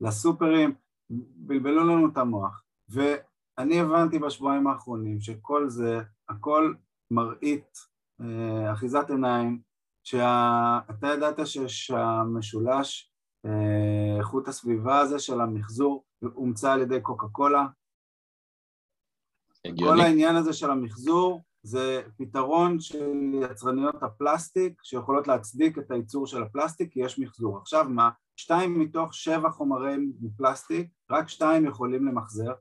לסופרים, 0.00 0.74
בלבלו 1.36 1.84
לנו 1.84 2.08
את 2.12 2.16
המוח. 2.16 2.62
ואני 2.88 3.80
הבנתי 3.80 4.18
בשבועיים 4.18 4.66
האחרונים 4.66 5.20
שכל 5.20 5.68
זה, 5.68 6.00
הכל 6.28 6.74
מראית, 7.10 7.78
אה, 8.20 8.72
אחיזת 8.72 9.10
עיניים, 9.10 9.60
שאתה 10.04 11.06
ידעת 11.14 11.36
שהמשולש 11.66 13.12
אה, 13.46 14.18
איכות 14.18 14.48
הסביבה 14.48 14.98
הזה 14.98 15.18
של 15.18 15.40
המחזור 15.40 16.04
הומצא 16.34 16.72
על 16.72 16.80
ידי 16.80 17.00
קוקה 17.00 17.26
קולה. 17.32 17.66
הגיוני. 19.64 19.92
כל 19.92 20.00
העניין 20.00 20.36
הזה 20.36 20.52
של 20.52 20.70
המחזור 20.70 21.42
זה 21.62 22.02
פתרון 22.16 22.80
של 22.80 23.34
יצרניות 23.50 24.02
הפלסטיק 24.02 24.82
שיכולות 24.82 25.28
להצדיק 25.28 25.78
את 25.78 25.90
הייצור 25.90 26.26
של 26.26 26.42
הפלסטיק 26.42 26.92
כי 26.92 27.00
יש 27.00 27.18
מחזור. 27.18 27.58
עכשיו 27.58 27.88
מה? 27.88 28.10
שתיים 28.36 28.80
מתוך 28.80 29.14
שבע 29.14 29.50
חומרים 29.50 30.12
מפלסטיק, 30.20 30.88
רק 31.10 31.28
שתיים 31.28 31.64
יכולים 31.66 32.06
למחזר, 32.06 32.52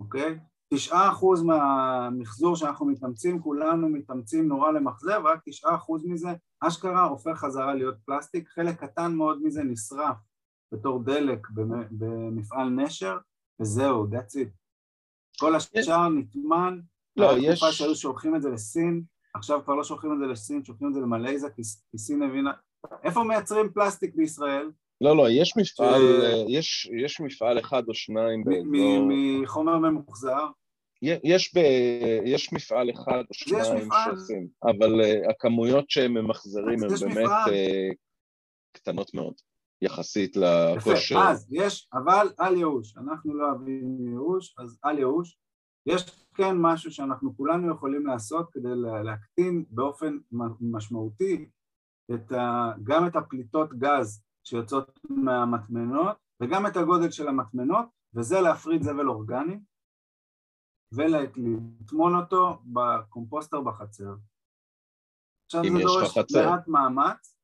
אוקיי? 0.00 0.38
תשעה 0.74 1.08
אחוז 1.08 1.42
מהמחזור 1.42 2.56
שאנחנו 2.56 2.86
מתאמצים, 2.86 3.42
כולנו 3.42 3.88
מתאמצים 3.88 4.48
נורא 4.48 4.70
למחזר, 4.70 5.20
ורק 5.24 5.40
תשעה 5.44 5.74
אחוז 5.74 6.04
מזה 6.06 6.28
אשכרה 6.60 7.04
הופך 7.04 7.38
חזרה 7.38 7.74
להיות 7.74 7.96
פלסטיק, 8.04 8.48
חלק 8.48 8.84
קטן 8.84 9.14
מאוד 9.14 9.42
מזה 9.42 9.62
נשרף 9.62 10.16
בתור 10.72 11.02
דלק 11.02 11.48
במפעל 11.90 12.68
נשר, 12.68 13.18
וזהו, 13.60 14.06
that's 14.06 14.34
it. 14.34 14.48
כל 15.40 15.54
השאר 15.54 16.08
נטמן 16.08 16.80
לא, 17.16 17.38
יש... 17.38 17.58
תקופה 17.58 17.72
שהיו 17.72 17.96
שולחים 17.96 18.36
את 18.36 18.42
זה 18.42 18.50
לסין, 18.50 19.02
עכשיו 19.34 19.64
כבר 19.64 19.74
לא 19.74 19.84
שולחים 19.84 20.12
את 20.12 20.18
זה 20.18 20.26
לסין, 20.26 20.64
שולחים 20.64 20.88
את 20.88 20.94
זה 20.94 21.00
למלייזה, 21.00 21.48
כי 21.92 21.98
סין 21.98 22.22
הבינה... 22.22 22.52
איפה 23.04 23.22
מייצרים 23.22 23.72
פלסטיק 23.74 24.14
בישראל? 24.14 24.70
לא, 25.00 25.16
לא, 25.16 25.30
יש 25.30 25.56
מפעל, 25.56 26.00
ש... 26.00 26.44
יש, 26.48 26.90
יש 27.04 27.20
מפעל 27.20 27.58
אחד 27.58 27.82
או 27.88 27.94
שניים 27.94 28.44
באזור... 28.44 29.08
מחומר 29.42 29.78
ממוחזר? 29.78 30.46
יש, 31.02 31.54
ב, 31.54 31.58
יש 32.24 32.52
מפעל 32.52 32.90
אחד 32.90 33.22
או 33.28 33.34
שניים 33.34 33.88
שעושים, 34.04 34.48
אבל 34.62 35.00
uh, 35.00 35.30
הכמויות 35.30 35.90
שהם 35.90 36.14
ממחזרים 36.14 36.82
הן 36.82 36.88
באמת 36.88 37.30
uh, 37.46 37.94
קטנות 38.72 39.14
מאוד, 39.14 39.34
יחסית 39.82 40.36
לכושר. 40.36 41.14
יפה, 41.14 41.30
אז 41.30 41.46
יש, 41.52 41.88
אבל 41.92 42.28
אל 42.40 42.56
ייאוש, 42.56 42.96
אנחנו 42.96 43.34
לא 43.34 43.50
אוהבים 43.50 43.96
ייאוש, 44.00 44.54
אז 44.58 44.78
אל 44.84 44.98
ייאוש. 44.98 45.36
יש 45.86 46.02
כן 46.34 46.56
משהו 46.60 46.92
שאנחנו 46.92 47.36
כולנו 47.36 47.74
יכולים 47.74 48.06
לעשות 48.06 48.50
כדי 48.52 48.68
להקטין 49.04 49.64
באופן 49.70 50.18
משמעותי 50.60 51.48
את 52.14 52.32
ה, 52.32 52.72
גם 52.84 53.06
את 53.06 53.16
הפליטות 53.16 53.78
גז 53.78 54.24
שיוצאות 54.44 55.00
מהמטמנות 55.10 56.16
וגם 56.42 56.66
את 56.66 56.76
הגודל 56.76 57.10
של 57.10 57.28
המטמנות, 57.28 57.86
וזה 58.14 58.40
להפריד 58.40 58.82
זבל 58.82 59.08
אורגני 59.08 59.58
ולטמון 60.92 62.14
אותו 62.14 62.62
בקומפוסטר 62.64 63.60
בחצר. 63.60 64.14
עכשיו 65.46 65.62
זה 65.62 65.82
דורש 65.82 66.18
מעט 66.34 66.68
מאמץ. 66.68 67.36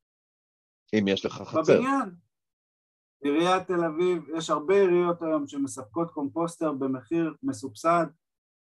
אם 0.98 1.08
יש 1.08 1.26
לך 1.26 1.32
חצר. 1.32 1.60
בבניין. 1.74 2.14
עיריית 3.24 3.66
תל 3.66 3.84
אביב, 3.84 4.28
יש 4.36 4.50
הרבה 4.50 4.74
עיריות 4.74 5.22
היום 5.22 5.46
שמספקות 5.46 6.10
קומפוסטר 6.10 6.72
במחיר 6.72 7.34
מסובסד, 7.42 8.06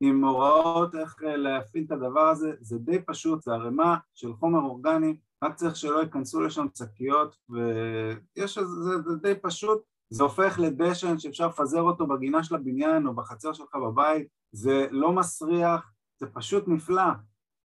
עם 0.04 0.24
הוראות 0.24 0.96
איך 0.96 1.16
אה, 1.24 1.38
להפעיל 1.38 1.84
את 1.88 1.92
הדבר 1.92 2.22
הזה, 2.22 2.52
זה 2.62 2.78
די 2.78 3.02
פשוט, 3.06 3.42
זה 3.42 3.52
ערימה 3.54 3.98
של 4.16 4.34
חומר 4.34 4.60
אורגני, 4.60 5.16
רק 5.44 5.56
צריך 5.56 5.76
שלא 5.76 6.00
ייכנסו 6.00 6.42
לשם 6.42 6.66
שקיות 6.78 7.36
ויש 7.50 8.58
איזה, 8.58 8.76
זה, 8.84 9.02
זה 9.02 9.16
די 9.16 9.34
פשוט, 9.42 9.82
זה 10.10 10.24
הופך 10.24 10.60
לדשן 10.60 11.20
שאפשר 11.20 11.48
לפזר 11.48 11.82
אותו 11.82 12.08
בגינה 12.08 12.44
של 12.44 12.56
הבניין 12.56 13.08
או 13.08 13.14
בחצר 13.14 13.54
שלך 13.54 13.76
בבית, 13.76 14.28
זה 14.52 14.88
לא 14.92 15.12
מסריח, 15.12 15.92
זה 16.20 16.28
פשוט 16.34 16.68
נפלא, 16.68 17.12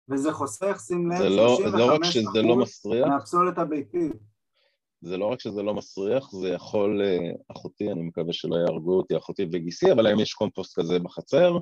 וזה 0.10 0.34
חוסך, 0.34 0.78
שים 0.88 1.12
לב, 1.12 1.18
35% 1.18 1.22
לא, 1.22 1.58
לא 1.74 2.00
לא 2.44 2.56
מסריח, 2.56 3.08
מהפסולת 3.08 3.58
הביתית. 3.58 4.14
זה 5.02 5.18
לא 5.18 5.26
רק 5.26 5.40
שזה 5.40 5.64
לא 5.64 5.74
מסריח, 5.74 6.32
זה 6.32 6.50
יכול, 6.50 7.02
אה, 7.02 7.32
אחותי, 7.52 7.92
אני 7.92 8.02
מקווה 8.02 8.34
שלא 8.34 8.56
יהרגו 8.56 8.98
אותי, 8.98 9.18
אחותי 9.18 9.46
וגיסי, 9.52 9.92
אבל 9.92 10.06
היום 10.06 10.20
יש 10.20 10.34
קומפוסט 10.34 10.80
כזה 10.80 11.00
בחצר, 11.00 11.58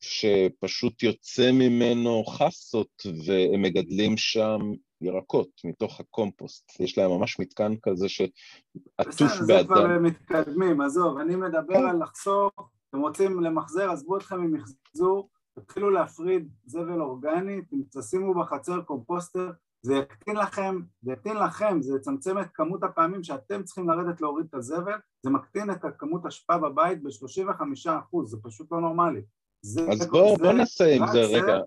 שפשוט 0.00 1.02
יוצא 1.02 1.52
ממנו 1.52 2.24
חסות, 2.24 3.02
והם 3.26 3.62
מגדלים 3.62 4.16
שם 4.16 4.58
ירקות 5.00 5.48
מתוך 5.64 6.00
הקומפוסט, 6.00 6.80
יש 6.80 6.98
להם 6.98 7.10
ממש 7.10 7.40
מתקן 7.40 7.72
כזה 7.82 8.08
שעטוף 8.08 9.40
באדם. 9.46 9.46
זה 9.46 9.64
כבר 9.64 9.98
מתקדמים, 9.98 10.80
עזוב, 10.80 11.18
אני 11.18 11.36
מדבר 11.36 11.76
על 11.76 12.02
לחסוך, 12.02 12.52
אתם 12.90 13.00
רוצים 13.00 13.40
למחזר, 13.40 13.90
עזבו 13.90 14.16
אתכם 14.16 14.40
ממחזור, 14.40 15.28
תתחילו 15.58 15.90
להפריד 15.90 16.48
זבל 16.66 17.00
אורגני, 17.00 17.60
תשימו 17.98 18.34
בחצר 18.34 18.80
קומפוסטר, 18.82 19.50
זה 19.82 19.94
יקטין 19.94 20.36
לכם, 20.36 20.80
זה 21.02 21.12
יקטין 21.12 21.36
לכם, 21.36 21.82
זה 21.82 21.96
יצמצם 21.96 22.38
את 22.38 22.46
כמות 22.54 22.82
הפעמים 22.82 23.22
שאתם 23.22 23.62
צריכים 23.62 23.88
לרדת 23.88 24.20
להוריד 24.20 24.46
את 24.48 24.54
הזבל, 24.54 24.98
זה 25.22 25.30
מקטין 25.30 25.70
את 25.70 25.84
הכמות 25.84 26.26
אשפה 26.26 26.58
בבית 26.58 27.02
ב-35 27.02 27.62
אחוז, 27.98 28.30
זה 28.30 28.36
פשוט 28.42 28.72
לא 28.72 28.80
נורמלי. 28.80 29.20
זה, 29.62 29.80
אז 29.92 30.06
בוא, 30.06 30.36
זה, 30.36 30.44
בוא 30.44 30.52
נעשה 30.52 30.94
עם 30.94 31.06
זה 31.12 31.20
רגע, 31.20 31.58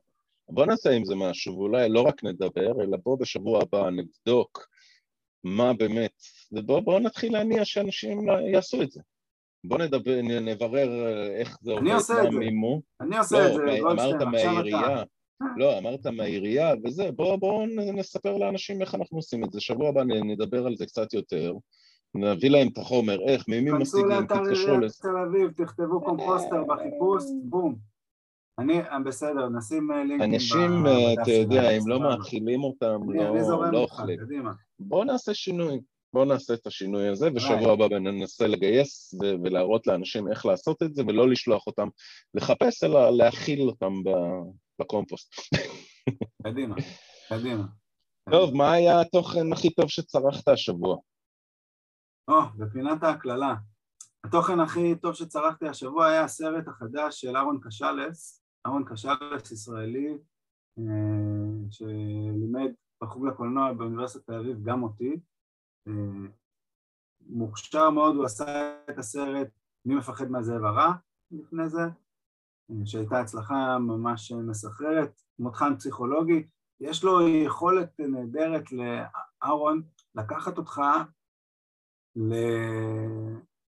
בוא 0.49 0.65
נעשה 0.65 0.89
עם 0.91 1.05
זה 1.05 1.15
משהו, 1.15 1.57
ואולי 1.57 1.89
לא 1.89 2.01
רק 2.01 2.23
נדבר, 2.23 2.83
אלא 2.83 2.97
בוא 3.03 3.17
בשבוע 3.17 3.61
הבא 3.61 3.89
נבדוק 3.89 4.67
מה 5.43 5.73
באמת, 5.73 6.23
ובוא 6.51 6.79
בוא 6.79 6.99
נתחיל 6.99 7.33
להניע 7.33 7.65
שאנשים 7.65 8.27
יעשו 8.53 8.81
את 8.81 8.91
זה. 8.91 9.01
בוא 9.63 9.77
נדבר, 9.77 10.21
נברר 10.21 10.89
איך 11.35 11.57
זה 11.61 11.71
עובד, 11.71 11.83
מה 11.83 12.29
מימו. 12.39 12.81
אני 13.01 13.17
עושה 13.17 13.37
לא, 13.39 13.47
את 13.47 13.53
זה, 13.53 13.81
לא, 13.81 13.91
אמרת 13.91 14.21
מהעירייה, 14.21 15.03
לא, 15.57 15.77
אמרת 15.77 16.07
מהעירייה 16.07 16.73
וזה, 16.83 17.11
בואו 17.11 17.37
בוא 17.37 17.65
נספר 17.93 18.37
לאנשים 18.37 18.81
איך 18.81 18.95
אנחנו 18.95 19.17
עושים 19.17 19.43
את 19.43 19.51
זה, 19.51 19.61
שבוע 19.61 19.89
הבא 19.89 20.03
נדבר 20.03 20.65
על 20.65 20.75
זה 20.75 20.85
קצת 20.85 21.13
יותר, 21.13 21.53
נביא 22.15 22.49
להם 22.49 22.67
את 22.67 22.77
החומר, 22.77 23.19
איך, 23.27 23.45
ממי 23.47 23.71
משיגים, 23.71 24.25
תתקשרו. 24.25 24.45
כנסו 24.45 24.67
לאתר 24.67 24.71
עיריית 24.71 24.91
תל 25.01 25.17
אביב, 25.17 25.51
תכתבו 25.51 26.01
קומפוסטר 26.01 26.63
בחיפוש, 26.63 27.23
בום. 27.43 27.75
אני, 28.59 28.79
אה, 28.79 28.99
בסדר, 28.99 29.49
נשים 29.49 29.91
אה, 29.91 30.03
לינקים 30.03 30.33
אנשים, 30.33 30.87
אה, 30.87 31.13
אתה 31.13 31.31
יודע, 31.31 31.69
אם 31.69 31.87
לא 31.87 31.99
מאכילים 31.99 32.63
אותם, 32.63 32.99
לא, 33.13 33.71
לא 33.71 33.77
אוכלים. 33.77 34.19
בואו 34.79 35.03
נעשה 35.03 35.33
שינוי. 35.33 35.79
בואו 36.13 36.25
נעשה 36.25 36.53
את 36.53 36.67
השינוי 36.67 37.07
הזה, 37.07 37.29
ושבוע 37.35 37.73
הבא 37.73 37.87
ננסה 37.87 38.47
לגייס 38.47 39.13
ולהראות 39.43 39.87
לאנשים 39.87 40.27
איך 40.27 40.45
לעשות 40.45 40.83
את 40.83 40.95
זה, 40.95 41.03
ולא 41.07 41.29
לשלוח 41.29 41.67
אותם 41.67 41.87
לחפש, 42.33 42.83
אלא 42.83 43.09
להכיל 43.09 43.61
אותם 43.61 43.93
בקומפוסט. 44.79 45.33
קדימה, 46.43 46.75
קדימה. 47.29 47.63
טוב, 48.31 48.55
מה 48.55 48.71
היה 48.71 49.01
התוכן 49.01 49.53
הכי 49.53 49.69
טוב 49.69 49.89
שצרכת 49.89 50.47
השבוע? 50.47 50.97
או, 52.27 52.41
בפינת 52.57 53.03
ההקללה. 53.03 53.55
התוכן 54.23 54.59
הכי 54.59 54.95
טוב 54.95 55.13
שצרכתי 55.13 55.67
השבוע 55.67 56.05
היה 56.05 56.23
הסרט 56.23 56.67
החדש 56.67 57.21
של 57.21 57.37
אהרון 57.37 57.59
קשלס, 57.63 58.43
אהרון 58.65 58.85
קשלס 58.85 59.51
ישראלי, 59.51 60.17
אה, 60.79 61.71
שלימד 61.71 62.71
בחוג 63.03 63.27
לקולנוע 63.27 63.73
באוניברסיטת 63.73 64.25
תל 64.25 64.33
אביב 64.33 64.63
גם 64.63 64.83
אותי. 64.83 65.19
אה, 65.87 65.93
מוכשר 67.27 67.89
מאוד, 67.89 68.15
הוא 68.15 68.25
עשה 68.25 68.75
את 68.89 68.97
הסרט 68.97 69.47
מי 69.85 69.95
מפחד 69.95 70.31
מהזאב 70.31 70.63
הרע 70.63 70.93
לפני 71.31 71.69
זה, 71.69 71.81
אה, 71.81 72.75
שהייתה 72.85 73.19
הצלחה 73.19 73.79
ממש 73.79 74.31
מסחררת, 74.31 75.21
מותחן 75.39 75.77
פסיכולוגי. 75.77 76.47
יש 76.79 77.03
לו 77.03 77.27
יכולת 77.27 77.99
נהדרת 77.99 78.63
לאהרון 78.71 79.81
לקחת 80.15 80.57
אותך 80.57 80.81
ל... 82.15 82.33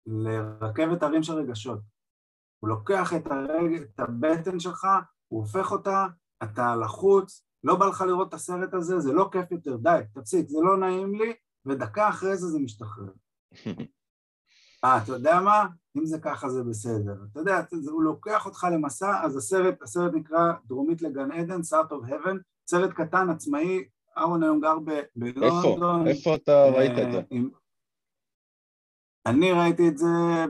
לרכבת 0.06 1.04
הרים 1.04 1.24
של 1.24 1.34
רגשות. 1.34 1.80
הוא 2.60 2.70
לוקח 2.70 3.14
את, 3.14 3.28
הרג... 3.32 3.74
את 3.74 4.00
הבטן 4.00 4.60
שלך, 4.60 4.88
הוא 5.28 5.40
הופך 5.40 5.72
אותה, 5.72 6.06
אתה 6.44 6.76
לחוץ, 6.76 7.46
לא 7.64 7.76
בא 7.76 7.86
לך 7.86 8.02
לראות 8.02 8.30
את 8.30 8.34
הסרט 8.34 8.74
הזה, 8.74 9.00
זה 9.00 9.14
לא 9.14 9.30
כיף 9.32 9.52
יותר, 9.52 9.78
די, 9.78 10.00
תפסיק, 10.14 10.50
זה 10.50 10.58
לא 10.62 10.78
נעים 10.78 11.16
לי, 11.16 11.34
ודקה 11.66 12.10
אחרי 12.10 12.38
זה 12.38 12.48
זה 12.48 12.60
משתחרר. 12.60 13.12
אה, 14.84 15.04
אתה 15.04 15.12
יודע 15.12 15.40
מה? 15.40 15.66
אם 15.98 16.06
זה 16.06 16.20
ככה 16.20 16.50
זה 16.50 16.64
בסדר. 16.64 17.16
אתה 17.32 17.40
יודע, 17.40 17.62
הוא 17.92 18.04
לוקח 18.04 18.46
אותך 18.46 18.68
למסע, 18.72 19.24
אז 19.24 19.38
הסרט, 19.38 19.82
הסרט 19.82 20.14
נקרא 20.14 20.54
דרומית 20.66 21.02
לגן 21.02 21.32
עדן, 21.32 21.60
Sart 21.60 21.92
of 21.92 22.10
Heaven, 22.10 22.38
סרט 22.70 22.94
קטן, 22.94 23.30
עצמאי, 23.30 23.84
אהרון 24.18 24.44
היום 24.44 24.60
גר 24.60 24.78
בלונדון. 25.16 26.08
איפה? 26.08 26.10
איפה 26.10 26.36
אתה 26.36 26.66
ראית 26.66 26.92
את 26.92 27.12
זה? 27.12 27.22
אני 29.26 29.52
ראיתי 29.52 29.88
את 29.88 29.98
זה 29.98 30.08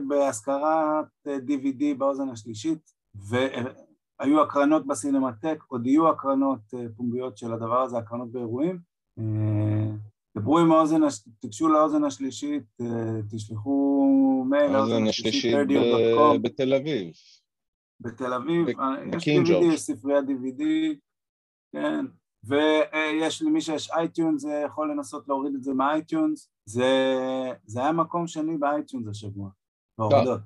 בהשכרת 0.08 1.06
DVD 1.26 1.98
באוזן 1.98 2.28
השלישית, 2.28 2.92
והיו 3.14 4.42
הקרנות 4.42 4.86
בסינמטק, 4.86 5.58
עוד 5.68 5.86
יהיו 5.86 6.08
הקרנות 6.08 6.60
אה, 6.74 6.86
פומביות 6.96 7.38
של 7.38 7.52
הדבר 7.52 7.82
הזה, 7.82 7.98
הקרנות 7.98 8.32
באירועים. 8.32 8.78
אה, 9.18 9.92
דברו 10.36 10.58
עם 10.58 10.72
האוזן, 10.72 11.00
תיגשו 11.40 11.68
לאוזן 11.68 12.04
השלישית, 12.04 12.64
אה, 12.80 13.20
תשלחו 13.30 14.44
מייל 14.50 14.72
לאוזן 14.72 15.06
השלישית 15.06 15.56
בתל 16.42 16.74
אביב. 16.74 17.12
בתל 18.00 18.32
אביב, 18.32 18.68
יש 19.16 19.28
DVD, 19.28 19.64
יש 19.64 19.80
ספריית 19.80 20.24
DVD, 20.24 20.62
כן, 21.72 22.06
ויש 22.44 23.42
למי 23.42 23.60
שיש 23.60 23.90
iTunes, 23.90 24.44
יכול 24.64 24.90
לנסות 24.90 25.28
להוריד 25.28 25.54
את 25.54 25.62
זה 25.62 25.74
מ 25.74 25.84
iTunes, 25.84 26.50
זה, 26.66 26.92
זה 27.64 27.80
היה 27.80 27.92
מקום 27.92 28.26
שני 28.26 28.56
ב 28.56 28.63
iTunes 28.63 29.08
השבוע, 29.08 29.50
בהורדות. 29.98 30.40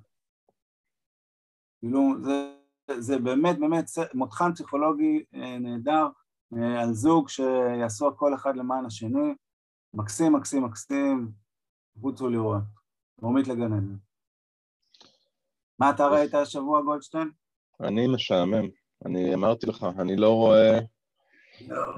כאילו, 1.81 2.01
זה, 2.23 2.55
זה 2.99 3.19
באמת 3.19 3.59
באמת 3.59 3.85
מותחן 4.15 4.55
פסיכולוגי 4.55 5.25
אה, 5.35 5.59
נהדר 5.59 6.07
אה, 6.57 6.83
על 6.83 6.93
זוג 6.93 7.29
שיעשו 7.29 8.09
הכל 8.09 8.35
אחד 8.35 8.57
למען 8.57 8.87
השני, 8.87 9.35
מקסים, 9.95 10.33
מקסים, 10.33 10.65
מקסים, 10.65 11.33
רוצו 12.01 12.29
לראות, 12.29 12.63
דרומית 13.21 13.49
לגן 13.49 13.73
עדן. 13.73 13.97
מה 15.79 15.91
אתה 15.91 16.07
ראית 16.07 16.35
השבוע, 16.35 16.83
גולדשטיין? 16.83 17.31
אני 17.81 18.15
משעמם, 18.15 18.69
אני 19.07 19.35
אמרתי 19.35 19.67
לך, 19.67 19.87
אני 19.99 20.17
לא 20.17 20.31
רואה 20.35 20.79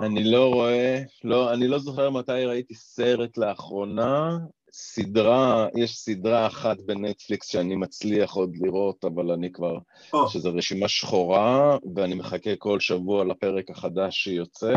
אני 0.03 0.25
לא 0.25 0.55
רואה, 0.55 1.03
לא, 1.25 1.53
אני 1.53 1.69
לא 1.69 1.79
זוכר 1.79 2.11
מתי 2.11 2.45
ראיתי 2.45 2.75
סרט 2.75 3.39
לאחרונה. 3.39 4.39
סדרה, 4.73 5.69
יש 5.77 5.97
סדרה 5.97 6.47
אחת 6.47 6.77
בנטפליקס 6.87 7.47
שאני 7.47 7.77
מצליח 7.77 8.33
עוד 8.33 8.57
לראות, 8.61 9.05
אבל 9.05 9.31
אני 9.31 9.53
כבר, 9.53 9.79
oh. 10.17 10.29
שזו 10.29 10.55
רשימה 10.55 10.89
שחורה, 10.89 11.77
ואני 11.97 12.15
מחכה 12.15 12.57
כל 12.59 12.81
שבוע 12.81 13.25
לפרק 13.25 13.71
החדש 13.71 14.25
שיוצא. 14.25 14.75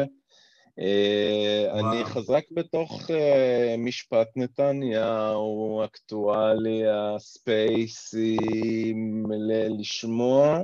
Uh, 0.79 1.79
אני 1.79 2.05
חזק 2.05 2.43
בתוך 2.51 3.09
uh, 3.09 3.13
משפט 3.77 4.27
נתניהו, 4.35 5.81
אקטואליה, 5.85 7.15
ספייסי, 7.19 8.37
לשמוע. 9.79 10.59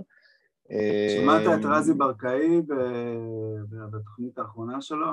שמעת 1.21 1.41
את 1.59 1.65
אמ, 1.65 1.71
רזי 1.71 1.93
ברקאי 1.93 2.61
בתוכנית 3.91 4.37
האחרונה 4.37 4.81
שלו? 4.81 5.07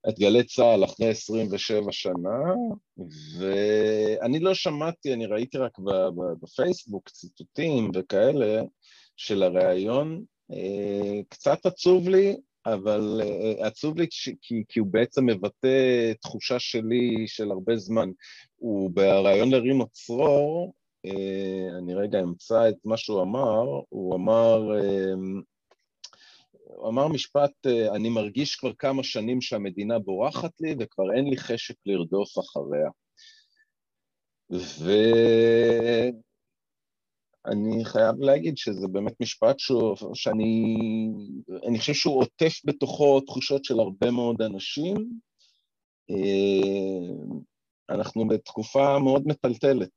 את 0.09 0.19
גלי 0.19 0.43
צה"ל 0.43 0.83
אחרי 0.83 1.09
27 1.09 1.91
שנה, 1.91 2.53
ואני 3.39 4.39
לא 4.39 4.53
שמעתי, 4.53 5.13
אני 5.13 5.25
ראיתי 5.25 5.57
רק 5.57 5.79
בפייסבוק 6.41 7.09
ציטוטים 7.09 7.91
וכאלה 7.93 8.61
של 9.15 9.43
הריאיון. 9.43 10.23
אה, 10.51 11.21
קצת 11.29 11.65
עצוב 11.65 12.09
לי, 12.09 12.37
אבל 12.65 13.21
uh, 13.23 13.65
עצוב 13.65 13.97
לי 13.97 14.07
כי, 14.41 14.63
כי 14.69 14.79
הוא 14.79 14.87
בעצם 14.91 15.25
מבטא 15.25 16.13
תחושה 16.21 16.59
שלי 16.59 17.27
של 17.27 17.51
הרבה 17.51 17.75
זמן. 17.75 18.09
הוא 18.55 18.91
בריאיון 18.93 19.51
לרימו 19.51 19.87
צרור, 19.87 20.73
uh, 21.07 21.77
אני 21.77 21.95
רגע 21.95 22.19
אמצא 22.19 22.69
את 22.69 22.75
מה 22.85 22.97
שהוא 22.97 23.21
אמר, 23.21 23.63
הוא 23.89 24.15
אמר, 24.15 24.61
uh, 24.79 25.43
הוא 26.63 26.89
אמר 26.89 27.07
משפט, 27.07 27.51
uh, 27.67 27.95
אני 27.95 28.09
מרגיש 28.09 28.55
כבר 28.55 28.73
כמה 28.73 29.03
שנים 29.03 29.41
שהמדינה 29.41 29.99
בורחת 29.99 30.61
לי 30.61 30.75
וכבר 30.79 31.13
אין 31.15 31.25
לי 31.29 31.37
חשק 31.37 31.75
לרדוף 31.85 32.39
אחריה. 32.39 32.89
ו... 34.51 34.91
אני 37.45 37.85
חייב 37.85 38.15
להגיד 38.19 38.57
שזה 38.57 38.87
באמת 38.87 39.13
משפט 39.19 39.59
שהוא, 39.59 39.95
שאני 40.13 40.75
אני 41.67 41.79
חושב 41.79 41.93
שהוא 41.93 42.19
עוטף 42.19 42.61
בתוכו 42.65 43.21
תחושות 43.21 43.65
של 43.65 43.79
הרבה 43.79 44.11
מאוד 44.11 44.41
אנשים. 44.41 44.95
אה, 46.09 47.35
אנחנו 47.89 48.27
בתקופה 48.27 48.99
מאוד 48.99 49.23
מטלטלת, 49.25 49.89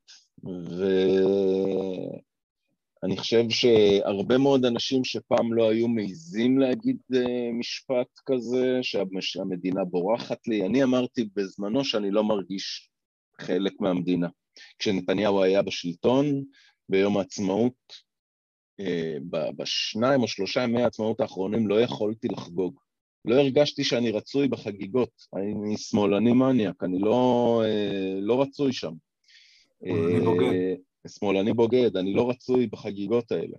ואני 3.03 3.17
חושב 3.17 3.49
שהרבה 3.49 4.37
מאוד 4.37 4.65
אנשים 4.65 5.03
שפעם 5.03 5.53
לא 5.53 5.69
היו 5.69 5.87
מעיזים 5.87 6.59
להגיד 6.59 6.97
אה, 7.15 7.51
משפט 7.59 8.19
כזה, 8.25 8.79
שהמדינה 9.21 9.83
בורחת 9.85 10.47
לי, 10.47 10.65
אני 10.65 10.83
אמרתי 10.83 11.29
בזמנו 11.35 11.85
שאני 11.85 12.11
לא 12.11 12.23
מרגיש 12.23 12.89
חלק 13.41 13.73
מהמדינה. 13.79 14.27
כשנתניהו 14.79 15.43
היה 15.43 15.61
בשלטון, 15.61 16.43
ביום 16.89 17.17
העצמאות, 17.17 18.07
אה, 18.79 19.17
בשניים 19.57 20.21
או 20.21 20.27
שלושה 20.27 20.63
ימי 20.63 20.83
העצמאות 20.83 21.19
האחרונים 21.19 21.67
לא 21.67 21.81
יכולתי 21.81 22.27
לחגוג. 22.27 22.79
לא 23.25 23.35
הרגשתי 23.35 23.83
שאני 23.83 24.11
רצוי 24.11 24.47
בחגיגות, 24.47 25.09
אני 25.35 25.77
שמאלני 25.77 26.33
מניאק, 26.33 26.83
אני 26.83 26.99
לא, 26.99 27.61
אה, 27.65 28.19
לא 28.21 28.41
רצוי 28.41 28.73
שם. 28.73 28.93
שמאלני 29.85 30.19
בוגד. 30.19 30.51
שמאלני 31.07 31.53
בוגד, 31.53 31.97
אני 31.97 32.13
לא 32.13 32.29
רצוי 32.29 32.67
בחגיגות 32.67 33.31
האלה. 33.31 33.57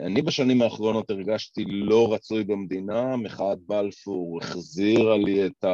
אני 0.00 0.22
בשנים 0.22 0.62
האחרונות 0.62 1.10
הרגשתי 1.10 1.64
לא 1.64 2.14
רצוי 2.14 2.44
במדינה, 2.44 3.16
מחאת 3.16 3.58
בלפור 3.66 4.38
החזירה 4.42 5.16
לי 5.16 5.46
את 5.46 5.64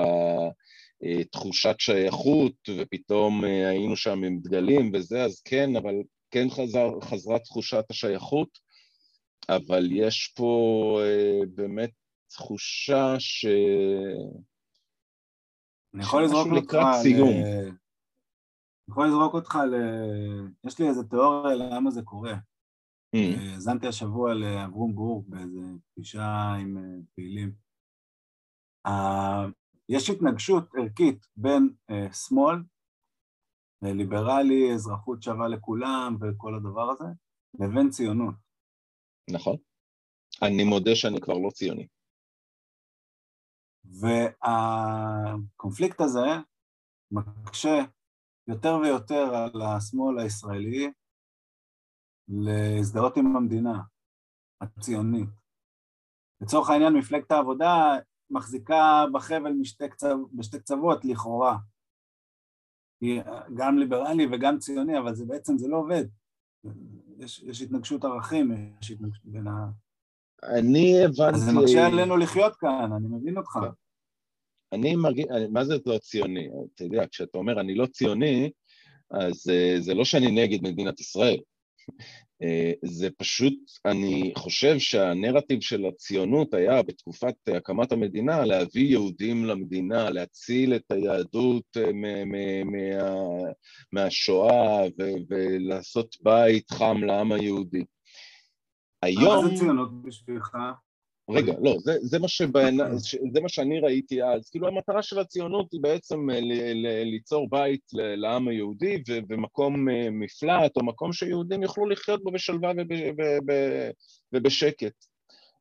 התחושת 1.02 1.74
שייכות, 1.78 2.68
ופתאום 2.76 3.44
היינו 3.44 3.96
שם 3.96 4.24
עם 4.24 4.38
דגלים 4.40 4.90
וזה, 4.94 5.22
אז 5.24 5.40
כן, 5.40 5.76
אבל 5.76 5.94
כן 6.30 6.50
חזר, 6.50 7.00
חזרה 7.00 7.38
תחושת 7.38 7.84
השייכות, 7.90 8.58
אבל 9.48 9.92
יש 9.92 10.32
פה 10.36 11.00
אה, 11.02 11.40
באמת 11.54 11.90
תחושה 12.30 13.14
ש... 13.18 13.46
אני 15.94 16.02
יכול 16.02 16.24
לזרוק 16.24 16.48
אותך 16.52 16.76
סיום. 17.02 17.28
ל... 17.28 17.68
אני 17.68 17.72
יכול 18.88 19.06
לזרוק 19.06 19.34
אותך 19.34 19.54
ל... 19.54 19.74
יש 20.66 20.78
לי 20.78 20.88
איזה 20.88 21.04
תיאוריה 21.04 21.54
למה 21.54 21.90
זה 21.90 22.02
קורה. 22.02 22.34
Mm. 23.16 23.18
האזנתי 23.54 23.86
mm. 23.86 23.88
השבוע 23.88 24.34
לאברום 24.34 24.94
ברוק 24.94 25.28
באיזה 25.28 25.60
פגישה 25.94 26.54
עם 26.60 26.76
אה, 26.78 27.00
פעילים. 27.14 27.52
Uh, 28.88 28.90
יש 29.88 30.10
התנגשות 30.10 30.64
ערכית 30.74 31.26
בין 31.36 31.68
שמאל 32.12 32.56
ליברלי, 33.82 34.74
אזרחות 34.74 35.22
שווה 35.22 35.48
לכולם 35.48 36.16
וכל 36.20 36.54
הדבר 36.54 36.90
הזה, 36.90 37.04
לבין 37.60 37.90
ציונות. 37.90 38.34
נכון. 39.30 39.56
אני 40.42 40.64
מודה 40.64 40.94
שאני 40.94 41.20
כבר 41.20 41.38
לא 41.38 41.50
ציוני. 41.50 41.86
והקונפליקט 45.50 46.00
הזה 46.00 46.26
מקשה 47.10 47.84
יותר 48.46 48.78
ויותר 48.82 49.34
על 49.34 49.62
השמאל 49.62 50.18
הישראלי 50.18 50.92
להזדהות 52.28 53.16
עם 53.16 53.36
המדינה 53.36 53.82
הציונית. 54.60 55.28
לצורך 56.40 56.70
העניין, 56.70 56.94
מפלגת 56.94 57.30
העבודה 57.30 57.96
מחזיקה 58.30 59.04
בחבל 59.12 59.52
משתי 59.52 59.88
קצו, 59.88 60.28
בשתי 60.32 60.60
קצוות 60.60 61.04
לכאורה. 61.04 61.56
היא 63.00 63.22
גם 63.54 63.78
ליברלי 63.78 64.26
וגם 64.32 64.58
ציוני, 64.58 64.98
אבל 64.98 65.14
זה 65.14 65.24
בעצם, 65.24 65.58
זה 65.58 65.68
לא 65.68 65.76
עובד. 65.76 66.04
יש, 67.18 67.42
יש 67.42 67.62
התנגשות 67.62 68.04
ערכים, 68.04 68.74
יש 68.82 68.90
התנגשות 68.90 69.24
בין 69.24 69.46
ה... 69.46 69.66
אני 70.42 71.04
הבנתי... 71.04 71.38
זה 71.38 71.52
מקשה 71.52 71.86
עלינו 71.86 72.16
לחיות 72.16 72.56
כאן, 72.56 72.90
אני 72.96 73.06
מבין 73.10 73.36
אותך. 73.36 73.50
כן. 73.52 73.68
אני 74.72 74.96
מרגיש, 74.96 75.26
מה 75.50 75.64
זה 75.64 75.74
לא 75.86 75.98
ציוני? 75.98 76.48
אתה 76.74 76.84
יודע, 76.84 77.06
כשאתה 77.06 77.38
אומר 77.38 77.60
אני 77.60 77.74
לא 77.74 77.86
ציוני, 77.86 78.50
אז 79.10 79.50
אה, 79.50 79.76
זה 79.80 79.94
לא 79.94 80.04
שאני 80.04 80.30
נגד 80.30 80.62
מדינת 80.62 81.00
ישראל. 81.00 81.38
אה, 82.42 82.72
זה 82.84 83.08
פשוט, 83.18 83.54
אני 83.84 84.32
חושב 84.36 84.78
שהנרטיב 84.78 85.60
של 85.60 85.86
הציונות 85.86 86.54
היה 86.54 86.82
בתקופת 86.82 87.34
הקמת 87.56 87.92
המדינה 87.92 88.44
להביא 88.44 88.90
יהודים 88.90 89.44
למדינה, 89.44 90.10
להציל 90.10 90.74
את 90.74 90.90
היהדות 90.90 91.76
אה, 91.76 91.90
מהשואה 93.92 94.82
ולעשות 95.28 96.16
בית 96.22 96.70
חם 96.70 97.04
לעם 97.04 97.32
היהודי. 97.32 97.84
היום... 99.02 99.44
מה 99.44 99.48
זה 99.48 99.56
ציונות 99.56 100.02
בשבילך? 100.02 100.56
רגע, 101.30 101.52
לא, 101.62 101.76
זה, 101.84 101.96
זה, 102.00 102.18
מה 102.18 102.28
שבעיני, 102.28 102.82
זה 103.32 103.40
מה 103.40 103.48
שאני 103.48 103.80
ראיתי 103.80 104.22
אז, 104.22 104.50
כאילו 104.50 104.68
המטרה 104.68 105.02
של 105.02 105.18
הציונות 105.18 105.72
היא 105.72 105.80
בעצם 105.80 106.30
אה, 106.30 106.40
ל, 106.40 106.52
ל, 106.72 107.02
ליצור 107.02 107.48
בית 107.50 107.82
לעם 107.92 108.48
היהודי 108.48 109.02
ו, 109.08 109.18
ומקום 109.28 109.88
אה, 109.88 110.10
מפלט 110.10 110.76
או 110.76 110.84
מקום 110.84 111.12
שיהודים 111.12 111.62
יוכלו 111.62 111.86
לחיות 111.86 112.24
בו 112.24 112.30
בשלווה 112.30 112.70
וב, 112.76 112.92
וב, 113.18 113.54
ובשקט. 114.32 115.04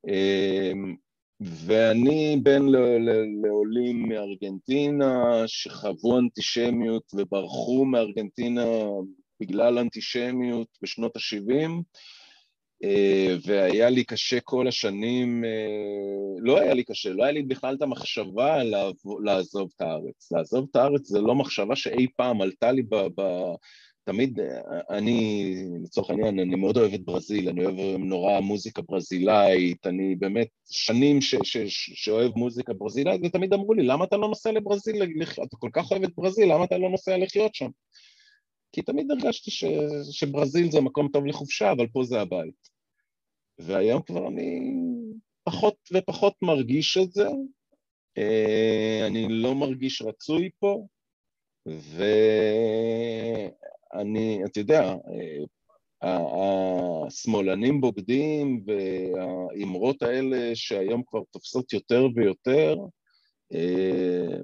אמ, 0.07 0.95
ואני 1.39 2.39
בן 2.43 2.65
לעולים 3.43 4.09
מארגנטינה 4.09 5.43
שחוו 5.47 6.19
אנטישמיות 6.19 7.03
וברחו 7.13 7.85
מארגנטינה 7.85 8.65
בגלל 9.39 9.77
אנטישמיות 9.77 10.67
בשנות 10.81 11.15
ה-70. 11.15 11.51
אה, 11.51 11.67
והיה 13.45 13.89
לי 13.89 14.03
קשה 14.03 14.39
כל 14.39 14.67
השנים, 14.67 15.43
אה, 15.45 15.49
לא 16.39 16.59
היה 16.59 16.73
לי 16.73 16.83
קשה, 16.83 17.09
לא 17.09 17.23
היה 17.23 17.31
לי 17.31 17.43
בכלל 17.43 17.75
את 17.75 17.81
המחשבה 17.81 18.63
לעזוב 19.23 19.69
את 19.75 19.81
הארץ. 19.81 20.31
לעזוב 20.31 20.67
את 20.71 20.75
הארץ 20.75 21.07
זה 21.07 21.21
לא 21.21 21.35
מחשבה 21.35 21.75
שאי 21.75 22.07
פעם 22.15 22.41
עלתה 22.41 22.71
לי 22.71 22.83
ב... 22.83 22.95
ב 22.95 23.21
תמיד, 24.03 24.39
אה, 24.39 24.97
אני, 24.97 25.53
לצורך 25.83 26.09
העניין, 26.09 26.39
אני 26.39 26.55
מאוד 26.55 26.77
אוהב 26.77 26.93
את 26.93 27.05
ברזיל, 27.05 27.49
אני 27.49 27.65
אוהב 27.65 27.75
נורא 27.99 28.39
מוזיקה 28.39 28.81
ברזילאית, 28.89 29.87
אני 29.87 30.15
באמת 30.15 30.47
שנים 30.69 31.21
ש, 31.21 31.35
ש, 31.43 31.57
ש, 31.57 31.91
שאוהב 31.93 32.31
מוזיקה 32.35 32.73
ברזילאית, 32.73 33.21
ותמיד 33.23 33.53
אמרו 33.53 33.73
לי, 33.73 33.83
למה 33.83 34.05
אתה 34.05 34.17
לא 34.17 34.27
נוסע 34.27 34.51
לברזיל, 34.51 35.03
אתה 35.33 35.57
כל 35.59 35.69
כך 35.73 35.91
אוהב 35.91 36.03
את 36.03 36.09
ברזיל, 36.17 36.53
למה 36.53 36.63
אתה 36.63 36.77
לא 36.77 36.89
נוסע 36.89 37.17
לחיות 37.17 37.55
שם? 37.55 37.69
כי 38.71 38.81
תמיד 38.81 39.11
הרגשתי 39.11 39.51
ש, 39.51 39.63
שברזיל 40.11 40.71
זה 40.71 40.81
מקום 40.81 41.07
טוב 41.13 41.25
לחופשה, 41.25 41.71
אבל 41.71 41.87
פה 41.87 42.03
זה 42.03 42.21
הבית. 42.21 42.77
והיום 43.59 44.01
כבר 44.01 44.27
אני 44.27 44.73
פחות 45.43 45.75
ופחות 45.93 46.33
מרגיש 46.41 46.97
את 46.97 47.11
זה, 47.11 47.27
אה, 48.17 49.07
אני 49.07 49.27
לא 49.29 49.55
מרגיש 49.55 50.01
רצוי 50.01 50.49
פה, 50.59 50.87
ואני, 53.95 54.39
אתה 54.45 54.59
יודע, 54.59 54.81
אה, 54.83 55.43
השמאלנים 57.07 57.81
בוגדים 57.81 58.63
והאמרות 58.65 60.01
האלה 60.01 60.55
שהיום 60.55 61.03
כבר 61.07 61.21
תופסות 61.31 61.73
יותר 61.73 62.07
ויותר, 62.15 62.75
אה, 63.53 64.37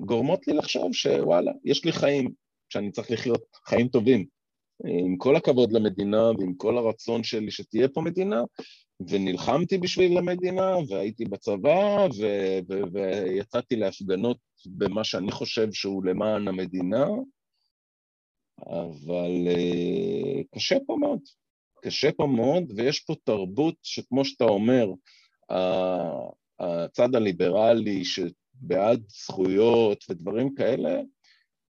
גורמות 0.00 0.46
לי 0.46 0.54
לחשוב 0.54 0.94
שוואלה, 0.94 1.52
יש 1.64 1.84
לי 1.84 1.92
חיים, 1.92 2.32
שאני 2.68 2.90
צריך 2.90 3.10
לחיות 3.10 3.42
חיים 3.64 3.88
טובים. 3.88 4.26
עם 4.84 5.16
כל 5.16 5.36
הכבוד 5.36 5.72
למדינה 5.72 6.30
ועם 6.38 6.54
כל 6.54 6.78
הרצון 6.78 7.24
שלי 7.24 7.50
שתהיה 7.50 7.88
פה 7.88 8.00
מדינה, 8.00 8.42
ונלחמתי 9.08 9.78
בשביל 9.78 10.18
המדינה, 10.18 10.76
והייתי 10.88 11.24
בצבא, 11.24 12.08
ו- 12.18 12.58
ו- 12.68 12.92
ויצאתי 12.92 13.76
להפגנות 13.76 14.38
במה 14.66 15.04
שאני 15.04 15.32
חושב 15.32 15.72
שהוא 15.72 16.04
למען 16.04 16.48
המדינה, 16.48 17.06
אבל 18.58 19.48
uh, 19.48 20.44
קשה 20.54 20.76
פה 20.86 20.96
מאוד. 21.00 21.20
קשה 21.84 22.12
פה 22.12 22.26
מאוד, 22.26 22.72
ויש 22.76 23.00
פה 23.00 23.14
תרבות 23.24 23.74
שכמו 23.82 24.24
שאתה 24.24 24.44
אומר, 24.44 24.86
הצד 26.60 27.14
הליברלי 27.14 28.04
שבעד 28.04 29.02
זכויות 29.08 30.04
ודברים 30.10 30.54
כאלה, 30.54 31.00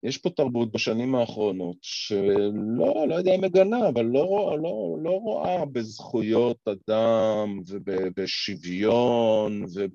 יש 0.03 0.19
פה 0.19 0.31
תרבות 0.31 0.73
בשנים 0.73 1.15
האחרונות 1.15 1.77
שלא, 1.83 3.09
לא 3.09 3.15
יודע 3.15 3.35
אם 3.35 3.41
מגנה, 3.41 3.89
אבל 3.89 4.05
לא, 4.05 4.57
לא, 4.63 4.97
לא 5.03 5.11
רואה 5.11 5.65
בזכויות 5.67 6.69
אדם 6.69 7.61
ובשוויון 7.67 9.65
וב... 9.75 9.93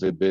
וב... 0.00 0.22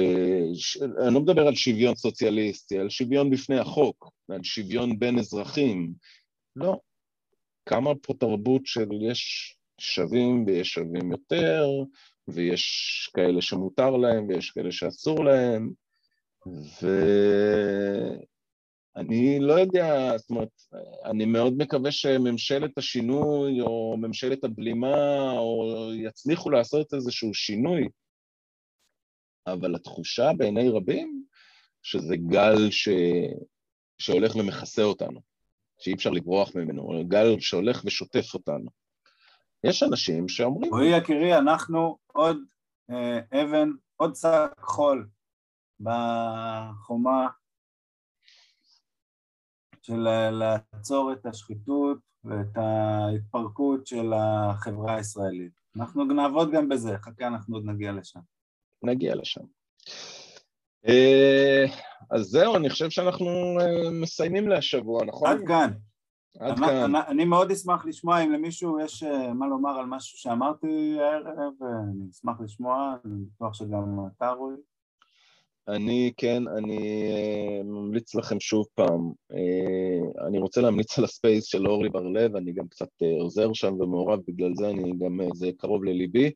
אני 1.06 1.14
לא 1.14 1.22
מדבר 1.22 1.48
על 1.48 1.56
שוויון 1.56 1.96
סוציאליסטי, 1.96 2.78
על 2.78 2.90
שוויון 2.90 3.30
בפני 3.30 3.60
החוק, 3.60 4.12
על 4.30 4.44
שוויון 4.44 5.00
בין 5.00 5.20
אזרחים. 5.20 5.94
לא. 6.56 6.80
קמה 7.64 7.96
פה 8.02 8.14
תרבות 8.14 8.62
של 8.66 8.88
יש 9.02 9.56
שווים 9.82 10.44
ויש 10.48 10.74
שווים 10.74 11.12
יותר, 11.12 11.68
ויש 12.28 13.10
כאלה 13.14 13.42
שמותר 13.42 13.90
להם 13.90 14.28
ויש 14.28 14.50
כאלה 14.52 14.72
שאסור 14.72 15.26
להם. 15.26 15.72
ואני 18.96 19.40
לא 19.40 19.54
יודע, 19.54 20.18
זאת 20.18 20.30
אומרת, 20.30 20.50
אני 21.06 21.26
מאוד 21.26 21.54
מקווה 21.58 21.92
שממשלת 21.92 22.78
השינוי 22.78 23.62
או 23.62 23.98
ממשלת 23.98 24.44
הבלימה 24.44 25.32
או 25.32 25.90
יצליחו 25.96 26.50
לעשות 26.50 26.94
איזשהו 26.94 27.34
שינוי, 27.34 27.88
אבל 29.48 29.76
התחושה 29.76 30.32
בעיני 30.38 30.70
רבים 30.70 31.24
שזה 31.82 32.16
גל 32.18 32.72
ש... 32.72 32.90
שהולך 33.98 34.36
ומכסה 34.36 34.84
אותנו, 34.84 35.22
שאי 35.80 35.94
אפשר 35.94 36.10
לברוח 36.10 36.56
ממנו, 36.56 37.04
גל 37.08 37.40
שהולך 37.40 37.82
ושוטף 37.86 38.34
אותנו. 38.34 38.70
יש 39.64 39.84
אנשים 39.84 40.28
שאומרים... 40.28 40.74
רועי 40.74 40.98
יקירי, 40.98 41.38
אנחנו 41.38 41.98
עוד 42.08 42.38
אה, 42.90 43.20
אבן, 43.42 43.70
עוד 43.96 44.16
שק 44.16 44.52
חול 44.60 45.08
בחומה 45.84 47.28
של 49.82 50.08
לעצור 50.32 51.14
את 51.14 51.26
השחיתות 51.26 51.98
ואת 52.24 52.58
ההתפרקות 52.58 53.88
של 53.88 54.14
החברה 54.14 54.96
הישראלית. 54.96 55.52
אנחנו 55.76 56.04
נעבוד 56.04 56.52
גם 56.52 56.70
בזה, 56.70 56.98
חכה, 56.98 57.28
אנחנו 57.28 57.56
עוד 57.56 57.66
נגיע 57.66 57.92
לשם. 57.92 58.20
נגיע 58.84 59.16
לשם. 59.16 59.42
אה, 60.88 61.66
אז 62.12 62.22
זהו, 62.22 62.56
אני 62.56 62.70
חושב 62.70 62.90
שאנחנו 62.90 63.28
אה, 63.62 63.90
מסיימים 64.02 64.48
להשבוע, 64.48 65.06
נכון? 65.06 65.30
עד 65.30 65.38
כאן. 65.48 65.72
עד 66.40 66.58
אני, 66.58 66.68
כאן. 66.68 66.96
אני, 66.96 67.08
אני 67.08 67.26
מאוד 67.26 67.52
אשמח 67.52 67.86
לשמוע 67.86 68.20
אם 68.24 68.32
למישהו 68.32 68.80
יש 68.80 69.04
אה, 69.04 69.34
מה 69.34 69.48
לומר 69.48 69.80
על 69.80 69.86
משהו 69.86 70.18
שאמרתי 70.18 70.98
הערב, 71.00 71.54
אני 71.62 72.10
אשמח 72.12 72.42
לשמוע, 72.42 72.96
אני 73.06 73.26
בטוח 73.36 73.54
שגם 73.54 74.00
אתה 74.18 74.30
רואי. 74.30 74.56
אני, 75.68 76.12
כן, 76.18 76.44
אני 76.58 76.80
ממליץ 77.64 78.16
לכם 78.16 78.40
שוב 78.40 78.66
פעם, 78.76 79.12
אני 80.28 80.40
רוצה 80.40 80.62
להמליץ 80.62 80.98
על 80.98 81.04
הספייס 81.04 81.46
של 81.46 81.68
אורלי 81.68 81.90
בר-לב, 81.90 82.36
אני 82.36 82.54
גם 82.54 82.68
קצת 82.68 82.90
עוזר 83.20 83.54
שם 83.54 83.74
ומעורב, 83.74 84.20
בגלל 84.28 84.52
זה 84.56 84.70
אני 84.70 84.92
גם, 85.00 85.20
זה 85.34 85.50
קרוב 85.58 85.84
לליבי. 85.84 86.32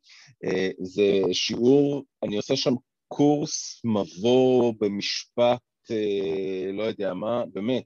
זה 0.80 1.21
שיעור, 1.32 2.03
אני 2.23 2.38
עושה 2.38 2.55
שם 2.55 2.73
קורס 3.07 3.82
מבוא 3.84 4.73
במשפט, 4.80 5.61
אה, 5.91 6.71
לא 6.73 6.84
יודע 6.84 7.13
מה, 7.13 7.43
באמת, 7.53 7.86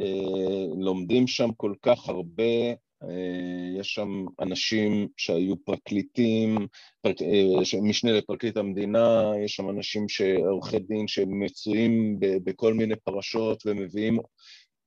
אה, 0.00 0.66
לומדים 0.78 1.26
שם 1.26 1.48
כל 1.56 1.74
כך 1.82 2.08
הרבה, 2.08 2.42
אה, 2.42 2.74
יש 3.80 3.94
שם 3.94 4.24
אנשים 4.40 5.08
שהיו 5.16 5.64
פרקליטים, 5.64 6.66
פרק, 7.00 7.16
משנה 7.82 8.12
לפרקליט 8.12 8.56
המדינה, 8.56 9.32
יש 9.44 9.54
שם 9.54 9.70
אנשים 9.70 10.08
שעורכי 10.08 10.78
דין 10.78 11.08
שמצויים 11.08 12.16
בכל 12.20 12.74
מיני 12.74 12.96
פרשות 12.96 13.62
ומביאים 13.66 14.18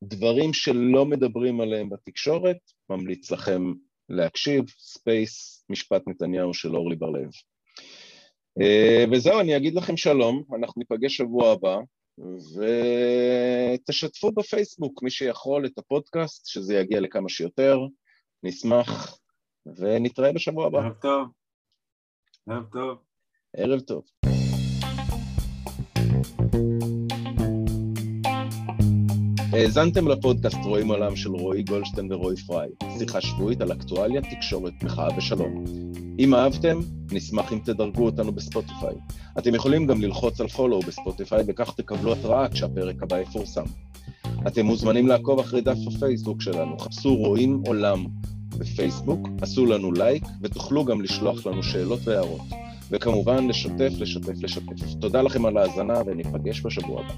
דברים 0.04 0.54
שלא 0.54 1.06
מדברים 1.06 1.62
עליהם 1.62 1.90
בתקשורת, 1.90 2.58
ממליץ 2.90 3.32
לכם 3.32 3.74
להקשיב, 4.10 4.66
space, 4.80 5.66
משפט 5.70 6.02
נתניהו 6.08 6.54
של 6.54 6.76
אורלי 6.76 6.96
בר-לב. 6.96 7.30
אה, 8.62 9.06
וזהו, 9.12 9.40
אני 9.40 9.58
אגיד 9.58 9.76
לכם 9.76 9.98
שלום, 9.98 10.44
אנחנו 10.56 10.80
ניפגש 10.80 11.18
שבוע 11.18 11.52
הבא, 11.52 11.78
ותשתפו 13.80 14.32
בפייסבוק, 14.32 15.04
מי 15.04 15.10
שיכול, 15.10 15.66
את 15.66 15.78
הפודקאסט, 15.78 16.48
שזה 16.48 16.76
יגיע 16.76 17.00
לכמה 17.00 17.30
שיותר, 17.30 17.80
נשמח, 18.48 19.18
ונתראה 19.78 20.34
בשבוע 20.34 20.68
הבא. 20.68 20.80
ערב 20.80 20.94
טוב. 20.94 21.28
ערב 22.50 22.66
טוב. 22.72 22.98
ערב 23.58 23.80
טוב. 23.80 24.04
האזנתם 29.54 30.08
לפודקאסט 30.08 30.58
רואים 30.64 30.88
עולם 30.88 31.16
של 31.16 31.30
רועי 31.30 31.64
גולדשטיין 31.64 32.12
ורועי 32.14 32.38
פריי, 32.38 32.70
שיחה 33.00 33.22
שבועית 33.22 33.62
על 33.62 33.72
אקטואליה, 33.72 34.22
תקשורת, 34.22 34.74
מחאה 34.84 35.18
ושלום. 35.18 35.64
אם 36.20 36.34
אהבתם, 36.34 36.80
נשמח 37.12 37.54
אם 37.54 37.60
תדרגו 37.60 38.06
אותנו 38.06 38.32
בספוטיפיי. 38.32 38.96
אתם 39.38 39.56
יכולים 39.56 39.88
גם 39.88 40.02
ללחוץ 40.02 40.42
על 40.42 40.48
פולו 40.48 40.80
בספוטיפיי, 40.80 41.44
וכך 41.48 41.74
תקבלו 41.76 42.14
התראה 42.14 42.50
כשהפרק 42.50 43.04
הבא 43.04 43.20
יפורסם. 43.20 43.66
אתם 44.48 44.66
מוזמנים 44.66 45.08
לעקוב 45.08 45.40
אחרי 45.40 45.62
דף 45.62 45.78
הפייסבוק 45.88 46.42
שלנו, 46.42 46.80
חפשו 46.80 47.16
רואים 47.16 47.62
עולם 47.68 48.06
בפייסבוק, 48.56 49.28
עשו 49.42 49.66
לנו 49.66 49.92
לייק, 49.92 50.24
ותוכלו 50.42 50.86
גם 50.86 51.02
לשלוח 51.02 51.46
לנו 51.46 51.64
שאלות 51.64 52.00
והערות. 52.04 52.42
וכמובן, 52.92 53.48
לשתף, 53.48 53.92
לשתף, 54.00 54.42
לשתף. 54.42 54.94
תודה 55.02 55.22
לכם 55.22 55.46
על 55.46 55.58
ההאזנה, 55.58 56.02
וניפגש 56.06 56.62
בשבוע 56.66 57.02
הבא. 57.02 57.14